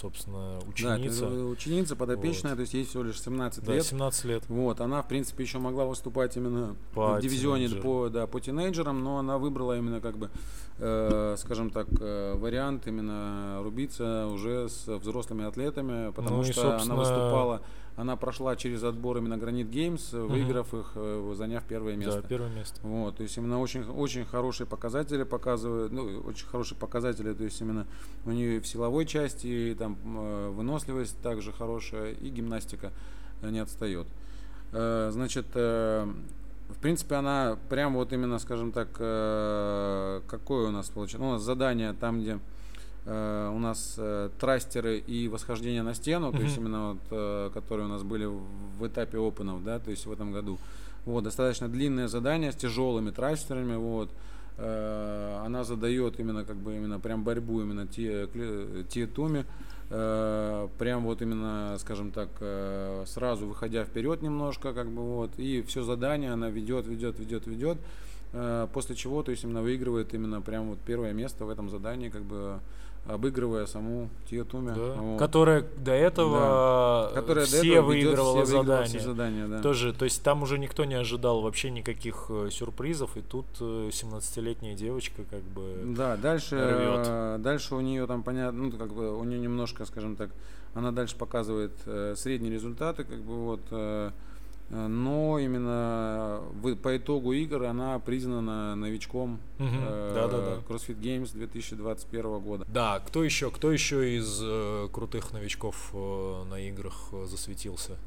собственно, 0.00 0.58
ученица. 0.66 1.28
Да, 1.28 1.44
ученица 1.44 1.96
подопечная, 1.96 2.52
вот. 2.52 2.56
то 2.56 2.60
есть 2.62 2.74
ей 2.74 2.84
всего 2.84 3.02
лишь 3.02 3.20
17 3.20 3.64
да, 3.64 3.74
лет. 3.74 3.84
17 3.84 4.24
лет. 4.24 4.44
Вот, 4.48 4.80
она, 4.80 5.02
в 5.02 5.08
принципе, 5.08 5.44
еще 5.44 5.58
могла 5.58 5.84
выступать 5.84 6.36
именно 6.36 6.76
по 6.94 7.16
в 7.16 7.20
дивизионе 7.20 7.68
по, 7.68 8.08
да, 8.08 8.26
по 8.26 8.40
тинейджерам, 8.40 9.02
но 9.02 9.18
она 9.18 9.38
выбрала 9.38 9.76
именно, 9.76 10.00
как 10.00 10.16
бы, 10.18 10.30
э, 10.78 11.36
скажем 11.38 11.70
так, 11.70 11.86
э, 12.00 12.34
вариант 12.36 12.86
именно 12.86 13.60
рубиться 13.62 14.26
уже 14.28 14.68
с 14.68 14.86
взрослыми 14.86 15.44
атлетами, 15.44 16.10
потому 16.12 16.38
ну, 16.38 16.44
что 16.44 16.78
и, 16.78 16.82
она 16.82 16.94
выступала 16.94 17.62
она 17.96 18.16
прошла 18.16 18.56
через 18.56 18.82
отбор 18.84 19.18
именно 19.18 19.36
Гранит 19.36 19.68
Геймс, 19.68 20.14
угу. 20.14 20.32
выиграв 20.32 20.72
их, 20.74 20.92
э, 20.94 21.34
заняв 21.36 21.62
первое 21.64 21.96
место. 21.96 22.22
Да, 22.22 22.28
первое 22.28 22.50
место. 22.50 22.80
Вот, 22.82 23.16
то 23.16 23.22
есть 23.22 23.36
именно 23.36 23.60
очень, 23.60 23.84
очень 23.84 24.24
хорошие 24.24 24.66
показатели 24.66 25.24
показывают, 25.24 25.92
ну, 25.92 26.22
очень 26.26 26.46
хорошие 26.46 26.78
показатели, 26.78 27.32
то 27.32 27.44
есть 27.44 27.60
именно 27.60 27.86
у 28.24 28.30
нее 28.30 28.60
в 28.60 28.66
силовой 28.66 29.04
части, 29.06 29.46
и 29.46 29.74
там 29.74 29.98
э, 30.04 30.50
выносливость 30.50 31.20
также 31.22 31.52
хорошая, 31.52 32.12
и 32.12 32.28
гимнастика 32.30 32.92
не 33.42 33.58
отстает. 33.58 34.06
Э, 34.72 35.10
значит, 35.12 35.46
в 35.54 36.80
принципе, 36.80 37.16
она 37.16 37.58
прям 37.68 37.94
вот 37.94 38.14
именно, 38.14 38.38
скажем 38.38 38.72
так, 38.72 38.88
какое 38.92 40.68
у 40.68 40.70
нас 40.70 40.88
получилось? 40.88 41.20
Ну, 41.20 41.28
у 41.28 41.32
нас 41.32 41.42
задание 41.42 41.92
там, 41.92 42.22
где 42.22 42.38
Э, 42.38 42.38
у 43.04 43.58
нас 43.58 43.96
э, 43.98 44.30
трастеры 44.38 44.98
и 44.98 45.26
восхождение 45.26 45.82
на 45.82 45.92
стену, 45.92 46.28
mm-hmm. 46.28 46.36
то 46.36 46.42
есть 46.42 46.56
именно 46.56 46.92
вот, 46.92 47.00
э, 47.10 47.50
которые 47.52 47.86
у 47.86 47.88
нас 47.88 48.04
были 48.04 48.26
в 48.26 48.86
этапе 48.86 49.18
опенов, 49.18 49.64
да, 49.64 49.80
то 49.80 49.90
есть 49.90 50.06
в 50.06 50.12
этом 50.12 50.32
году. 50.32 50.58
Вот, 51.04 51.24
достаточно 51.24 51.68
длинное 51.68 52.06
задание 52.06 52.52
с 52.52 52.54
тяжелыми 52.54 53.10
трастерами, 53.10 53.76
вот. 53.76 54.10
Она 54.58 55.64
задает 55.64 56.20
именно 56.20 56.44
как 56.44 56.56
бы 56.56 56.76
именно 56.76 57.00
прям 57.00 57.24
борьбу 57.24 57.62
именно 57.62 57.86
те, 57.86 58.28
те 58.90 59.06
туми, 59.06 59.46
прям 59.88 61.04
вот 61.04 61.22
именно, 61.22 61.76
скажем 61.80 62.12
так, 62.12 62.28
сразу 63.06 63.46
выходя 63.46 63.84
вперед 63.84 64.20
немножко, 64.22 64.74
как 64.74 64.88
бы 64.88 65.02
вот, 65.02 65.30
и 65.38 65.62
все 65.62 65.82
задание 65.82 66.32
она 66.32 66.50
ведет, 66.50 66.86
ведет, 66.86 67.18
ведет, 67.18 67.46
ведет, 67.46 67.78
после 68.72 68.94
чего, 68.94 69.22
то 69.22 69.30
есть 69.30 69.42
именно 69.42 69.62
выигрывает 69.62 70.12
именно 70.14 70.42
прям 70.42 70.68
вот 70.68 70.78
первое 70.86 71.14
место 71.14 71.46
в 71.46 71.50
этом 71.50 71.70
задании, 71.70 72.10
как 72.10 72.22
бы 72.22 72.60
обыгрывая 73.06 73.66
саму 73.66 74.08
Тиотуми. 74.30 74.74
Да. 74.74 74.92
Вот. 74.94 75.18
Которая 75.18 75.64
до 75.76 75.92
этого 75.92 77.10
да. 77.12 77.20
Которая 77.20 77.46
все 77.46 77.60
до 77.60 77.66
этого 77.66 77.86
выигрывала 77.86 78.44
все 78.44 78.56
задания. 78.58 79.00
задания 79.00 79.46
да. 79.48 79.60
Тоже, 79.60 79.92
то 79.92 80.04
есть 80.04 80.22
там 80.22 80.42
уже 80.42 80.58
никто 80.58 80.84
не 80.84 80.94
ожидал 80.94 81.40
вообще 81.40 81.70
никаких 81.70 82.26
э, 82.28 82.48
сюрпризов, 82.50 83.16
и 83.16 83.22
тут 83.22 83.46
17-летняя 83.58 84.74
э, 84.74 84.76
девочка 84.76 85.24
как 85.28 85.42
бы 85.42 85.94
Да, 85.96 86.16
дальше, 86.16 86.56
рвет. 86.56 87.06
Э, 87.08 87.36
дальше 87.40 87.74
у 87.74 87.80
нее 87.80 88.06
там 88.06 88.22
понятно, 88.22 88.62
ну 88.62 88.72
как 88.72 88.92
бы 88.92 89.16
у 89.16 89.24
нее 89.24 89.40
немножко, 89.40 89.84
скажем 89.84 90.16
так, 90.16 90.30
она 90.74 90.92
дальше 90.92 91.16
показывает 91.16 91.72
э, 91.86 92.14
средние 92.16 92.52
результаты, 92.52 93.04
как 93.04 93.18
бы 93.18 93.34
вот 93.34 93.60
э, 93.70 93.82
Э, 93.82 94.10
но 94.72 95.38
именно 95.38 96.40
в, 96.62 96.74
по 96.76 96.96
итогу 96.96 97.32
игр 97.32 97.64
она 97.64 97.98
признана 97.98 98.74
новичком 98.74 99.38
угу. 99.58 99.68
э, 99.68 100.12
да, 100.14 100.28
да, 100.28 100.38
да. 100.38 100.54
CrossFit 100.66 100.98
Games 100.98 101.32
2021 101.32 102.40
года. 102.40 102.64
Да, 102.66 103.00
кто 103.06 103.22
еще, 103.22 103.50
кто 103.50 103.70
еще 103.70 104.16
из 104.16 104.40
э, 104.42 104.88
крутых 104.90 105.32
новичков 105.32 105.90
э, 105.92 106.44
на 106.48 106.58
играх 106.60 107.08
э, 107.12 107.26
засветился? 107.26 107.98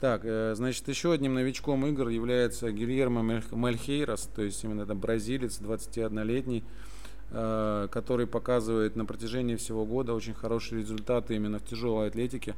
Так, 0.00 0.20
э, 0.24 0.54
значит, 0.54 0.86
еще 0.86 1.12
одним 1.12 1.34
новичком 1.34 1.84
игр 1.86 2.08
является 2.08 2.70
Гильермо 2.70 3.42
Мальхейрос, 3.50 4.30
то 4.34 4.42
есть 4.42 4.62
именно 4.62 4.82
это 4.82 4.94
бразилец, 4.94 5.60
21-летний, 5.60 6.60
э, 6.60 6.97
который 7.30 8.26
показывает 8.26 8.96
на 8.96 9.04
протяжении 9.04 9.56
всего 9.56 9.84
года 9.84 10.14
очень 10.14 10.34
хорошие 10.34 10.80
результаты 10.80 11.36
именно 11.36 11.58
в 11.58 11.64
тяжелой 11.64 12.08
атлетике. 12.08 12.54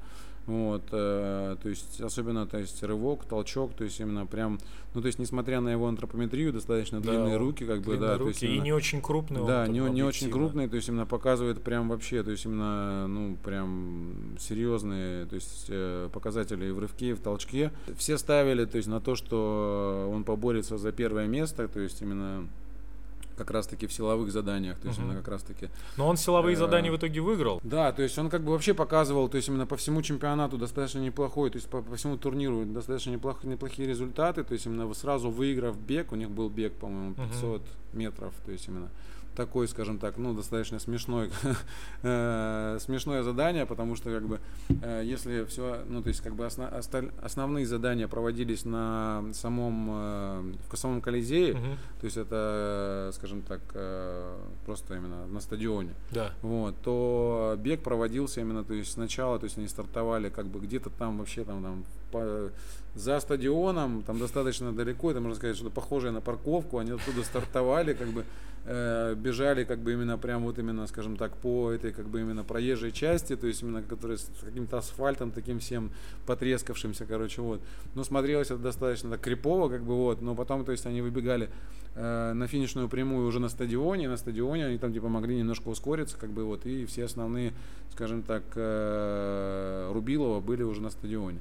Вот, 0.47 0.83
э, 0.91 1.57
то 1.63 1.69
есть 1.69 2.01
особенно, 2.01 2.47
то 2.47 2.59
есть 2.59 2.83
рывок, 2.83 3.25
толчок, 3.25 3.75
то 3.75 3.85
есть 3.85 4.01
именно 4.01 4.27
прям, 4.27 4.59
ну 4.95 5.01
то 5.01 5.07
есть 5.07 5.19
несмотря 5.19 5.61
на 5.61 5.69
его 5.69 5.87
антропометрию, 5.87 6.53
достаточно 6.53 7.01
да, 7.01 7.11
длинные 7.11 7.37
руки, 7.37 7.65
как 7.65 7.83
бы, 7.83 7.97
да, 7.97 8.15
руки, 8.15 8.23
то 8.23 8.29
есть 8.29 8.43
именно, 8.43 8.57
и 8.57 8.61
не 8.61 8.73
очень 8.73 9.01
крупный, 9.03 9.47
да, 9.47 9.69
не, 9.69 9.79
не 9.79 10.03
очень 10.03 10.31
крупный, 10.31 10.67
то 10.69 10.77
есть 10.77 10.89
именно 10.89 11.07
показывает 11.07 11.63
прям 11.63 11.89
вообще, 11.89 12.23
то 12.23 12.31
есть 12.31 12.47
именно, 12.47 13.07
ну 13.07 13.37
прям 13.45 14.37
серьезные, 14.41 15.27
то 15.27 15.35
есть 15.37 15.67
э, 15.69 16.09
показатели 16.13 16.67
и 16.67 16.71
в 16.71 16.79
рывке, 16.79 17.11
и 17.11 17.13
в 17.13 17.21
толчке. 17.21 17.71
Все 17.97 18.19
ставили, 18.19 18.65
то 18.65 18.79
есть 18.79 18.89
на 18.89 19.01
то, 19.01 19.15
что 19.15 20.11
он 20.13 20.25
поборется 20.25 20.79
за 20.79 20.91
первое 20.91 21.27
место, 21.27 21.69
то 21.69 21.81
есть 21.81 22.01
именно 22.03 22.49
как 23.41 23.51
раз-таки 23.53 23.87
в 23.87 23.93
силовых 23.93 24.31
заданиях, 24.31 24.79
то 24.79 24.89
есть 24.89 24.99
uh-huh. 24.99 25.03
именно 25.05 25.17
как 25.17 25.29
раз-таки. 25.29 25.69
Но 25.97 26.07
он 26.07 26.19
силовые 26.19 26.55
э- 26.55 26.59
задания 26.59 26.93
в 26.93 26.97
итоге 26.97 27.21
выиграл. 27.21 27.59
Да, 27.65 27.91
то 27.93 28.03
есть 28.03 28.19
он 28.19 28.29
как 28.29 28.43
бы 28.43 28.53
вообще 28.53 28.75
показывал, 28.75 29.31
то 29.31 29.37
есть 29.37 29.49
именно 29.49 29.67
по 29.67 29.77
всему 29.77 30.03
чемпионату 30.03 30.59
достаточно 30.59 30.99
неплохой, 30.99 31.49
то 31.49 31.57
есть 31.57 31.69
по, 31.69 31.81
по 31.81 31.97
всему 31.97 32.19
турниру 32.19 32.67
достаточно 32.67 33.11
неплох, 33.11 33.43
неплохие 33.45 33.89
результаты, 33.89 34.45
то 34.45 34.53
есть 34.53 34.67
именно 34.67 34.93
сразу 34.93 35.31
выиграв 35.31 35.79
бег, 35.79 36.13
у 36.13 36.17
них 36.17 36.31
был 36.31 36.51
бег, 36.51 36.75
по-моему, 36.75 37.15
500 37.15 37.63
uh-huh. 37.63 37.65
метров, 37.95 38.35
то 38.45 38.53
есть 38.53 38.69
именно 38.69 38.91
такой, 39.35 39.69
скажем 39.69 39.99
так, 39.99 40.17
ну, 40.19 40.35
достаточно 40.35 40.79
смешной, 40.79 41.31
э, 42.03 42.79
смешное 42.81 43.23
задание, 43.23 43.67
потому 43.67 43.97
что, 43.97 44.11
как 44.11 44.27
бы, 44.27 44.41
э, 44.83 45.03
если 45.05 45.45
все, 45.45 45.83
ну, 45.89 46.03
то 46.03 46.09
есть, 46.09 46.21
как 46.21 46.35
бы, 46.35 46.47
основ, 46.47 46.71
основные 47.23 47.67
задания 47.67 48.09
проводились 48.09 48.65
на 48.65 49.25
самом, 49.33 49.89
э, 49.91 50.53
в 50.71 50.77
самом 50.77 51.01
Колизее, 51.01 51.55
угу. 51.55 51.67
то 52.01 52.05
есть, 52.05 52.17
это, 52.17 53.11
скажем 53.15 53.43
так, 53.43 53.61
просто 54.67 54.97
именно 54.97 55.27
на 55.27 55.41
стадионе, 55.41 55.95
да. 56.11 56.33
вот, 56.43 56.75
то 56.83 57.57
бег 57.59 57.83
проводился 57.83 58.41
именно, 58.41 58.65
то 58.65 58.75
есть, 58.75 58.93
сначала, 58.93 59.39
то 59.39 59.45
есть, 59.45 59.59
они 59.59 59.69
стартовали, 59.69 60.29
как 60.29 60.47
бы, 60.47 60.61
где-то 60.61 60.91
там 60.91 61.19
вообще, 61.19 61.45
там, 61.45 61.63
там, 61.63 61.85
по, 62.11 62.51
за 62.95 63.21
стадионом, 63.21 64.03
там 64.03 64.19
достаточно 64.19 64.73
далеко, 64.73 65.11
это 65.11 65.21
можно 65.21 65.37
сказать, 65.37 65.57
что-то 65.57 65.71
похожее 65.71 66.13
на 66.13 66.21
парковку, 66.21 66.79
они 66.79 66.91
оттуда 66.91 67.23
стартовали, 67.23 67.95
как 67.95 68.09
бы, 68.09 68.25
э, 68.65 69.15
бежали 69.15 69.65
как 69.65 69.81
бы 69.81 69.93
именно 69.93 70.19
прям 70.19 70.43
вот 70.43 70.59
именно, 70.59 70.87
скажем 70.87 71.17
так, 71.17 71.37
по 71.37 71.71
этой 71.71 71.93
как 71.93 72.09
бы 72.09 72.21
именно 72.21 72.45
проезжей 72.45 72.93
части, 72.93 73.37
то 73.37 73.47
есть 73.47 73.63
именно 73.63 73.83
которая 73.83 74.19
с 74.19 74.29
каким-то 74.43 74.79
асфальтом 74.79 75.31
таким 75.31 75.59
всем 75.59 75.91
потрескавшимся, 76.27 77.07
короче, 77.07 77.43
вот. 77.43 77.61
Но 77.95 78.05
смотрелось 78.05 78.51
это 78.51 78.59
достаточно 78.59 79.11
так 79.11 79.21
крипово, 79.21 79.69
как 79.69 79.83
бы 79.83 79.95
вот, 79.95 80.23
но 80.23 80.35
потом, 80.35 80.65
то 80.65 80.73
есть 80.73 80.87
они 80.87 81.01
выбегали 81.01 81.49
э, 81.95 82.33
на 82.33 82.47
финишную 82.47 82.89
прямую 82.89 83.27
уже 83.27 83.41
на 83.41 83.49
стадионе, 83.49 84.09
на 84.09 84.17
стадионе 84.17 84.67
они 84.67 84.79
там 84.79 84.93
типа 84.93 85.09
могли 85.09 85.37
немножко 85.37 85.69
ускориться, 85.69 86.17
как 86.19 86.31
бы 86.31 86.45
вот, 86.45 86.67
и 86.67 86.85
все 86.87 87.05
основные, 87.05 87.53
скажем 87.93 88.23
так, 88.23 88.43
э, 88.55 89.91
Рубилова 89.93 90.41
были 90.41 90.63
уже 90.63 90.81
на 90.83 90.91
стадионе. 90.91 91.41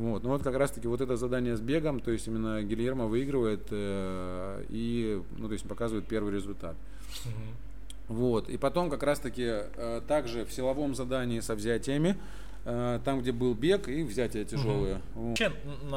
Вот. 0.00 0.22
Ну 0.22 0.30
вот 0.30 0.42
как 0.42 0.56
раз-таки 0.56 0.88
вот 0.88 1.02
это 1.02 1.18
задание 1.18 1.58
с 1.58 1.60
бегом, 1.60 2.00
то 2.00 2.10
есть 2.10 2.26
именно 2.26 2.62
Гильермо 2.62 3.04
выигрывает 3.04 3.66
э, 3.70 4.64
и, 4.70 5.20
ну, 5.36 5.46
то 5.46 5.52
есть 5.52 5.68
показывает 5.68 6.06
первый 6.06 6.32
результат. 6.32 6.74
Вот. 8.08 8.48
И 8.48 8.56
потом 8.56 8.88
как 8.88 9.02
раз-таки 9.02 9.44
э, 9.46 10.00
также 10.08 10.46
в 10.46 10.52
силовом 10.52 10.94
задании 10.94 11.40
со 11.40 11.54
взятиями 11.54 12.16
там, 12.64 13.20
где 13.20 13.32
был 13.32 13.54
бег 13.54 13.88
и 13.88 14.02
взятия 14.02 14.44
тяжелые. 14.44 15.00
Угу. 15.14 15.28
Вообще, 15.30 15.52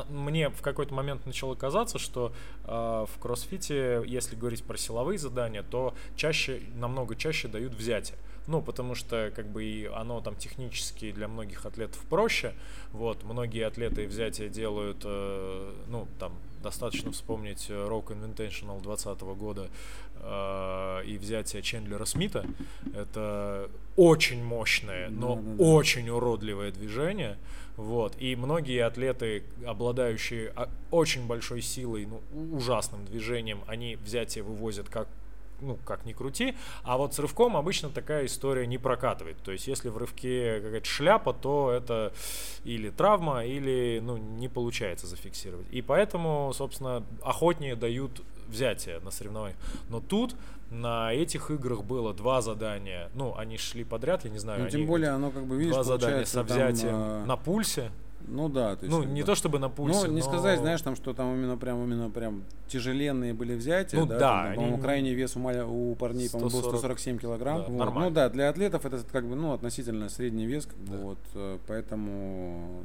мне 0.09 0.49
в 0.49 0.61
какой-то 0.61 0.93
момент 0.93 1.25
начало 1.25 1.55
казаться, 1.55 1.99
что 1.99 2.33
э, 2.65 2.67
в 2.67 3.19
кроссфите, 3.19 4.03
если 4.05 4.35
говорить 4.35 4.63
про 4.63 4.77
силовые 4.77 5.19
задания, 5.19 5.63
то 5.63 5.93
чаще, 6.15 6.61
намного 6.75 7.15
чаще 7.15 7.47
дают 7.47 7.73
взятия. 7.73 8.17
Ну, 8.47 8.61
потому 8.61 8.93
что, 8.93 9.31
как 9.33 9.47
бы, 9.47 9.63
и 9.63 9.85
оно 9.85 10.19
там 10.19 10.35
технически 10.35 11.11
для 11.11 11.27
многих 11.27 11.65
атлетов 11.65 12.01
проще. 12.09 12.53
Вот, 12.91 13.23
многие 13.23 13.65
атлеты 13.65 14.05
взятия 14.05 14.49
делают, 14.49 15.01
э, 15.05 15.73
ну, 15.87 16.07
там, 16.19 16.33
достаточно 16.61 17.11
вспомнить 17.11 17.69
Rock 17.69 18.07
Invitational 18.07 18.81
2020 18.81 19.21
года 19.37 19.69
э, 20.23 21.03
и 21.05 21.17
взятие 21.17 21.61
Чендлера 21.61 22.05
Смита. 22.05 22.45
Это 22.95 23.69
очень 23.95 24.43
мощное, 24.43 25.09
но 25.09 25.35
да, 25.35 25.41
да, 25.41 25.57
да. 25.57 25.63
очень 25.63 26.09
уродливое 26.09 26.71
движение. 26.71 27.37
Вот. 27.75 28.15
И 28.19 28.35
многие 28.35 28.83
атлеты, 28.85 29.43
обладающие 29.65 30.53
очень 30.91 31.25
большой 31.25 31.61
силой, 31.61 32.05
ну, 32.05 32.21
ужасным 32.55 33.05
движением, 33.05 33.63
они 33.67 33.95
взятие 33.95 34.43
вывозят 34.43 34.89
как 34.89 35.07
ну, 35.63 35.77
как 35.85 36.05
ни 36.05 36.13
крути. 36.13 36.55
А 36.83 36.97
вот 36.97 37.13
с 37.13 37.19
рывком 37.19 37.55
обычно 37.57 37.89
такая 37.89 38.25
история 38.25 38.67
не 38.67 38.77
прокатывает. 38.77 39.37
То 39.37 39.51
есть, 39.51 39.67
если 39.67 39.89
в 39.89 39.97
рывке 39.97 40.59
какая-то 40.61 40.85
шляпа, 40.85 41.33
то 41.33 41.71
это 41.71 42.13
или 42.63 42.89
травма, 42.89 43.45
или, 43.45 43.99
ну, 44.03 44.17
не 44.17 44.49
получается 44.49 45.07
зафиксировать. 45.07 45.67
И 45.71 45.81
поэтому, 45.81 46.51
собственно, 46.53 47.03
охотнее 47.21 47.75
дают 47.75 48.21
взятие 48.53 48.99
на 48.99 49.11
соревнованиях. 49.11 49.57
Но 49.89 49.99
тут 49.99 50.35
на 50.71 51.13
этих 51.13 51.51
играх 51.51 51.83
было 51.83 52.13
два 52.13 52.41
задания. 52.41 53.09
Ну, 53.13 53.35
они 53.37 53.57
шли 53.57 53.83
подряд, 53.83 54.25
я 54.25 54.31
не 54.31 54.39
знаю. 54.39 54.63
Ну, 54.63 54.69
тем 54.69 54.85
более, 54.85 55.09
оно 55.09 55.31
как 55.31 55.45
бы, 55.45 55.57
видишь, 55.57 55.73
Два 55.73 55.83
задания 55.83 56.25
со 56.25 56.43
взятием 56.43 56.91
там, 56.91 57.27
на 57.27 57.37
пульсе. 57.37 57.91
Ну 58.27 58.47
да, 58.49 58.75
то 58.75 58.85
есть. 58.85 58.97
Ну, 58.97 59.03
не 59.03 59.23
то 59.23 59.35
чтобы 59.35 59.59
на 59.59 59.69
пульсе. 59.69 60.07
Ну, 60.07 60.13
не 60.13 60.21
но... 60.21 60.25
сказать, 60.25 60.59
знаешь, 60.59 60.81
там, 60.81 60.95
что 60.95 61.13
там 61.13 61.35
именно 61.35 61.57
прям 61.57 61.83
именно 61.83 62.09
прям 62.09 62.43
тяжеленные 62.67 63.33
были 63.33 63.55
взятия. 63.55 63.99
Ну 63.99 64.05
да, 64.05 64.17
да. 64.17 64.19
Там, 64.19 64.45
они... 64.45 64.55
По-моему, 64.55 64.77
крайний 64.77 65.13
вес 65.13 65.35
у, 65.35 65.39
маля... 65.39 65.65
у 65.65 65.95
парней, 65.95 66.29
140... 66.29 66.51
по-моему, 66.51 66.71
был 66.71 66.77
147 66.79 67.17
килограмм. 67.17 67.57
Да, 67.57 67.67
вот. 67.67 67.77
Нормально. 67.77 68.09
Ну 68.09 68.15
да, 68.15 68.29
для 68.29 68.49
атлетов 68.49 68.85
это 68.85 69.03
как 69.11 69.27
бы, 69.27 69.35
ну, 69.35 69.53
относительно 69.53 70.09
средний 70.09 70.45
вес, 70.45 70.65
как 70.65 70.77
бы, 70.77 70.97
вот, 70.97 71.19
э, 71.35 71.57
поэтому 71.67 72.83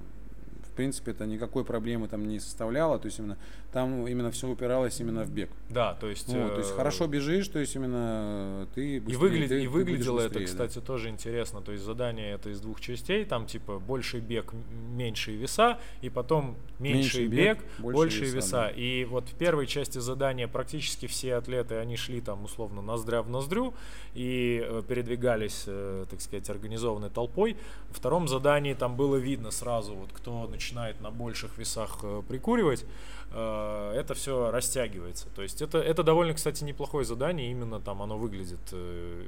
принципе, 0.78 1.10
это 1.10 1.26
никакой 1.26 1.64
проблемы 1.64 2.06
там 2.06 2.28
не 2.28 2.38
составляло, 2.38 3.00
то 3.00 3.06
есть 3.06 3.18
именно 3.18 3.36
там 3.72 4.06
именно 4.06 4.30
все 4.30 4.48
упиралось 4.48 5.00
именно 5.00 5.24
в 5.24 5.30
бег. 5.30 5.50
Да, 5.68 5.94
то 5.94 6.08
есть... 6.08 6.28
Вот, 6.28 6.52
то 6.52 6.58
есть 6.58 6.70
э, 6.70 6.76
хорошо 6.76 7.08
бежишь, 7.08 7.48
то 7.48 7.58
есть 7.58 7.74
именно 7.74 8.68
ты 8.76 9.00
быстрее, 9.00 9.12
И, 9.12 9.16
выглядит, 9.16 9.48
ты, 9.48 9.64
и 9.64 9.66
выглядело 9.66 10.22
быстрее, 10.22 10.44
это, 10.44 10.44
кстати, 10.44 10.74
да. 10.76 10.80
тоже 10.80 11.08
интересно, 11.08 11.60
то 11.62 11.72
есть 11.72 11.82
задание 11.84 12.32
это 12.32 12.50
из 12.50 12.60
двух 12.60 12.80
частей, 12.80 13.24
там 13.24 13.46
типа 13.46 13.80
больший 13.80 14.20
бег, 14.20 14.52
меньшие 14.92 15.36
веса, 15.36 15.78
и 16.00 16.10
потом 16.10 16.56
меньший, 16.78 17.26
меньший 17.26 17.26
бег, 17.26 17.58
бег 17.78 17.92
большие 17.92 18.30
веса. 18.30 18.36
веса. 18.36 18.56
Да. 18.56 18.70
И 18.70 19.04
вот 19.04 19.28
в 19.28 19.34
первой 19.34 19.66
части 19.66 19.98
задания 19.98 20.46
практически 20.46 21.06
все 21.06 21.34
атлеты, 21.34 21.74
они 21.74 21.96
шли 21.96 22.20
там 22.20 22.44
условно 22.44 22.82
ноздря 22.82 23.22
в 23.22 23.28
ноздрю 23.30 23.74
и 24.14 24.62
э, 24.64 24.82
передвигались, 24.86 25.64
э, 25.66 26.06
так 26.08 26.20
сказать, 26.20 26.48
организованной 26.48 27.10
толпой. 27.10 27.56
В 27.90 27.96
втором 27.96 28.28
задании 28.28 28.74
там 28.74 28.96
было 28.96 29.16
видно 29.16 29.50
сразу, 29.50 29.94
вот 29.94 30.10
кто 30.12 30.46
начинает 30.46 30.67
начинает 30.68 31.00
на 31.00 31.10
больших 31.10 31.58
весах 31.58 32.00
э, 32.02 32.22
прикуривать, 32.28 32.84
э, 33.32 33.92
это 33.96 34.14
все 34.14 34.50
растягивается. 34.50 35.28
То 35.34 35.42
есть 35.42 35.62
это, 35.62 35.78
это 35.78 36.02
довольно, 36.02 36.34
кстати, 36.34 36.64
неплохое 36.64 37.04
задание, 37.04 37.50
именно 37.50 37.80
там 37.80 38.02
оно 38.02 38.18
выглядит 38.18 38.60
э, 38.72 39.24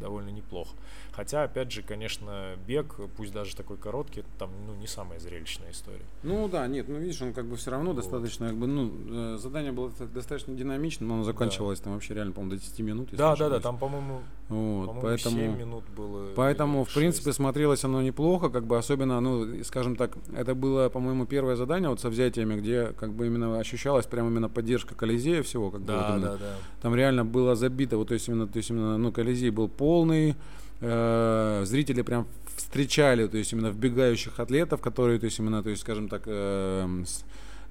довольно 0.00 0.30
неплохо. 0.30 0.74
Хотя, 1.12 1.42
опять 1.42 1.72
же, 1.72 1.82
конечно, 1.82 2.56
бег, 2.66 2.96
пусть 3.16 3.32
даже 3.32 3.56
такой 3.56 3.76
короткий, 3.76 4.24
там 4.38 4.50
ну, 4.66 4.74
не 4.74 4.86
самая 4.86 5.18
зрелищная 5.18 5.72
история. 5.72 6.04
Ну 6.22 6.48
да, 6.48 6.66
нет, 6.66 6.88
ну 6.88 6.98
видишь, 6.98 7.20
он 7.20 7.32
как 7.32 7.46
бы 7.46 7.56
все 7.56 7.70
равно 7.72 7.92
вот. 7.92 7.96
достаточно, 7.96 8.48
как 8.48 8.56
бы, 8.56 8.66
ну, 8.66 9.36
задание 9.36 9.72
было 9.72 9.90
достаточно 10.14 10.54
динамичным, 10.54 11.08
но 11.08 11.14
оно 11.16 11.24
заканчивалось 11.24 11.80
да. 11.80 11.84
там 11.84 11.94
вообще 11.94 12.14
реально, 12.14 12.32
по-моему, 12.32 12.56
до 12.56 12.62
10 12.62 12.78
минут. 12.80 13.08
Да, 13.12 13.34
да, 13.36 13.48
да, 13.48 13.60
там, 13.60 13.78
по-моему, 13.78 14.20
вот, 14.48 14.94
по 14.94 15.00
поэтому, 15.00 15.36
7 15.36 15.58
минут 15.58 15.84
было. 15.96 16.28
Поэтому, 16.36 16.84
в 16.84 16.94
принципе, 16.94 17.32
смотрелось 17.32 17.84
оно 17.84 18.02
неплохо, 18.02 18.48
как 18.48 18.66
бы 18.66 18.78
особенно, 18.78 19.20
ну, 19.20 19.64
скажем 19.64 19.96
так, 19.96 20.16
это 20.34 20.54
было, 20.54 20.88
по-моему, 20.88 21.26
первое 21.26 21.56
задание 21.56 21.88
вот 21.90 22.00
со 22.00 22.08
взятиями, 22.08 22.58
где 22.60 22.86
как 22.98 23.12
бы 23.12 23.26
именно 23.26 23.58
ощущалась 23.58 24.06
прямо 24.06 24.28
именно 24.28 24.48
поддержка 24.48 24.94
Колизея 24.94 25.42
всего, 25.42 25.70
как 25.70 25.84
да, 25.84 25.92
бы 25.92 25.98
вот 25.98 26.10
именно, 26.10 26.30
да, 26.32 26.36
да. 26.38 26.54
там 26.82 26.94
реально 26.94 27.24
было 27.24 27.56
забито, 27.56 27.96
вот 27.96 28.08
то 28.08 28.14
есть 28.14 28.28
именно, 28.28 28.46
то 28.46 28.56
есть 28.56 28.70
именно, 28.70 28.96
ну, 28.96 29.12
Колизей 29.12 29.50
был 29.50 29.68
полный, 29.68 30.36
э, 30.80 31.62
зрители 31.64 32.02
прям 32.02 32.26
встречали, 32.56 33.26
то 33.26 33.36
есть 33.36 33.52
именно 33.52 33.68
вбегающих 33.68 34.38
атлетов, 34.38 34.80
которые, 34.80 35.18
то 35.18 35.24
есть 35.24 35.38
именно, 35.38 35.62
то 35.62 35.70
есть, 35.70 35.82
скажем 35.82 36.08
так, 36.08 36.22
э, 36.26 37.02
с, 37.06 37.24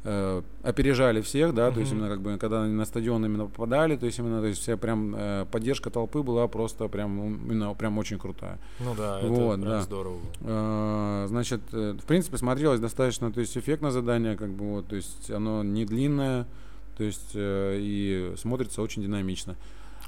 э, 0.03 0.41
опережали 0.63 1.21
всех, 1.21 1.53
да, 1.53 1.67
mm-hmm. 1.67 1.73
то 1.73 1.79
есть 1.79 1.91
именно 1.91 2.09
как 2.09 2.21
бы 2.21 2.37
когда 2.37 2.63
они 2.63 2.73
на 2.73 2.85
стадион 2.85 3.25
именно 3.25 3.45
попадали, 3.45 3.95
то 3.95 4.05
есть 4.05 4.19
именно, 4.19 4.41
то 4.41 4.47
есть 4.47 4.61
вся 4.61 4.77
прям 4.77 5.15
э, 5.15 5.45
поддержка 5.51 5.89
толпы 5.89 6.21
была 6.21 6.47
просто 6.47 6.87
прям 6.87 7.35
именно 7.45 7.73
прям 7.73 7.97
очень 7.97 8.17
крутая. 8.17 8.59
Ну 8.79 8.95
да, 8.95 9.19
вот, 9.21 9.53
это 9.53 9.61
прям 9.61 9.61
да. 9.61 9.81
здорово. 9.81 10.19
Э, 10.41 11.25
значит, 11.27 11.61
э, 11.71 11.95
в 12.01 12.05
принципе 12.05 12.37
смотрелось 12.37 12.79
достаточно, 12.79 13.31
то 13.31 13.39
есть 13.39 13.57
эффектное 13.57 13.91
задание, 13.91 14.35
как 14.37 14.51
бы 14.51 14.65
вот, 14.65 14.87
то 14.87 14.95
есть 14.95 15.29
оно 15.29 15.63
не 15.63 15.85
длинное, 15.85 16.47
то 16.97 17.03
есть 17.03 17.31
э, 17.33 17.77
и 17.79 18.33
смотрится 18.37 18.81
очень 18.81 19.01
динамично. 19.01 19.55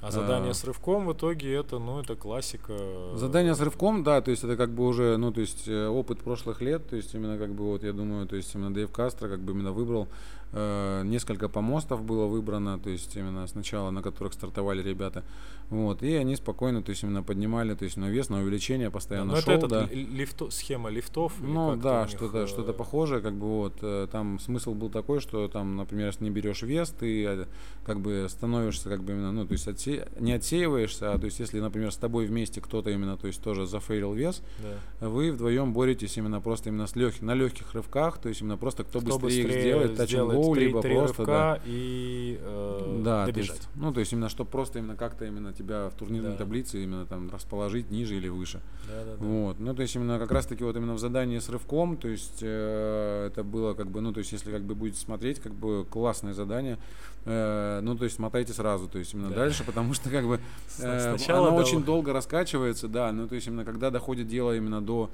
А 0.02 0.10
задание 0.10 0.52
а, 0.52 0.54
с 0.56 0.64
рывком 0.64 1.06
в 1.06 1.14
итоге 1.14 1.54
это, 1.54 1.78
ну, 1.78 2.00
это 2.00 2.16
классика. 2.16 2.74
Задание 3.14 3.54
с 3.54 3.60
рывком, 3.62 4.04
да, 4.04 4.22
то 4.22 4.32
есть 4.32 4.44
это 4.44 4.58
как 4.58 4.72
бы 4.72 4.88
уже, 4.88 5.18
ну, 5.18 5.32
то 5.32 5.42
есть 5.42 5.68
э, 5.68 5.88
опыт 5.88 6.20
прошлых 6.20 6.60
лет, 6.62 6.90
то 6.90 6.96
есть 6.96 7.14
именно 7.14 7.38
как 7.38 7.52
бы 7.52 7.66
вот 7.66 7.84
я 7.84 7.94
думаю, 7.94 8.28
то 8.28 8.36
есть 8.36 8.56
именно 8.56 8.74
Дэйв 8.74 8.92
Кастро 8.92 9.30
как 9.30 9.42
бы 9.42 9.54
именно 9.54 9.72
выбрал 9.72 10.08
несколько 10.54 11.48
помостов 11.48 12.04
было 12.04 12.26
выбрано, 12.26 12.80
то 12.80 12.90
есть 12.90 13.16
именно 13.16 13.48
сначала 13.48 13.90
на 13.92 14.02
которых 14.02 14.34
стартовали 14.34 14.84
ребята, 14.84 15.24
вот, 15.72 16.04
и 16.04 16.16
они 16.16 16.36
спокойно, 16.36 16.84
то 16.84 16.90
есть 16.90 17.04
именно 17.04 17.24
поднимали, 17.24 17.74
то 17.76 17.86
есть 17.86 17.96
на 17.96 18.10
вес, 18.10 18.28
на 18.28 18.42
увеличение 18.42 18.92
постоянно 18.92 19.36
да, 19.36 19.42
шел, 19.42 19.54
это 19.54 19.68
да. 19.68 19.88
Лифто, 19.92 20.50
схема 20.50 20.90
лифтов? 20.90 21.34
Ну 21.40 21.78
да, 21.78 22.10
что-то 22.10 22.46
что-то 22.46 22.74
похожее, 22.74 23.22
как 23.22 23.36
бы 23.36 23.48
вот, 23.48 23.78
э, 23.82 24.08
там 24.12 24.38
смысл 24.40 24.74
был 24.74 24.90
такой, 24.90 25.22
что 25.22 25.48
там, 25.48 25.78
например, 25.78 26.08
если 26.08 26.26
не 26.26 26.30
берешь 26.30 26.62
вес, 26.62 26.90
ты 26.90 27.26
э, 27.26 27.46
как 27.86 28.02
бы 28.02 28.28
становишься 28.30 28.90
как 28.90 29.02
бы 29.02 29.14
именно, 29.14 29.32
ну, 29.32 29.46
то 29.46 29.54
есть 29.54 29.66
отсе... 29.68 30.10
не 30.20 30.34
отсеиваешься, 30.34 31.14
а 31.14 31.18
то 31.18 31.26
есть 31.26 31.40
если, 31.40 31.62
например, 31.62 31.94
с 31.94 31.98
тобой 31.98 32.26
вместе 32.26 32.60
кто-то 32.60 32.90
именно, 32.90 33.16
то 33.16 33.28
есть 33.28 33.42
тоже 33.42 33.66
зафейлил 33.66 34.14
вес, 34.14 34.42
да. 35.00 35.08
вы 35.08 35.32
вдвоем 35.32 35.72
боретесь 35.72 36.18
именно 36.18 36.42
просто 36.42 36.68
именно 36.68 36.86
с 36.86 36.98
лег... 36.98 37.22
на 37.22 37.34
легких 37.34 37.74
рывках, 37.74 38.18
то 38.18 38.28
есть 38.28 38.42
именно 38.42 38.58
просто 38.58 38.84
кто, 38.84 39.00
кто 39.00 39.18
быстрее, 39.18 39.44
быстрее 39.44 39.56
их 39.56 39.62
сделает, 39.62 39.96
гоу, 40.42 40.54
либо 40.56 40.82
три 40.82 40.96
просто 40.96 41.18
рывка 41.18 41.32
да. 41.32 41.60
и 41.66 42.40
э, 42.42 43.02
да, 43.04 43.26
добежать. 43.26 43.50
То 43.50 43.54
есть, 43.54 43.70
ну, 43.76 43.94
то 43.94 44.00
есть 44.00 44.14
именно, 44.14 44.30
чтобы 44.30 44.50
просто 44.50 44.80
именно 44.80 44.96
как-то 44.96 45.26
именно 45.26 45.54
тебя 45.54 45.90
в 45.90 45.94
турнирной 45.94 46.32
да. 46.32 46.38
таблице 46.38 46.84
именно 46.84 47.06
там 47.06 47.30
расположить 47.30 47.92
ниже 47.92 48.16
или 48.16 48.28
выше. 48.28 48.62
Да, 48.88 49.06
да, 49.06 49.12
да. 49.18 49.26
Вот. 49.26 49.60
Ну, 49.60 49.74
то 49.74 49.82
есть 49.82 49.96
именно 49.96 50.20
как 50.20 50.32
раз-таки 50.32 50.64
вот 50.64 50.76
именно 50.76 50.94
в 50.94 51.00
задании 51.00 51.40
с 51.40 51.50
рывком, 51.50 51.98
то 51.98 52.08
есть 52.08 52.40
э, 52.42 53.28
это 53.28 53.44
было 53.44 53.74
как 53.74 53.88
бы, 53.88 54.02
ну, 54.02 54.14
то 54.14 54.20
есть 54.20 54.32
если 54.32 54.52
как 54.52 54.64
бы 54.64 54.76
будете 54.76 55.00
смотреть, 55.00 55.40
как 55.40 55.54
бы 55.54 55.86
классное 55.90 56.34
задание, 56.34 56.78
э, 57.26 57.80
ну, 57.82 57.96
то 57.96 58.04
есть 58.04 58.20
мотайте 58.20 58.54
сразу, 58.54 58.88
то 58.88 59.00
есть 59.00 59.14
именно 59.14 59.30
да. 59.30 59.36
дальше, 59.36 59.64
потому 59.64 59.94
что 59.94 60.10
как 60.10 60.26
бы 60.26 60.40
э, 60.80 61.18
оно 61.28 61.56
очень 61.56 61.84
долго 61.84 62.14
раскачивается, 62.14 62.88
да, 62.88 63.12
ну, 63.12 63.28
то 63.28 63.36
есть 63.36 63.48
именно 63.48 63.66
когда 63.66 63.90
доходит 63.90 64.28
дело 64.28 64.56
именно 64.56 64.82
до 64.82 65.10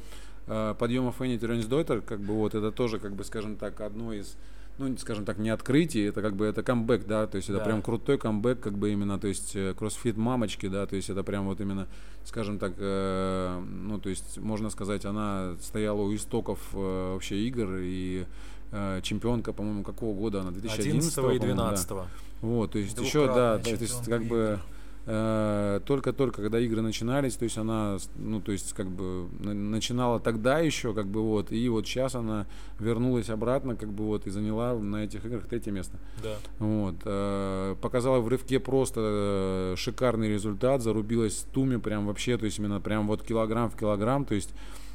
э, 0.48 0.76
подъема 0.78 1.12
Фенни 1.12 1.38
Теренсдойтер, 1.38 2.02
как 2.02 2.20
бы 2.20 2.34
вот 2.34 2.56
это 2.56 2.72
тоже, 2.72 3.00
как 3.00 3.14
бы, 3.14 3.24
скажем 3.24 3.56
так, 3.56 3.82
одно 3.82 4.14
из 4.14 4.36
ну, 4.78 4.96
скажем 4.98 5.26
так, 5.26 5.38
не 5.38 5.50
открытие, 5.50 6.08
это 6.08 6.22
как 6.22 6.36
бы 6.36 6.46
это 6.46 6.62
камбэк, 6.62 7.06
да, 7.08 7.26
то 7.26 7.38
есть 7.38 7.50
это 7.50 7.60
да. 7.60 7.66
прям 7.66 7.82
крутой 7.82 8.18
камбэк, 8.18 8.60
как 8.60 8.78
бы 8.78 8.92
именно, 8.92 9.20
то 9.20 9.28
есть 9.28 9.56
э, 9.56 9.74
кроссфит 9.74 10.18
мамочки, 10.18 10.68
да, 10.68 10.86
то 10.86 10.96
есть 10.96 11.10
это 11.10 11.24
прям 11.24 11.46
вот 11.46 11.60
именно, 11.62 11.88
скажем 12.26 12.60
так, 12.60 12.74
э, 12.78 13.60
ну, 13.60 14.00
то 14.00 14.10
есть 14.10 14.38
можно 14.38 14.70
сказать, 14.70 15.06
она 15.06 15.56
стояла 15.62 16.02
у 16.02 16.16
истоков 16.16 16.60
э, 16.74 17.14
вообще 17.14 17.40
игр 17.48 17.78
и 17.80 18.26
э, 18.72 19.02
чемпионка, 19.02 19.52
по-моему, 19.52 19.84
какого 19.84 20.16
года 20.16 20.42
она, 20.42 20.52
2011 20.52 21.18
и 21.36 21.40
12 21.40 21.90
да. 21.90 22.08
Вот, 22.42 22.72
то 22.72 22.80
есть 22.80 23.00
еще, 23.00 23.26
да, 23.28 23.58
то 23.58 23.70
есть 23.70 24.06
как 24.06 24.26
бы... 24.26 24.60
Э, 24.62 24.77
только-только, 25.08 26.42
когда 26.42 26.60
игры 26.60 26.82
начинались, 26.82 27.36
то 27.36 27.44
есть 27.44 27.58
она, 27.58 27.98
ну, 28.18 28.42
то 28.42 28.52
есть 28.52 28.74
как 28.74 28.88
бы 28.88 29.28
начинала 29.42 30.20
тогда 30.20 30.60
еще, 30.60 30.94
как 30.94 31.08
бы 31.08 31.22
вот, 31.22 31.52
и 31.52 31.70
вот 31.70 31.88
сейчас 31.88 32.16
она 32.16 32.46
вернулась 32.80 33.30
обратно, 33.30 33.76
как 33.76 33.90
бы 33.90 34.04
вот, 34.04 34.28
и 34.28 34.30
заняла 34.30 34.74
на 34.74 35.06
этих 35.06 35.26
играх 35.26 35.46
третье 35.46 35.72
место. 35.72 35.98
Да. 36.22 36.36
Вот. 36.60 36.96
Э, 37.06 37.76
показала 37.82 38.20
в 38.20 38.28
рывке 38.28 38.60
просто 38.60 39.00
э, 39.04 39.76
шикарный 39.78 40.30
результат, 40.30 40.82
зарубилась 40.82 41.38
в 41.38 41.54
туме 41.54 41.80
прям 41.80 42.08
вообще, 42.08 42.38
то 42.38 42.46
есть 42.46 42.60
именно 42.60 42.82
прям 42.82 43.08
вот 43.08 43.24
килограмм 43.24 43.70
в 43.70 43.78
килограмм, 43.78 44.26
то 44.26 44.36
есть 44.36 44.50
э, 44.52 44.87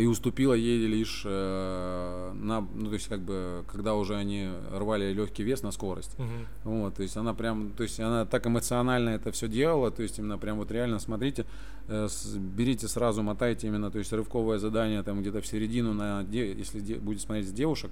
и 0.00 0.06
уступила 0.06 0.54
ей 0.54 0.86
лишь 0.86 1.22
э, 1.24 2.32
на, 2.34 2.60
ну, 2.60 2.86
то 2.86 2.94
есть, 2.94 3.08
как 3.08 3.20
бы, 3.20 3.64
когда 3.70 3.94
уже 3.94 4.14
они 4.14 4.48
рвали 4.72 5.12
легкий 5.12 5.42
вес 5.42 5.62
на 5.62 5.72
скорость. 5.72 6.16
Мгм. 6.18 6.46
Вот, 6.64 6.94
то 6.94 7.02
есть 7.02 7.16
она 7.16 7.34
прям, 7.34 7.70
то 7.70 7.82
есть 7.82 7.98
она 8.00 8.24
так 8.24 8.46
эмоционально 8.46 9.10
это 9.10 9.32
все 9.32 9.48
делала, 9.48 9.90
то 9.90 10.02
есть 10.02 10.18
именно 10.18 10.38
прям 10.38 10.58
вот 10.58 10.70
реально 10.70 10.98
смотрите, 10.98 11.46
э, 11.88 12.08
берите 12.36 12.88
сразу, 12.88 13.22
мотайте 13.22 13.66
именно, 13.66 13.90
то 13.90 13.98
есть 13.98 14.12
рывковое 14.12 14.58
задание 14.58 15.02
там 15.02 15.20
где-то 15.20 15.40
в 15.40 15.46
середину, 15.46 15.94
на, 15.94 16.24
если 16.30 16.80
де- 16.80 16.96
будете 16.96 17.24
смотреть 17.24 17.48
с 17.48 17.52
девушек, 17.52 17.90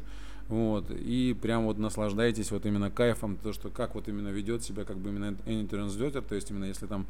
вот, 0.48 0.90
и 0.90 1.34
прям 1.40 1.64
вот 1.64 1.78
наслаждайтесь 1.78 2.50
вот 2.50 2.66
именно 2.66 2.90
кайфом, 2.90 3.36
то, 3.42 3.52
что 3.52 3.70
как 3.70 3.94
вот 3.94 4.08
именно 4.08 4.28
ведет 4.28 4.62
себя, 4.62 4.84
как 4.84 4.96
бы 4.98 5.10
именно 5.10 5.36
Энни 5.46 5.66
Тернсдотер, 5.66 6.22
то 6.22 6.34
есть 6.34 6.50
именно 6.50 6.66
если 6.66 6.86
там, 6.86 7.06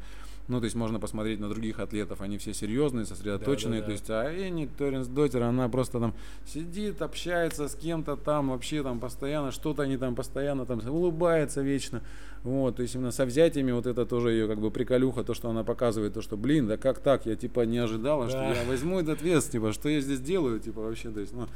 ну, 0.47 0.59
то 0.59 0.63
есть 0.65 0.75
можно 0.75 0.99
посмотреть 0.99 1.39
на 1.39 1.49
других 1.49 1.79
атлетов, 1.79 2.21
они 2.21 2.37
все 2.37 2.53
серьезные, 2.53 3.05
сосредоточенные, 3.05 3.81
Да-да-да. 3.81 3.85
то 3.85 3.91
есть, 3.91 4.09
а 4.09 4.31
Энни 4.47 4.69
Тернсдотер, 4.79 5.43
она 5.43 5.67
просто 5.67 5.99
там 5.99 6.13
сидит, 6.45 7.01
общается 7.01 7.67
с 7.67 7.75
кем-то 7.75 8.15
там, 8.15 8.49
вообще 8.51 8.83
там 8.83 8.99
постоянно, 9.01 9.51
что-то 9.51 9.81
они 9.83 9.97
там 9.97 10.15
постоянно 10.15 10.65
там 10.65 10.79
улыбается 10.87 11.61
вечно, 11.61 12.01
вот, 12.43 12.77
то 12.77 12.83
есть 12.83 12.95
именно 12.95 13.11
со 13.11 13.25
взятиями 13.25 13.71
вот 13.73 13.85
это 13.85 14.05
тоже 14.05 14.31
ее 14.31 14.47
как 14.47 14.59
бы 14.61 14.71
приколюха, 14.71 15.23
то, 15.25 15.33
что 15.33 15.49
она 15.49 15.63
показывает, 15.65 16.13
то, 16.13 16.21
что, 16.21 16.37
блин, 16.37 16.67
да 16.67 16.77
как 16.77 16.99
так, 16.99 17.25
я 17.25 17.35
типа 17.35 17.61
не 17.65 17.79
ожидала, 17.79 18.29
что 18.29 18.37
Да. 18.37 18.53
я 18.53 18.63
возьму 18.65 18.99
этот 19.01 19.21
вес, 19.21 19.45
типа, 19.45 19.73
что 19.73 19.89
я 19.89 19.99
здесь 19.99 20.21
делаю, 20.21 20.59
типа, 20.61 20.79
вообще, 20.81 21.09
то 21.09 21.19
есть, 21.19 21.33
ну, 21.33 21.47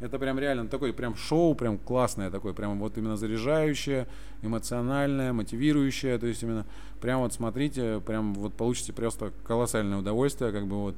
это 0.00 0.18
прям 0.18 0.38
реально 0.38 0.68
такой 0.68 0.92
прям 0.92 1.16
шоу, 1.16 1.54
прям 1.54 1.78
классное 1.78 2.30
такое, 2.30 2.52
прям 2.52 2.78
вот 2.78 2.96
именно 2.98 3.16
заряжающее, 3.16 4.06
эмоциональное, 4.42 5.32
мотивирующее, 5.32 6.18
то 6.18 6.26
есть 6.26 6.42
именно 6.42 6.66
прям 7.00 7.20
вот 7.20 7.32
смотрите, 7.32 8.00
прям 8.06 8.34
вот 8.34 8.54
получите 8.54 8.92
просто 8.92 9.32
колоссальное 9.44 9.98
удовольствие, 9.98 10.52
как 10.52 10.66
бы 10.66 10.76
вот. 10.76 10.96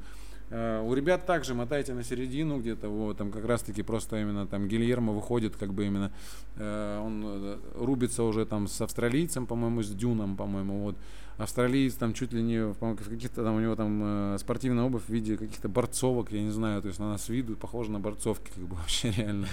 Э, 0.51 0.83
У 0.83 0.95
ребят 0.95 1.27
также 1.27 1.55
мотайте 1.55 1.95
на 1.95 2.03
середину 2.03 2.59
где-то, 2.59 2.89
вот, 2.89 3.17
там 3.17 3.31
как 3.31 3.45
раз 3.45 3.63
таки 3.63 3.83
просто 3.83 4.21
именно 4.21 4.47
там 4.47 4.67
Гильермо 4.67 5.13
выходит, 5.13 5.57
как 5.57 5.73
бы 5.73 5.87
именно, 5.87 6.13
э, 6.57 7.01
он 7.03 7.23
э, 7.25 7.59
рубится 7.77 8.25
уже 8.25 8.45
там 8.47 8.67
с 8.67 8.81
австралийцем, 8.81 9.47
по-моему, 9.47 9.83
с 9.83 9.91
Дюном, 9.91 10.37
по-моему, 10.37 10.83
вот. 10.83 10.97
Австралиец 11.39 11.95
там 11.95 12.13
чуть 12.13 12.35
ли 12.35 12.43
не, 12.43 12.67
в 12.67 12.97
каких-то 12.97 13.43
там 13.43 13.55
у 13.55 13.61
него 13.61 13.75
там 13.75 14.35
э, 14.35 14.39
спортивная 14.39 14.85
обувь 14.85 15.05
в 15.07 15.09
виде 15.09 15.39
каких-то 15.39 15.69
борцовок, 15.69 16.33
я 16.33 16.43
не 16.43 16.51
знаю, 16.51 16.83
то 16.83 16.89
есть 16.89 17.01
она 17.01 17.17
с 17.17 17.29
виду 17.29 17.57
похожа 17.57 17.91
на 17.91 18.01
борцовки, 18.01 18.51
как 18.55 18.65
бы 18.65 18.77
вообще 18.81 19.11
реально. 19.13 19.47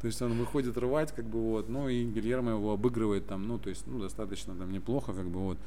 То 0.00 0.06
есть 0.06 0.22
он 0.22 0.38
выходит 0.38 0.78
рвать, 0.78 1.12
как 1.12 1.24
бы 1.24 1.40
вот, 1.40 1.68
ну 1.68 1.88
и 1.88 2.04
Гильермо 2.04 2.52
его 2.52 2.72
обыгрывает 2.72 3.26
там, 3.26 3.46
ну 3.48 3.58
то 3.58 3.68
есть, 3.68 3.86
ну 3.86 3.98
достаточно 3.98 4.54
там 4.54 4.70
неплохо, 4.70 5.12
как 5.12 5.26
бы 5.26 5.40
вот. 5.40 5.58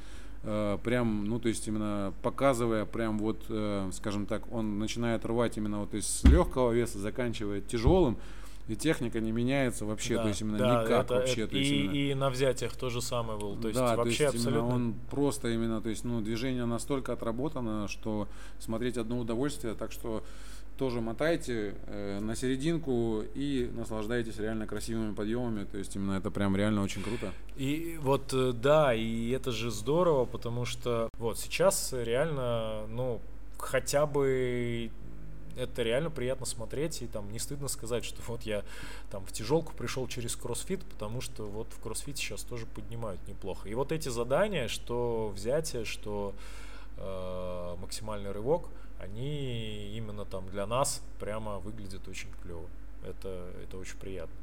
Э, 0.43 0.77
прям, 0.83 1.25
ну 1.25 1.37
то 1.39 1.49
есть 1.49 1.67
именно 1.67 2.13
показывая, 2.23 2.85
прям 2.85 3.19
вот, 3.19 3.43
э, 3.49 3.89
скажем 3.93 4.25
так, 4.25 4.51
он 4.53 4.79
начинает 4.79 5.25
рвать 5.25 5.57
именно 5.57 5.79
вот 5.81 5.93
с 5.93 6.23
легкого 6.23 6.71
веса, 6.71 6.97
заканчивая 6.97 7.59
тяжелым, 7.59 8.17
и 8.69 8.75
техника 8.75 9.19
не 9.19 9.31
меняется 9.33 9.83
вообще, 9.85 10.15
Да, 10.15 10.21
то 10.23 10.27
есть 10.29 10.41
именно 10.41 10.57
да, 10.59 10.83
никак 10.83 11.05
это- 11.05 11.13
вообще, 11.15 11.41
это- 11.41 11.51
то 11.51 11.57
есть 11.57 11.71
и, 11.71 11.79
именно- 11.85 11.93
и 11.93 12.13
на 12.13 12.29
взятиях 12.29 12.73
то 12.77 12.89
же 12.89 13.01
самое 13.01 13.37
было. 13.37 13.57
То 13.59 13.67
есть 13.67 13.79
да, 13.79 13.95
вообще 13.97 14.27
то 14.29 14.33
есть 14.33 14.45
абсолютно. 14.45 14.75
он 14.75 14.93
просто 15.09 15.49
именно, 15.49 15.81
то 15.81 15.89
есть, 15.89 16.05
ну, 16.05 16.21
движение 16.21 16.65
настолько 16.65 17.11
отработано, 17.13 17.87
что 17.87 18.27
смотреть 18.59 18.97
одно 18.97 19.19
удовольствие, 19.19 19.73
так 19.73 19.91
что 19.91 20.23
тоже 20.79 21.01
мотайте 21.01 21.75
э, 21.87 22.19
на 22.21 22.37
серединку 22.37 23.21
и 23.35 23.69
наслаждайтесь 23.73 24.37
реально 24.37 24.65
красивыми 24.65 25.13
подъемами, 25.13 25.65
то 25.65 25.77
есть 25.77 25.93
именно 25.97 26.13
это 26.13 26.31
прям 26.31 26.55
реально 26.55 26.83
очень 26.83 27.03
круто. 27.03 27.33
И 27.57 27.99
вот 28.01 28.33
э, 28.33 28.53
да, 28.53 28.93
и 28.93 29.29
это 29.31 29.51
же 29.51 29.71
здорово, 29.71 30.23
потому 30.23 30.63
что 30.63 31.09
вот 31.17 31.37
сейчас 31.37 31.91
реально, 31.91 32.87
ну, 32.87 33.19
хотя 33.57 34.05
бы 34.05 34.89
это 35.57 35.83
реально 35.83 36.09
приятно 36.09 36.45
смотреть, 36.45 37.01
и 37.01 37.07
там 37.07 37.29
не 37.29 37.39
стыдно 37.39 37.67
сказать, 37.67 38.05
что 38.05 38.21
вот 38.27 38.43
я 38.43 38.63
там 39.11 39.25
в 39.25 39.33
тяжелку 39.33 39.73
пришел 39.73 40.07
через 40.07 40.37
кроссфит, 40.37 40.85
потому 40.85 41.19
что 41.19 41.43
вот 41.43 41.67
в 41.73 41.81
кроссфит 41.81 42.17
сейчас 42.17 42.43
тоже 42.43 42.65
поднимают 42.65 43.19
неплохо. 43.27 43.67
И 43.67 43.73
вот 43.73 43.91
эти 43.91 44.07
задания, 44.07 44.69
что 44.69 45.33
взятие, 45.35 45.83
что 45.83 46.33
э, 46.95 47.75
максимальный 47.81 48.31
рывок, 48.31 48.69
они 48.99 49.95
именно 49.95 50.25
там 50.25 50.47
для 50.49 50.65
нас 50.65 51.01
прямо 51.19 51.59
выглядят 51.59 52.07
очень 52.07 52.29
клево. 52.43 52.67
Это, 53.03 53.49
это 53.63 53.77
очень 53.77 53.97
приятно. 53.97 54.35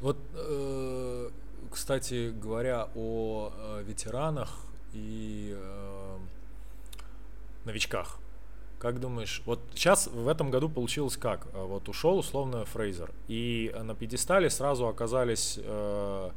Вот, 0.00 0.16
э, 0.34 1.30
кстати 1.70 2.30
говоря, 2.30 2.88
о 2.94 3.52
э, 3.52 3.82
ветеранах 3.84 4.60
и 4.92 5.54
э, 5.56 6.18
новичках. 7.64 8.18
Как 8.78 9.00
думаешь, 9.00 9.42
вот 9.44 9.60
сейчас 9.74 10.06
в 10.06 10.28
этом 10.28 10.52
году 10.52 10.68
получилось 10.68 11.16
как? 11.16 11.48
Э, 11.52 11.64
Вот 11.64 11.88
ушел 11.88 12.18
условно 12.18 12.64
Фрейзер, 12.64 13.10
и 13.26 13.74
на 13.82 13.94
пьедестале 13.96 14.50
сразу 14.50 14.86
оказались 14.86 15.58
э, 15.60 16.30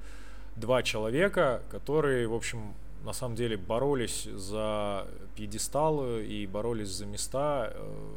два 0.55 0.81
человека, 0.81 1.61
которые, 1.69 2.27
в 2.27 2.33
общем, 2.33 2.73
на 3.03 3.13
самом 3.13 3.35
деле 3.35 3.57
боролись 3.57 4.25
за 4.25 5.07
пьедесталы 5.35 6.25
и 6.25 6.45
боролись 6.45 6.89
за 6.89 7.05
места 7.05 7.73
э, 7.73 8.13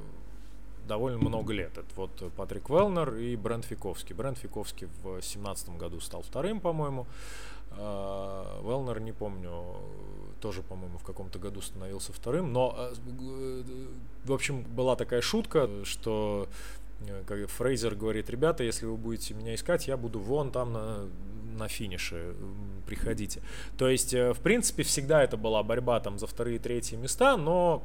довольно 0.87 1.18
много 1.18 1.53
лет. 1.53 1.78
Это 1.78 1.89
вот 1.97 2.32
Патрик 2.37 2.68
Велнер 2.68 3.14
и 3.14 3.37
Брент 3.37 3.64
Фиковский. 3.64 4.14
Брент 4.14 4.39
Фиковский 4.39 4.87
в 4.87 5.03
2017 5.03 5.76
году 5.76 6.01
стал 6.01 6.22
вторым, 6.22 6.61
по-моему. 6.61 7.07
А, 7.76 8.61
Велнер, 8.62 9.01
не 9.01 9.12
помню, 9.12 9.64
тоже, 10.41 10.62
по-моему, 10.62 10.99
в 10.99 11.05
каком-то 11.05 11.39
году 11.39 11.61
становился 11.61 12.12
вторым. 12.12 12.53
Но, 12.53 12.74
э, 12.76 13.62
в 14.24 14.32
общем, 14.32 14.62
была 14.62 14.97
такая 14.97 15.22
шутка, 15.22 15.68
что 15.85 16.49
э, 17.01 17.22
как 17.26 17.49
Фрейзер 17.49 17.95
говорит, 17.95 18.30
ребята, 18.30 18.62
если 18.62 18.87
вы 18.87 18.97
будете 18.97 19.35
меня 19.35 19.55
искать, 19.55 19.89
я 19.89 19.97
буду 19.97 20.20
вон 20.20 20.51
там 20.53 20.72
на, 20.72 21.09
на 21.55 21.68
финише, 21.68 22.34
приходите. 22.86 23.40
То 23.78 23.88
есть, 23.88 24.14
э, 24.14 24.32
в 24.32 24.40
принципе, 24.40 24.82
всегда 24.82 25.22
это 25.22 25.36
была 25.36 25.62
борьба 25.62 26.00
там 26.00 26.18
за 26.18 26.26
вторые, 26.26 26.59
третьи 26.59 26.96
места, 26.96 27.36
но 27.36 27.82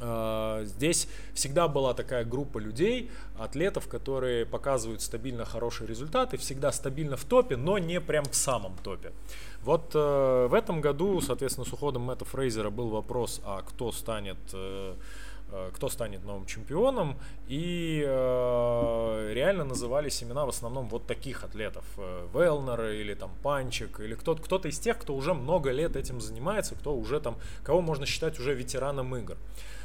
э, 0.00 0.62
здесь 0.64 1.08
всегда 1.34 1.68
была 1.68 1.94
такая 1.94 2.24
группа 2.24 2.58
людей, 2.58 3.10
атлетов, 3.38 3.88
которые 3.88 4.46
показывают 4.46 5.02
стабильно 5.02 5.44
хорошие 5.44 5.86
результаты, 5.88 6.36
всегда 6.36 6.72
стабильно 6.72 7.16
в 7.16 7.24
топе, 7.24 7.56
но 7.56 7.78
не 7.78 8.00
прям 8.00 8.24
в 8.24 8.34
самом 8.34 8.76
топе. 8.78 9.12
Вот 9.62 9.92
э, 9.94 10.46
в 10.48 10.54
этом 10.54 10.80
году, 10.80 11.20
соответственно, 11.20 11.66
с 11.66 11.72
уходом 11.72 12.02
Мэтта 12.02 12.24
Фрейзера 12.24 12.70
был 12.70 12.88
вопрос, 12.88 13.40
а 13.44 13.62
кто 13.62 13.92
станет 13.92 14.38
кто 15.74 15.88
станет 15.88 16.24
новым 16.24 16.46
чемпионом, 16.46 17.18
и 17.48 18.02
э, 18.06 19.32
реально 19.34 19.64
назывались 19.64 20.22
имена 20.22 20.46
в 20.46 20.48
основном 20.48 20.88
вот 20.88 21.06
таких 21.06 21.44
атлетов, 21.44 21.84
э, 21.96 22.28
Велнера 22.32 22.94
или 22.94 23.14
там 23.14 23.30
Панчик, 23.42 24.00
или 24.00 24.14
кто-то, 24.14 24.42
кто-то 24.42 24.68
из 24.68 24.78
тех, 24.78 24.98
кто 24.98 25.14
уже 25.14 25.34
много 25.34 25.70
лет 25.70 25.96
этим 25.96 26.20
занимается, 26.20 26.74
кто 26.74 26.94
уже 26.94 27.20
там, 27.20 27.36
кого 27.64 27.80
можно 27.80 28.06
считать 28.06 28.38
уже 28.38 28.54
ветераном 28.54 29.14
игр. 29.16 29.36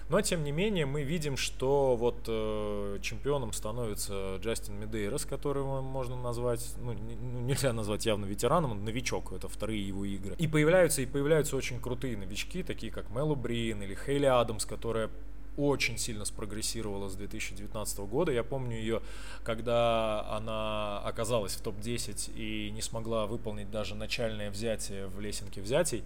Но, 0.10 0.22
тем 0.22 0.44
не 0.44 0.54
менее, 0.54 0.86
мы 0.86 1.04
видим, 1.04 1.36
что 1.36 1.98
вот 1.98 2.24
э, 2.28 3.00
чемпионом 3.02 3.52
становится 3.52 4.38
Джастин 4.38 4.80
Медейрос, 4.80 5.26
которого 5.26 5.82
можно 5.82 6.16
назвать, 6.16 6.76
ну, 6.78 6.94
ну, 6.94 7.42
нельзя 7.42 7.74
назвать 7.74 8.06
явно 8.06 8.26
ветераном, 8.26 8.72
он 8.72 8.86
новичок, 8.86 9.34
это 9.34 9.50
вторые 9.50 9.86
его 9.86 10.06
игры. 10.06 10.36
И 10.38 10.48
появляются, 10.48 11.02
и 11.02 11.06
появляются 11.06 11.58
очень 11.58 11.82
крутые 11.82 12.16
новички, 12.16 12.64
такие 12.64 12.92
как 12.92 13.10
Мелу 13.10 13.36
Брин 13.36 13.82
или 13.82 13.96
Хейли 13.96 14.28
Адамс, 14.28 14.66
которая 14.66 15.10
очень 15.58 15.98
сильно 15.98 16.24
спрогрессировала 16.24 17.10
с 17.10 17.16
2019 17.16 18.00
года. 18.00 18.32
Я 18.32 18.44
помню 18.44 18.78
ее, 18.78 19.02
когда 19.44 20.26
она 20.30 21.00
оказалась 21.00 21.56
в 21.56 21.62
топ-10 21.62 22.32
и 22.36 22.72
не 22.72 22.82
смогла 22.82 23.26
выполнить 23.26 23.70
даже 23.72 23.96
начальное 23.96 24.52
взятие 24.52 25.08
в 25.08 25.20
лесенке 25.20 25.62
взятий. 25.62 26.04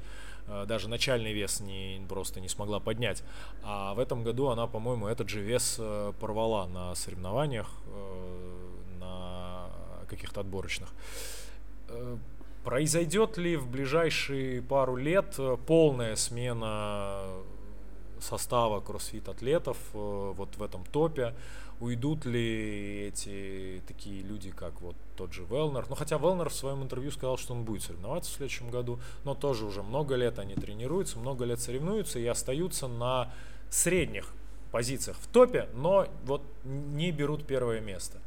Э, 0.48 0.66
Даже 0.66 0.90
начальный 0.90 1.34
вес 1.34 1.60
не, 1.60 2.02
просто 2.08 2.40
не 2.40 2.48
смогла 2.48 2.80
поднять. 2.80 3.24
А 3.64 3.94
в 3.94 4.00
этом 4.00 4.24
году 4.24 4.48
она, 4.48 4.68
по-моему, 4.68 5.08
этот 5.08 5.30
же 5.30 5.42
вес 5.42 5.76
э, 5.80 6.14
порвала 6.20 6.68
на 6.68 6.96
соревнованиях, 6.96 7.70
э, 7.88 8.70
на 9.00 9.70
каких-то 10.10 10.42
отборочных. 10.42 10.90
Произойдет 12.64 13.38
ли 13.38 13.58
в 13.58 13.68
ближайшие 13.68 14.62
пару 14.62 14.96
лет 14.96 15.38
полная 15.66 16.16
смена 16.16 17.24
состава 18.22 18.80
кроссфит 18.80 19.28
атлетов 19.28 19.78
э, 19.94 20.34
вот 20.36 20.56
в 20.56 20.64
этом 20.64 20.86
топе? 20.86 21.34
Уйдут 21.80 22.26
ли 22.26 23.08
эти 23.08 23.82
такие 23.88 24.22
люди, 24.22 24.52
как 24.52 24.82
вот 24.82 24.96
тот 25.18 25.34
же 25.34 25.44
Велнер? 25.46 25.88
Ну, 25.90 25.96
хотя 25.96 26.18
Велнер 26.18 26.50
в 26.50 26.54
своем 26.54 26.84
интервью 26.84 27.12
сказал, 27.12 27.38
что 27.38 27.54
он 27.54 27.64
будет 27.64 27.82
соревноваться 27.82 28.32
в 28.32 28.36
следующем 28.36 28.70
году, 28.70 29.00
но 29.24 29.34
тоже 29.34 29.66
уже 29.66 29.82
много 29.82 30.16
лет 30.16 30.38
они 30.38 30.54
тренируются, 30.54 31.18
много 31.18 31.44
лет 31.44 31.60
соревнуются 31.60 32.20
и 32.20 32.28
остаются 32.28 32.88
на 32.88 33.34
средних 33.72 34.32
позициях 34.72 35.18
в 35.18 35.28
топе, 35.28 35.68
но 35.74 36.08
вот 36.26 36.44
не 36.64 37.12
берут 37.12 37.46
первое 37.46 37.82
место. 37.82 38.20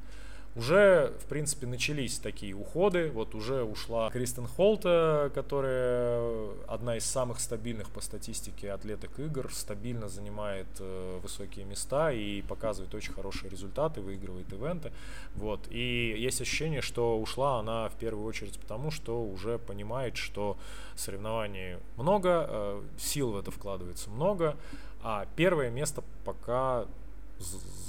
Уже, 0.57 1.13
в 1.21 1.27
принципе, 1.27 1.67
начались 1.67 2.19
такие 2.19 2.55
уходы. 2.55 3.11
Вот 3.11 3.35
уже 3.35 3.65
ушла 3.65 4.11
Кристен 4.11 4.47
Холта, 4.47 5.31
которая 5.35 6.51
одна 6.69 6.97
из 6.97 7.05
самых 7.05 7.41
стабильных 7.41 7.91
по 7.91 8.01
статистике 8.01 8.71
атлеток 8.71 9.19
игр, 9.19 9.53
стабильно 9.53 10.09
занимает 10.09 10.67
э, 10.79 11.19
высокие 11.23 11.65
места 11.65 12.13
и 12.13 12.43
показывает 12.43 12.95
очень 12.95 13.13
хорошие 13.13 13.51
результаты, 13.51 14.01
выигрывает 14.01 14.53
ивенты. 14.53 14.93
Вот. 15.35 15.61
И 15.71 16.15
есть 16.17 16.41
ощущение, 16.41 16.83
что 16.83 17.19
ушла 17.19 17.59
она 17.59 17.89
в 17.89 17.95
первую 17.95 18.25
очередь 18.25 18.59
потому, 18.61 18.93
что 18.93 19.25
уже 19.25 19.59
понимает, 19.59 20.17
что 20.17 20.57
соревнований 20.95 21.79
много, 21.97 22.47
э, 22.49 22.83
сил 22.99 23.33
в 23.33 23.39
это 23.39 23.51
вкладывается 23.51 24.09
много, 24.09 24.57
а 25.03 25.27
первое 25.35 25.71
место 25.71 26.05
пока 26.25 26.87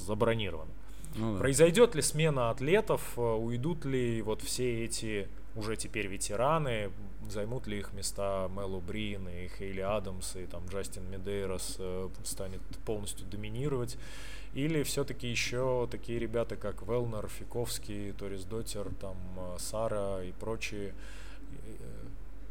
забронировано. 0.05 0.71
Ну, 1.15 1.33
да. 1.33 1.39
Произойдет 1.39 1.95
ли 1.95 2.01
смена 2.01 2.49
атлетов, 2.49 3.13
э, 3.17 3.21
уйдут 3.21 3.85
ли 3.85 4.21
вот 4.21 4.41
все 4.41 4.83
эти 4.83 5.27
уже 5.55 5.77
теперь 5.77 6.07
ветераны, 6.07 6.91
займут 7.29 7.67
ли 7.67 7.79
их 7.79 7.93
места 7.93 8.49
Мелу 8.55 8.81
Брин 8.81 9.27
и 9.29 9.47
Хейли 9.47 9.79
Адамс 9.79 10.35
и 10.35 10.45
там 10.45 10.65
Джастин 10.67 11.09
Медейрос 11.09 11.77
э, 11.79 12.09
станет 12.23 12.61
полностью 12.85 13.25
доминировать, 13.27 13.97
или 14.53 14.83
все-таки 14.83 15.27
еще 15.27 15.87
такие 15.89 16.19
ребята, 16.19 16.57
как 16.57 16.81
Велнер, 16.81 17.27
Фиковский, 17.27 18.11
Торис 18.13 18.43
Дотер, 18.43 18.93
там 18.99 19.17
э, 19.37 19.55
Сара 19.59 20.23
и 20.23 20.31
прочие 20.33 20.93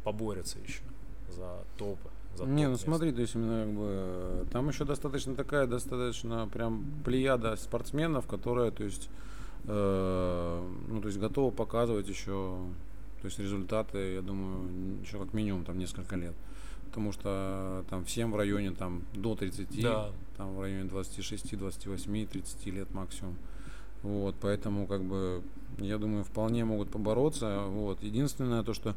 поборются 0.03 0.59
еще 0.59 0.81
за 1.29 1.63
топы? 1.77 2.09
Не, 2.43 2.67
ну 2.67 2.77
смотри, 2.77 3.11
то 3.11 3.21
есть 3.21 3.35
именно 3.35 3.65
как 3.65 3.73
бы 3.73 4.47
там 4.51 4.69
еще 4.69 4.85
достаточно 4.85 5.35
такая, 5.35 5.67
достаточно 5.67 6.47
прям 6.51 6.85
плеяда 7.03 7.55
спортсменов, 7.55 8.27
которая, 8.27 8.71
то 8.71 8.83
есть, 8.83 9.09
э, 9.65 10.69
ну 10.87 11.01
то 11.01 11.07
есть 11.07 11.19
готова 11.19 11.51
показывать 11.51 12.09
еще, 12.09 12.57
то 13.21 13.25
есть 13.25 13.39
результаты, 13.39 14.15
я 14.15 14.21
думаю, 14.21 15.01
еще 15.01 15.17
как 15.17 15.33
минимум 15.33 15.63
там 15.65 15.77
несколько 15.77 16.15
лет. 16.15 16.33
Потому 16.87 17.11
что 17.11 17.83
там 17.89 18.05
всем 18.05 18.31
в 18.31 18.37
районе 18.37 18.71
там 18.71 19.03
до 19.13 19.35
30, 19.35 19.81
да. 19.81 20.11
там 20.37 20.55
в 20.55 20.61
районе 20.61 20.85
26, 20.85 21.57
28, 21.57 22.27
30 22.27 22.65
лет 22.67 22.93
максимум. 22.93 23.35
Вот, 24.01 24.35
поэтому 24.39 24.87
как 24.87 25.03
бы 25.03 25.41
я 25.79 25.97
думаю, 25.97 26.23
вполне 26.23 26.65
могут 26.65 26.89
побороться. 26.89 27.63
Вот. 27.67 28.01
Единственное 28.03 28.63
то, 28.63 28.73
что 28.73 28.95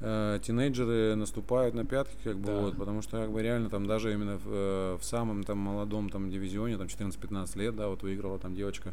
э, 0.00 0.38
тинейджеры 0.42 1.14
наступают 1.14 1.74
на 1.74 1.84
пятки, 1.84 2.16
как 2.22 2.38
бы, 2.38 2.46
да. 2.46 2.60
вот, 2.60 2.76
потому 2.76 3.02
что 3.02 3.18
как 3.18 3.30
бы 3.30 3.42
реально 3.42 3.70
там 3.70 3.86
даже 3.86 4.12
именно 4.12 4.38
в, 4.38 4.46
э, 4.46 4.98
в 5.00 5.04
самом 5.04 5.44
там 5.44 5.58
молодом 5.58 6.10
там 6.10 6.30
дивизионе, 6.30 6.76
там 6.76 6.86
14-15 6.86 7.58
лет, 7.58 7.76
да, 7.76 7.88
вот 7.88 8.02
выиграла 8.02 8.38
там 8.38 8.54
девочка 8.54 8.92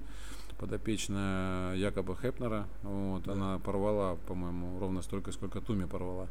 подопечная 0.58 1.76
якобы 1.76 2.16
Хепнера, 2.16 2.66
вот, 2.84 3.24
да. 3.24 3.34
она 3.34 3.60
порвала, 3.60 4.18
по-моему, 4.28 4.80
ровно 4.80 5.02
столько, 5.02 5.32
сколько 5.32 5.60
Туми 5.60 5.86
порвала. 5.86 6.28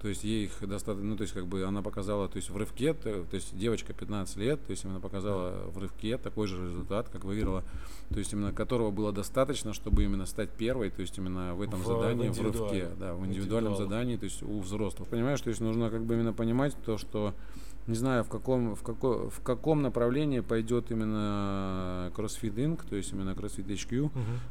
То 0.00 0.06
есть 0.06 0.22
ей 0.22 0.44
их 0.44 0.68
достаточно, 0.68 1.08
ну, 1.08 1.16
то 1.16 1.22
есть 1.22 1.34
как 1.34 1.46
бы 1.46 1.64
она 1.64 1.82
показала, 1.82 2.28
то 2.28 2.36
есть 2.36 2.50
в 2.50 2.56
рывке, 2.56 2.94
то, 2.94 3.24
то 3.24 3.34
есть 3.34 3.56
девочка 3.58 3.92
15 3.92 4.36
лет, 4.36 4.64
то 4.64 4.70
есть 4.70 4.84
она 4.84 5.00
показала 5.00 5.68
в 5.70 5.78
рывке 5.78 6.18
такой 6.18 6.46
же 6.46 6.56
результат, 6.56 7.08
как 7.08 7.24
выиграла, 7.24 7.64
то 8.10 8.18
есть 8.20 8.32
именно 8.32 8.52
которого 8.52 8.92
было 8.92 9.12
достаточно, 9.12 9.72
чтобы 9.72 10.04
именно 10.04 10.26
стать 10.26 10.50
первой, 10.50 10.90
то 10.90 11.00
есть 11.00 11.18
именно 11.18 11.54
в 11.54 11.62
этом 11.62 11.82
в, 11.82 11.86
задании, 11.86 12.28
в 12.28 12.40
рывке, 12.40 12.88
да, 12.98 13.14
в 13.14 13.26
индивидуальном 13.26 13.76
задании, 13.76 14.16
то 14.16 14.24
есть 14.24 14.40
у 14.42 14.60
взрослых. 14.60 15.08
Понимаешь, 15.08 15.40
то 15.40 15.48
есть 15.48 15.60
нужно 15.60 15.90
как 15.90 16.04
бы 16.04 16.14
именно 16.14 16.32
понимать 16.32 16.76
то, 16.84 16.96
что 16.96 17.34
не 17.88 17.94
знаю, 17.94 18.22
в 18.22 18.28
каком, 18.28 18.74
в, 18.74 18.82
како, 18.82 19.30
в 19.30 19.40
каком 19.40 19.80
направлении 19.80 20.40
пойдет 20.40 20.90
именно 20.90 22.12
CrossFit 22.14 22.54
Inc., 22.54 22.86
то 22.86 22.96
есть 22.96 23.12
именно 23.12 23.30
CrossFit 23.30 23.66
HQ. 23.66 23.88
Uh-huh. 23.90 24.10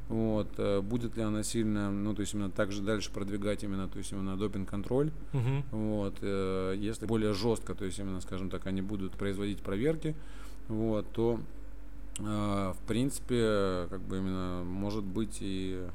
Вот, 0.10 0.48
э, 0.58 0.82
будет 0.82 1.16
ли 1.16 1.22
она 1.22 1.44
сильно, 1.44 1.92
ну, 1.92 2.16
то 2.16 2.22
есть 2.22 2.34
именно 2.34 2.50
также 2.50 2.82
дальше 2.82 3.12
продвигать 3.12 3.64
именно, 3.64 3.88
то 3.88 4.00
есть 4.00 4.12
именно 4.12 4.36
допинг-контроль. 4.38 5.12
Uh-huh. 5.34 5.64
Вот, 5.70 6.16
э, 6.22 6.76
если 6.80 7.06
более 7.06 7.34
жестко, 7.34 7.76
то 7.76 7.86
есть 7.86 8.00
именно, 8.00 8.22
скажем 8.22 8.50
так, 8.50 8.66
они 8.66 8.82
будут 8.82 9.14
производить 9.14 9.60
проверки, 9.60 10.16
вот, 10.68 11.06
то 11.14 11.40
э, 12.18 12.24
в 12.24 12.88
принципе, 12.88 13.86
как 13.92 14.02
бы 14.02 14.18
именно 14.18 14.64
может 14.66 15.04
быть 15.04 15.38
и 15.42 15.86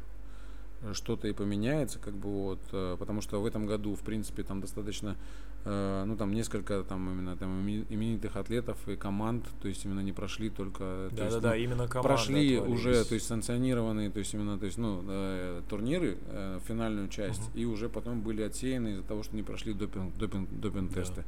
что-то 0.92 1.26
и 1.26 1.32
поменяется, 1.32 1.98
как 1.98 2.14
бы 2.14 2.28
вот, 2.28 2.60
потому 2.98 3.20
что 3.20 3.40
в 3.40 3.46
этом 3.46 3.66
году, 3.66 3.94
в 3.94 4.00
принципе, 4.00 4.42
там 4.42 4.60
достаточно 4.60 5.16
Э, 5.16 5.51
ну 5.64 6.16
там 6.16 6.32
несколько 6.32 6.82
там 6.82 7.08
именно 7.10 7.36
там 7.36 7.68
именитых 7.68 8.36
атлетов 8.36 8.76
и 8.88 8.96
команд, 8.96 9.44
то 9.60 9.68
есть 9.68 9.84
именно 9.84 10.00
не 10.00 10.12
прошли 10.12 10.50
только, 10.50 11.08
да, 11.12 11.24
есть, 11.24 11.36
да, 11.36 11.40
ну, 11.40 11.40
да, 11.40 11.56
именно 11.56 11.88
команды 11.88 12.08
прошли 12.08 12.58
уже, 12.58 13.04
то 13.04 13.14
есть 13.14 13.26
санкционированные, 13.26 14.10
то 14.10 14.18
есть 14.18 14.34
именно, 14.34 14.58
то 14.58 14.66
есть 14.66 14.78
ну 14.78 15.04
э, 15.06 15.62
турниры, 15.68 16.18
э, 16.26 16.58
финальную 16.66 17.08
часть, 17.08 17.42
uh-huh. 17.42 17.60
и 17.60 17.64
уже 17.64 17.88
потом 17.88 18.22
были 18.22 18.42
отсеяны 18.42 18.88
из-за 18.88 19.02
того, 19.04 19.22
что 19.22 19.36
не 19.36 19.42
прошли 19.42 19.72
допинг, 19.72 20.16
допинг, 20.16 20.48
допинг 20.50 20.92
тесты, 20.92 21.24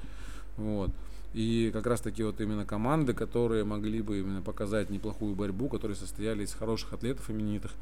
да. 0.56 0.62
вот. 0.62 0.90
И 1.32 1.70
как 1.72 1.86
раз 1.86 2.00
таки 2.00 2.22
вот 2.22 2.40
именно 2.40 2.64
команды, 2.64 3.12
которые 3.12 3.64
могли 3.64 4.02
бы 4.02 4.20
именно 4.20 4.40
показать 4.40 4.88
неплохую 4.90 5.34
борьбу, 5.34 5.68
которые 5.68 5.96
состояли 5.96 6.44
из 6.44 6.54
хороших 6.54 6.92
атлетов 6.92 7.28
именитых, 7.28 7.72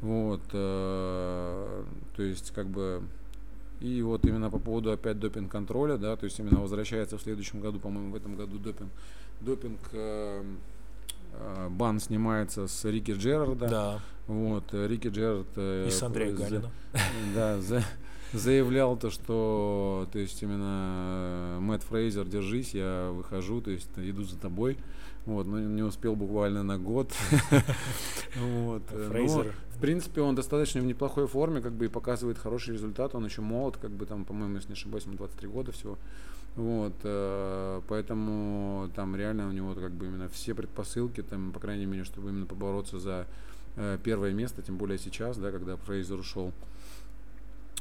вот, 0.00 0.42
э, 0.52 1.84
то 2.16 2.22
есть 2.22 2.50
как 2.52 2.66
бы 2.66 3.02
и 3.80 4.02
вот 4.02 4.24
именно 4.24 4.50
по 4.50 4.58
поводу 4.58 4.90
опять 4.90 5.18
допинг-контроля, 5.20 5.96
да, 5.96 6.16
то 6.16 6.24
есть 6.24 6.38
именно 6.38 6.60
возвращается 6.60 7.16
в 7.16 7.22
следующем 7.22 7.60
году, 7.60 7.78
по-моему, 7.78 8.12
в 8.12 8.16
этом 8.16 8.36
году 8.36 8.58
допинг, 8.58 8.90
допинг 9.40 9.80
э, 9.92 10.44
э, 11.32 11.68
бан 11.70 12.00
снимается 12.00 12.66
с 12.66 12.84
Рики 12.84 13.12
Джерарда. 13.12 13.68
Да. 13.68 14.00
Вот, 14.26 14.72
Рики 14.72 15.08
Джерард... 15.08 15.46
Э, 15.56 15.86
И 15.86 15.90
с 15.90 16.02
Андреем 16.02 16.36
Галином. 16.36 16.70
Да, 17.34 17.60
за, 17.60 17.84
заявлял 18.32 18.96
то, 18.96 19.10
что, 19.10 20.08
то 20.12 20.18
есть 20.18 20.42
именно 20.42 21.56
э, 21.56 21.58
Мэтт 21.60 21.84
Фрейзер, 21.84 22.26
держись, 22.26 22.74
я 22.74 23.10
выхожу, 23.12 23.60
то 23.60 23.70
есть 23.70 23.88
иду 23.96 24.24
за 24.24 24.36
тобой. 24.38 24.76
Вот, 25.28 25.46
но 25.46 25.60
не 25.60 25.82
успел 25.82 26.16
буквально 26.16 26.62
на 26.62 26.78
год. 26.78 27.12
вот. 28.36 28.82
Фрейзер. 28.86 29.54
в 29.76 29.78
принципе, 29.78 30.22
он 30.22 30.34
достаточно 30.34 30.80
в 30.80 30.86
неплохой 30.86 31.26
форме, 31.26 31.60
как 31.60 31.72
бы 31.72 31.84
и 31.84 31.88
показывает 31.88 32.38
хороший 32.38 32.72
результат. 32.72 33.14
Он 33.14 33.26
еще 33.26 33.42
молод, 33.42 33.76
как 33.76 33.90
бы 33.90 34.06
там, 34.06 34.24
по-моему, 34.24 34.54
если 34.54 34.68
не 34.68 34.72
ошибаюсь, 34.72 35.04
ему 35.04 35.18
23 35.18 35.48
года 35.48 35.70
всего. 35.72 35.98
Вот, 36.56 36.94
э, 37.02 37.82
поэтому 37.88 38.88
там 38.96 39.14
реально 39.16 39.48
у 39.48 39.52
него 39.52 39.74
как 39.74 39.92
бы 39.92 40.06
именно 40.06 40.30
все 40.30 40.54
предпосылки, 40.54 41.22
там, 41.22 41.52
по 41.52 41.60
крайней 41.60 41.84
мере, 41.84 42.04
чтобы 42.04 42.30
именно 42.30 42.46
побороться 42.46 42.98
за 42.98 43.26
э, 43.76 43.98
первое 44.02 44.32
место, 44.32 44.62
тем 44.62 44.78
более 44.78 44.96
сейчас, 44.96 45.36
да, 45.36 45.50
когда 45.50 45.76
Фрейзер 45.76 46.18
ушел. 46.18 46.54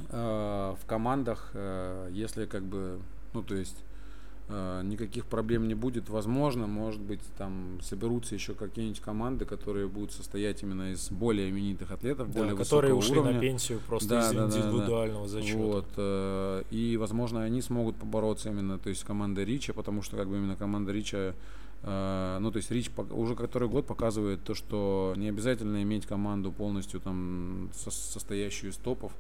Э, 0.10 0.76
в 0.82 0.86
командах, 0.86 1.52
э, 1.54 2.10
если 2.12 2.46
как 2.46 2.64
бы, 2.64 3.00
ну, 3.34 3.42
то 3.42 3.56
есть 3.56 3.78
Э, 3.78 3.87
никаких 4.50 5.26
проблем 5.26 5.68
не 5.68 5.76
будет. 5.76 6.10
Возможно, 6.10 6.68
может 6.68 7.02
быть, 7.02 7.20
там 7.38 7.80
соберутся 7.82 8.36
еще 8.36 8.54
какие-нибудь 8.54 9.02
команды, 9.02 9.44
которые 9.46 9.88
будут 9.88 10.14
состоять 10.14 10.64
именно 10.64 10.94
из 10.94 11.12
более 11.12 11.50
именитых 11.50 11.92
атлетов, 11.92 12.32
да, 12.32 12.40
более 12.40 12.56
которые 12.56 12.94
ушли 12.94 13.20
уровня. 13.20 13.34
на 13.34 13.40
пенсию 13.42 13.82
просто 13.86 14.08
да, 14.10 14.22
из 14.22 14.32
да, 14.34 14.46
индивидуального 14.46 15.28
да, 15.28 15.34
да. 15.34 15.40
зачета. 15.42 15.58
Вот, 15.58 15.88
э, 15.98 16.64
и, 16.72 16.96
возможно, 16.96 17.44
они 17.44 17.62
смогут 17.62 17.98
побороться 17.98 18.50
именно, 18.50 18.80
то 18.80 18.90
есть 18.90 19.04
команда 19.04 19.44
Рича, 19.44 19.74
потому 19.74 20.02
что 20.02 20.16
как 20.16 20.30
бы 20.30 20.38
именно 20.38 20.56
команда 20.56 20.92
Рича 20.92 21.34
Uh, 21.84 22.40
ну, 22.40 22.52
то 22.52 22.58
есть 22.58 22.72
Рич 22.72 22.90
уже 23.12 23.36
который 23.36 23.70
год 23.70 23.86
показывает 23.86 24.44
то, 24.44 24.56
что 24.56 25.14
не 25.16 25.30
обязательно 25.30 25.84
иметь 25.84 26.08
команду 26.08 26.52
полностью 26.52 27.00
там 27.00 27.70
со 27.72 27.92
состоящую 27.92 28.72
из 28.72 28.78
топов. 28.78 29.14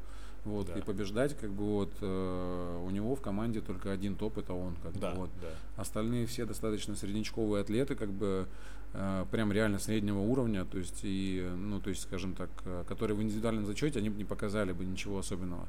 Вот, 0.46 0.68
да. 0.68 0.74
и 0.76 0.82
побеждать, 0.82 1.38
как 1.38 1.52
бы 1.52 1.64
вот 1.64 1.92
э, 2.00 2.84
у 2.86 2.90
него 2.90 3.16
в 3.16 3.22
команде 3.22 3.60
только 3.60 3.92
один 3.92 4.16
топ, 4.16 4.38
это 4.38 4.54
он, 4.54 4.76
как 4.82 4.98
да, 4.98 5.12
бы 5.12 5.22
вот. 5.22 5.30
Да. 5.42 5.82
Остальные 5.82 6.26
все 6.26 6.46
достаточно 6.46 6.96
среднячковые 6.96 7.62
атлеты, 7.62 7.96
как 7.96 8.10
бы 8.12 8.48
э, 8.94 9.26
прям 9.30 9.52
реально 9.52 9.80
среднего 9.80 10.20
уровня, 10.20 10.64
то 10.64 10.78
есть 10.78 11.02
и, 11.04 11.46
ну, 11.56 11.82
то 11.82 11.90
есть, 11.90 12.04
скажем 12.04 12.34
так, 12.34 12.50
э, 12.64 12.86
которые 12.88 13.18
в 13.18 13.22
индивидуальном 13.22 13.66
зачете, 13.66 14.00
они 14.00 14.10
бы 14.10 14.18
не 14.18 14.26
показали 14.26 14.72
бы 14.72 14.86
ничего 14.86 15.20
особенного. 15.20 15.68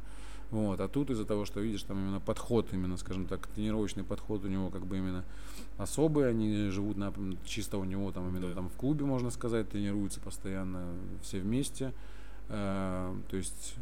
Вот, 0.51 0.81
а 0.81 0.89
тут 0.89 1.11
из-за 1.11 1.27
того, 1.27 1.45
что 1.45 1.61
видишь, 1.61 1.83
там 1.83 1.99
именно 1.99 2.21
подход, 2.21 2.69
именно, 2.73 2.97
скажем 2.97 3.27
так, 3.27 3.47
тренировочный 3.49 4.03
подход 4.03 4.45
у 4.45 4.49
него 4.49 4.71
как 4.71 4.87
бы 4.87 4.97
именно 4.97 5.25
особый, 5.77 6.29
они 6.29 6.71
живут 6.71 6.97
на, 6.97 7.13
чисто 7.45 7.77
у 7.77 7.85
него 7.85 8.11
там 8.13 8.29
именно 8.29 8.49
да. 8.49 8.55
там 8.55 8.71
в 8.71 8.75
клубе, 8.75 9.05
можно 9.05 9.31
сказать, 9.31 9.69
тренируются 9.69 10.21
постоянно 10.21 10.95
все 11.23 11.41
вместе. 11.41 11.93
Э, 12.49 13.15
то 13.29 13.37
есть 13.37 13.75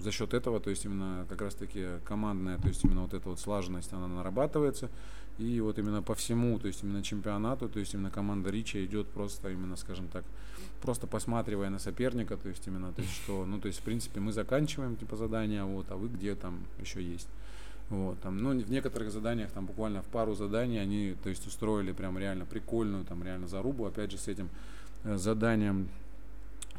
за 0.00 0.10
счет 0.10 0.34
этого, 0.34 0.60
то 0.60 0.70
есть 0.70 0.84
именно 0.84 1.26
как 1.28 1.42
раз 1.42 1.54
таки 1.54 1.86
командная, 2.04 2.58
то 2.58 2.68
есть 2.68 2.84
именно 2.84 3.02
вот 3.02 3.14
эта 3.14 3.28
вот 3.28 3.40
слаженность, 3.40 3.92
она 3.92 4.08
нарабатывается. 4.08 4.90
И 5.38 5.60
вот 5.60 5.78
именно 5.78 6.02
по 6.02 6.14
всему, 6.14 6.58
то 6.58 6.66
есть 6.66 6.82
именно 6.82 7.02
чемпионату, 7.02 7.68
то 7.68 7.78
есть 7.78 7.94
именно 7.94 8.10
команда 8.10 8.50
Рича 8.50 8.84
идет 8.84 9.08
просто 9.08 9.50
именно, 9.50 9.76
скажем 9.76 10.08
так, 10.08 10.24
просто 10.82 11.06
посматривая 11.06 11.70
на 11.70 11.78
соперника, 11.78 12.36
то 12.36 12.48
есть 12.48 12.66
именно, 12.66 12.92
то 12.92 13.00
есть 13.00 13.14
что, 13.14 13.46
ну 13.46 13.58
то 13.58 13.68
есть 13.68 13.80
в 13.80 13.82
принципе 13.82 14.20
мы 14.20 14.32
заканчиваем 14.32 14.96
типа 14.96 15.16
задания, 15.16 15.64
вот, 15.64 15.90
а 15.90 15.96
вы 15.96 16.08
где 16.08 16.34
там 16.34 16.60
еще 16.78 17.02
есть. 17.02 17.28
Вот, 17.90 18.20
там, 18.20 18.38
ну, 18.38 18.50
в 18.50 18.70
некоторых 18.70 19.10
заданиях, 19.10 19.50
там, 19.50 19.66
буквально 19.66 20.00
в 20.02 20.06
пару 20.06 20.36
заданий 20.36 20.78
они, 20.78 21.16
то 21.24 21.28
есть, 21.28 21.44
устроили 21.48 21.90
прям 21.90 22.16
реально 22.18 22.46
прикольную, 22.46 23.04
там, 23.04 23.24
реально 23.24 23.48
зарубу, 23.48 23.84
опять 23.84 24.12
же, 24.12 24.18
с 24.18 24.28
этим 24.28 24.48
э, 25.02 25.16
заданием 25.16 25.88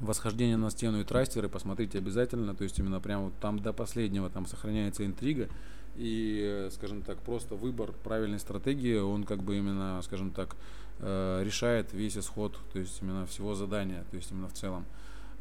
восхождение 0.01 0.57
на 0.57 0.69
стену 0.69 0.99
и 0.99 1.03
трастеры, 1.03 1.47
посмотрите 1.47 1.97
обязательно, 1.97 2.55
то 2.55 2.63
есть 2.63 2.77
именно 2.79 2.99
прямо 2.99 3.25
вот 3.25 3.33
там 3.39 3.59
до 3.59 3.71
последнего 3.71 4.29
там 4.29 4.45
сохраняется 4.45 5.05
интрига, 5.05 5.47
и, 5.95 6.69
скажем 6.71 7.01
так, 7.01 7.19
просто 7.19 7.55
выбор 7.55 7.91
правильной 8.03 8.39
стратегии, 8.39 8.97
он 8.97 9.23
как 9.23 9.43
бы 9.43 9.57
именно, 9.57 10.01
скажем 10.03 10.31
так, 10.31 10.55
э, 10.99 11.43
решает 11.43 11.93
весь 11.93 12.17
исход, 12.17 12.57
то 12.71 12.79
есть 12.79 13.01
именно 13.01 13.25
всего 13.25 13.55
задания, 13.55 14.05
то 14.09 14.15
есть 14.15 14.31
именно 14.31 14.47
в 14.47 14.53
целом. 14.53 14.85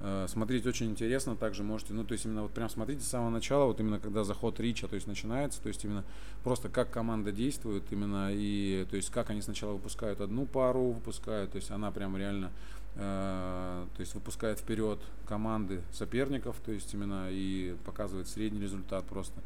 Э, 0.03 0.27
смотреть 0.29 0.67
очень 0.67 0.91
интересно, 0.91 1.37
также 1.37 1.63
можете, 1.63 1.93
ну, 1.93 2.05
то 2.05 2.13
есть 2.13 2.25
именно 2.25 2.43
вот 2.43 2.53
прям 2.53 2.71
смотрите 2.71 3.03
с 3.03 3.09
самого 3.09 3.29
начала, 3.29 3.67
вот 3.67 3.81
именно 3.81 4.01
когда 4.01 4.25
заход 4.25 4.59
Рича, 4.59 4.89
то 4.89 4.95
есть 4.95 5.07
начинается, 5.07 5.61
то 5.61 5.69
есть 5.69 5.85
именно 5.85 6.05
просто 6.43 6.71
как 6.71 6.91
команда 6.91 7.33
действует, 7.33 7.85
именно 7.91 8.31
и, 8.33 8.87
то 8.91 8.97
есть 8.97 9.11
как 9.11 9.29
они 9.29 9.43
сначала 9.43 9.73
выпускают 9.75 10.21
одну 10.23 10.47
пару, 10.47 10.93
выпускают, 10.93 11.53
то 11.53 11.57
есть 11.57 11.71
она 11.71 11.91
прям 11.91 12.17
реально, 12.17 12.47
э, 12.47 12.80
то 12.95 13.87
есть 13.99 14.15
выпускает 14.15 14.59
вперед 14.59 14.99
команды 15.27 15.83
соперников, 15.93 16.57
то 16.65 16.73
есть 16.73 16.93
именно 16.93 17.29
и 17.31 17.77
показывает 17.85 18.29
средний 18.29 18.61
результат 18.61 19.05
просто. 19.07 19.41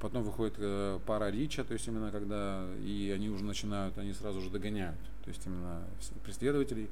Потом 0.00 0.22
выходит 0.22 0.54
э, 0.58 0.98
пара 1.06 1.30
Рича, 1.30 1.64
то 1.64 1.72
есть 1.72 1.86
именно 1.88 2.10
когда 2.10 2.66
и 2.84 3.12
они 3.14 3.30
уже 3.30 3.44
начинают, 3.44 3.96
они 3.96 4.12
сразу 4.12 4.40
же 4.40 4.50
догоняют, 4.50 4.98
то 5.24 5.28
есть 5.28 5.46
именно 5.46 5.82
преследователей, 6.24 6.88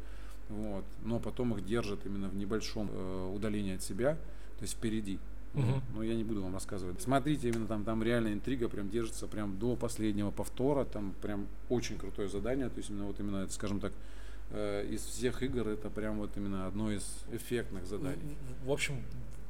вот, 0.49 0.85
но 1.05 1.19
потом 1.19 1.55
их 1.55 1.65
держат 1.65 2.07
именно 2.07 2.29
в 2.29 2.37
небольшом 2.37 2.89
э, 2.91 3.33
удалении 3.35 3.75
от 3.75 3.83
себя, 3.83 4.15
то 4.59 4.63
есть 4.63 4.75
впереди. 4.75 5.19
Угу. 5.55 5.83
Но 5.97 6.03
я 6.03 6.15
не 6.15 6.25
буду 6.25 6.43
вам 6.43 6.55
рассказывать. 6.55 7.03
Смотрите, 7.03 7.49
именно 7.51 7.67
там, 7.67 7.85
там 7.85 8.03
реальная 8.03 8.33
интрига 8.33 8.69
прям 8.71 8.89
держится 8.89 9.27
прям 9.27 9.59
до 9.59 9.77
последнего 9.77 10.31
повтора, 10.31 10.85
там 10.85 11.13
прям 11.21 11.47
очень 11.69 11.99
крутое 11.99 12.29
задание, 12.29 12.71
то 12.71 12.79
есть 12.79 12.89
именно 12.89 13.05
вот 13.05 13.21
именно, 13.21 13.47
скажем 13.49 13.79
так, 13.79 13.93
э, 13.93 14.22
из 14.53 15.05
всех 15.05 15.43
игр 15.43 15.69
это 15.69 15.89
прям 15.89 16.19
вот 16.19 16.37
именно 16.37 16.67
одно 16.67 16.93
из 16.93 17.05
эффектных 17.33 17.87
заданий. 17.87 18.37
В 18.65 18.71
общем, 18.71 19.03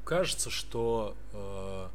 кажется, 0.05 0.51
что 0.51 1.17
э, 1.33 1.89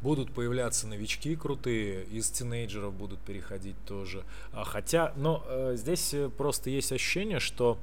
будут 0.00 0.32
появляться 0.32 0.86
новички 0.86 1.34
крутые, 1.36 2.04
из 2.04 2.30
тинейджеров 2.30 2.94
будут 2.94 3.20
переходить 3.20 3.76
тоже. 3.86 4.24
А 4.52 4.64
хотя, 4.64 5.12
но 5.16 5.44
э, 5.46 5.74
здесь 5.76 6.14
э, 6.14 6.28
просто 6.28 6.70
есть 6.70 6.92
ощущение, 6.92 7.40
что 7.40 7.78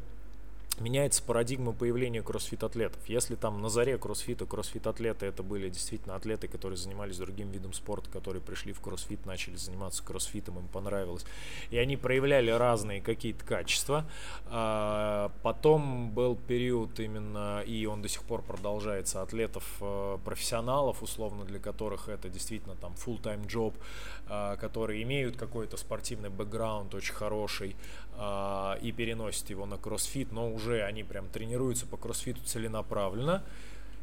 меняется 0.80 1.24
парадигма 1.24 1.74
появления 1.74 2.22
кроссфит-атлетов. 2.22 3.02
Если 3.08 3.36
там 3.36 3.62
на 3.62 3.70
заре 3.70 3.98
кроссфита 3.98 4.46
кроссфит-атлеты 4.46 5.26
это 5.26 5.44
были 5.44 5.70
действительно 5.70 6.16
атлеты, 6.16 6.48
которые 6.48 6.78
занимались 6.78 7.18
другим 7.18 7.52
видом 7.52 7.74
спорта, 7.74 8.10
которые 8.10 8.42
пришли 8.42 8.74
в 8.74 8.82
кроссфит, 8.82 9.26
начали 9.26 9.56
заниматься 9.56 10.04
кроссфитом, 10.04 10.60
им 10.60 10.68
понравилось, 10.68 11.26
и 11.70 11.78
они 11.78 11.98
проявляли 11.98 12.52
разные 12.52 13.02
какие-то 13.02 13.46
качества. 13.46 14.06
А 14.48 15.32
потом 15.44 16.12
был 16.12 16.36
период 16.36 17.00
именно, 17.00 17.62
и 17.66 17.86
он 17.86 18.02
до 18.02 18.10
сих 18.10 18.24
пор 18.24 18.42
продолжается, 18.42 19.22
атлетов-профессионалов, 19.22 21.02
э, 21.02 21.04
условно, 21.04 21.46
для 21.46 21.60
которых 21.60 22.10
это 22.10 22.30
действительно 22.30 22.76
там 22.76 22.94
full-time 22.94 23.48
job, 23.48 23.74
а, 24.28 24.56
которые 24.58 25.04
имеют 25.04 25.38
какой-то 25.38 25.78
спортивный 25.78 26.30
бэкграунд 26.30 26.94
очень 26.96 27.14
хороший, 27.14 27.76
и 28.82 28.92
переносят 28.92 29.50
его 29.50 29.66
на 29.66 29.78
кроссфит, 29.78 30.32
но 30.32 30.52
уже 30.52 30.84
они 30.84 31.04
прям 31.04 31.28
тренируются 31.28 31.86
по 31.86 31.98
кроссфиту 31.98 32.42
целенаправленно. 32.44 33.44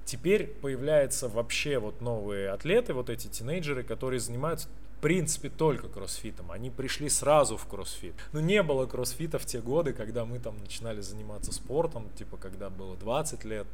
Теперь 0.05 0.47
появляются 0.47 1.29
вообще 1.29 1.79
вот 1.79 2.01
новые 2.01 2.51
атлеты, 2.51 2.93
вот 2.95 3.11
эти 3.11 3.29
тинейджеры, 3.29 3.83
которые 3.83 4.21
занимаются 4.21 4.69
принципе 5.03 5.51
только 5.51 5.89
кроссфитом. 5.89 6.51
Они 6.53 6.71
пришли 6.71 7.09
сразу 7.09 7.57
в 7.57 7.67
кроссфит. 7.67 8.15
Но 8.33 8.41
ну, 8.41 8.47
не 8.47 8.63
было 8.63 8.87
кроссфита 8.87 9.39
в 9.41 9.45
те 9.45 9.61
годы, 9.61 9.93
когда 9.93 10.25
мы 10.25 10.39
там 10.39 10.57
начинали 10.59 11.01
заниматься 11.01 11.53
спортом, 11.53 12.09
типа 12.17 12.37
когда 12.37 12.71
было 12.71 12.97
20 12.97 13.45
лет. 13.45 13.67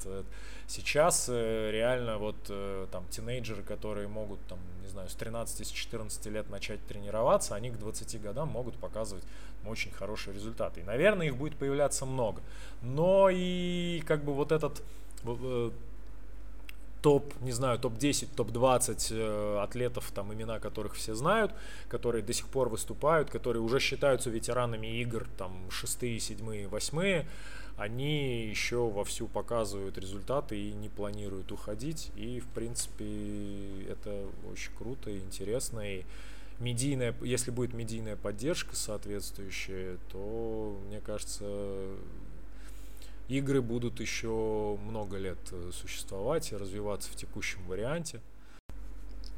Сейчас 0.66 1.26
э, 1.28 1.70
реально 1.70 2.16
вот 2.16 2.36
э, 2.48 2.86
там 2.90 3.06
тинейджеры, 3.10 3.62
которые 3.62 4.08
могут 4.08 4.40
там, 4.48 4.58
не 4.82 4.88
знаю, 4.88 5.10
с 5.10 5.16
13-14 5.16 6.30
лет 6.30 6.48
начать 6.48 6.84
тренироваться, 6.86 7.54
они 7.54 7.70
к 7.70 7.78
20 7.78 8.22
годам 8.22 8.48
могут 8.48 8.76
показывать 8.76 9.24
очень 9.66 9.92
хорошие 9.92 10.32
результаты. 10.32 10.80
И, 10.80 10.82
наверное, 10.82 11.26
их 11.26 11.36
будет 11.36 11.56
появляться 11.56 12.06
много. 12.06 12.40
Но 12.80 13.28
и 13.30 14.02
как 14.06 14.24
бы 14.24 14.32
вот 14.32 14.50
этот 14.50 14.82
э, 15.24 15.70
топ, 17.02 17.32
не 17.40 17.52
знаю, 17.52 17.78
топ-10, 17.78 18.28
топ-20 18.34 19.08
э, 19.10 19.58
атлетов, 19.62 20.10
там 20.14 20.32
имена 20.32 20.58
которых 20.58 20.94
все 20.94 21.14
знают, 21.14 21.52
которые 21.88 22.22
до 22.22 22.32
сих 22.32 22.48
пор 22.48 22.68
выступают, 22.68 23.30
которые 23.30 23.62
уже 23.62 23.80
считаются 23.80 24.30
ветеранами 24.30 25.00
игр, 25.00 25.26
там, 25.36 25.70
шестые, 25.70 26.18
седьмые, 26.20 26.68
восьмые, 26.68 27.26
они 27.76 28.48
еще 28.48 28.88
вовсю 28.88 29.28
показывают 29.28 29.98
результаты 29.98 30.60
и 30.60 30.72
не 30.72 30.88
планируют 30.88 31.52
уходить. 31.52 32.10
И, 32.16 32.40
в 32.40 32.48
принципе, 32.48 33.84
это 33.88 34.26
очень 34.50 34.72
круто 34.76 35.10
и 35.10 35.18
интересно. 35.18 35.80
И 35.80 36.02
медийная, 36.58 37.14
если 37.22 37.52
будет 37.52 37.74
медийная 37.74 38.16
поддержка 38.16 38.74
соответствующая, 38.74 39.98
то, 40.10 40.76
мне 40.88 41.00
кажется, 41.00 41.94
игры 43.28 43.60
будут 43.60 44.00
еще 44.00 44.78
много 44.82 45.18
лет 45.18 45.38
э, 45.52 45.70
существовать 45.72 46.50
и 46.52 46.56
развиваться 46.56 47.10
в 47.10 47.16
текущем 47.16 47.60
варианте. 47.66 48.20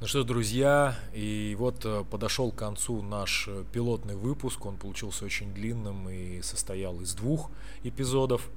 Ну 0.01 0.07
что, 0.07 0.25
друзья, 0.25 0.95
и 1.12 1.55
вот 1.59 1.85
э, 1.85 2.05
подошел 2.11 2.53
к 2.53 2.57
концу 2.57 3.03
наш 3.03 3.49
э, 3.49 3.65
пилотный 3.73 4.17
выпуск. 4.17 4.65
Он 4.65 4.77
получился 4.77 5.25
очень 5.25 5.53
длинным 5.53 6.09
и 6.09 6.41
состоял 6.41 7.01
из 7.01 7.15
двух 7.15 7.51
эпизодов. 7.83 8.49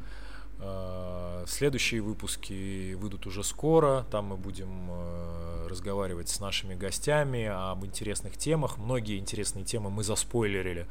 Следующие 1.46 2.00
выпуски 2.00 2.94
выйдут 2.94 3.26
уже 3.26 3.44
скоро. 3.44 4.06
Там 4.12 4.28
мы 4.28 4.38
будем 4.38 4.90
разговаривать 5.68 6.30
с 6.30 6.40
нашими 6.40 6.74
гостями 6.74 7.46
об 7.52 7.84
интересных 7.86 8.38
темах. 8.38 8.78
Многие 8.78 9.18
интересные 9.18 9.66
темы 9.66 9.90
мы 9.90 10.04
заспойлерили 10.06 10.88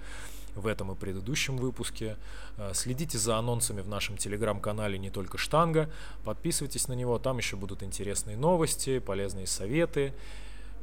в 0.55 0.67
этом 0.67 0.93
и 0.93 0.95
предыдущем 0.95 1.57
выпуске. 1.57 2.17
Э, 2.57 2.73
следите 2.75 3.19
за 3.19 3.37
анонсами 3.37 3.81
в 3.81 3.89
нашем 3.89 4.17
телеграм-канале 4.17 4.99
«Не 4.99 5.11
только 5.11 5.39
штанга». 5.39 5.91
Подписывайтесь 6.25 6.89
на 6.89 6.95
него, 6.95 7.19
там 7.19 7.39
еще 7.39 7.57
будут 7.57 7.83
интересные 7.83 8.37
новости, 8.37 8.99
полезные 8.99 9.47
советы 9.47 10.15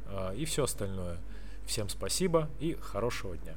э, 0.06 0.34
и 0.36 0.44
все 0.44 0.64
остальное. 0.64 1.18
Всем 1.66 1.88
спасибо 1.88 2.48
и 2.58 2.76
хорошего 2.80 3.36
дня. 3.36 3.54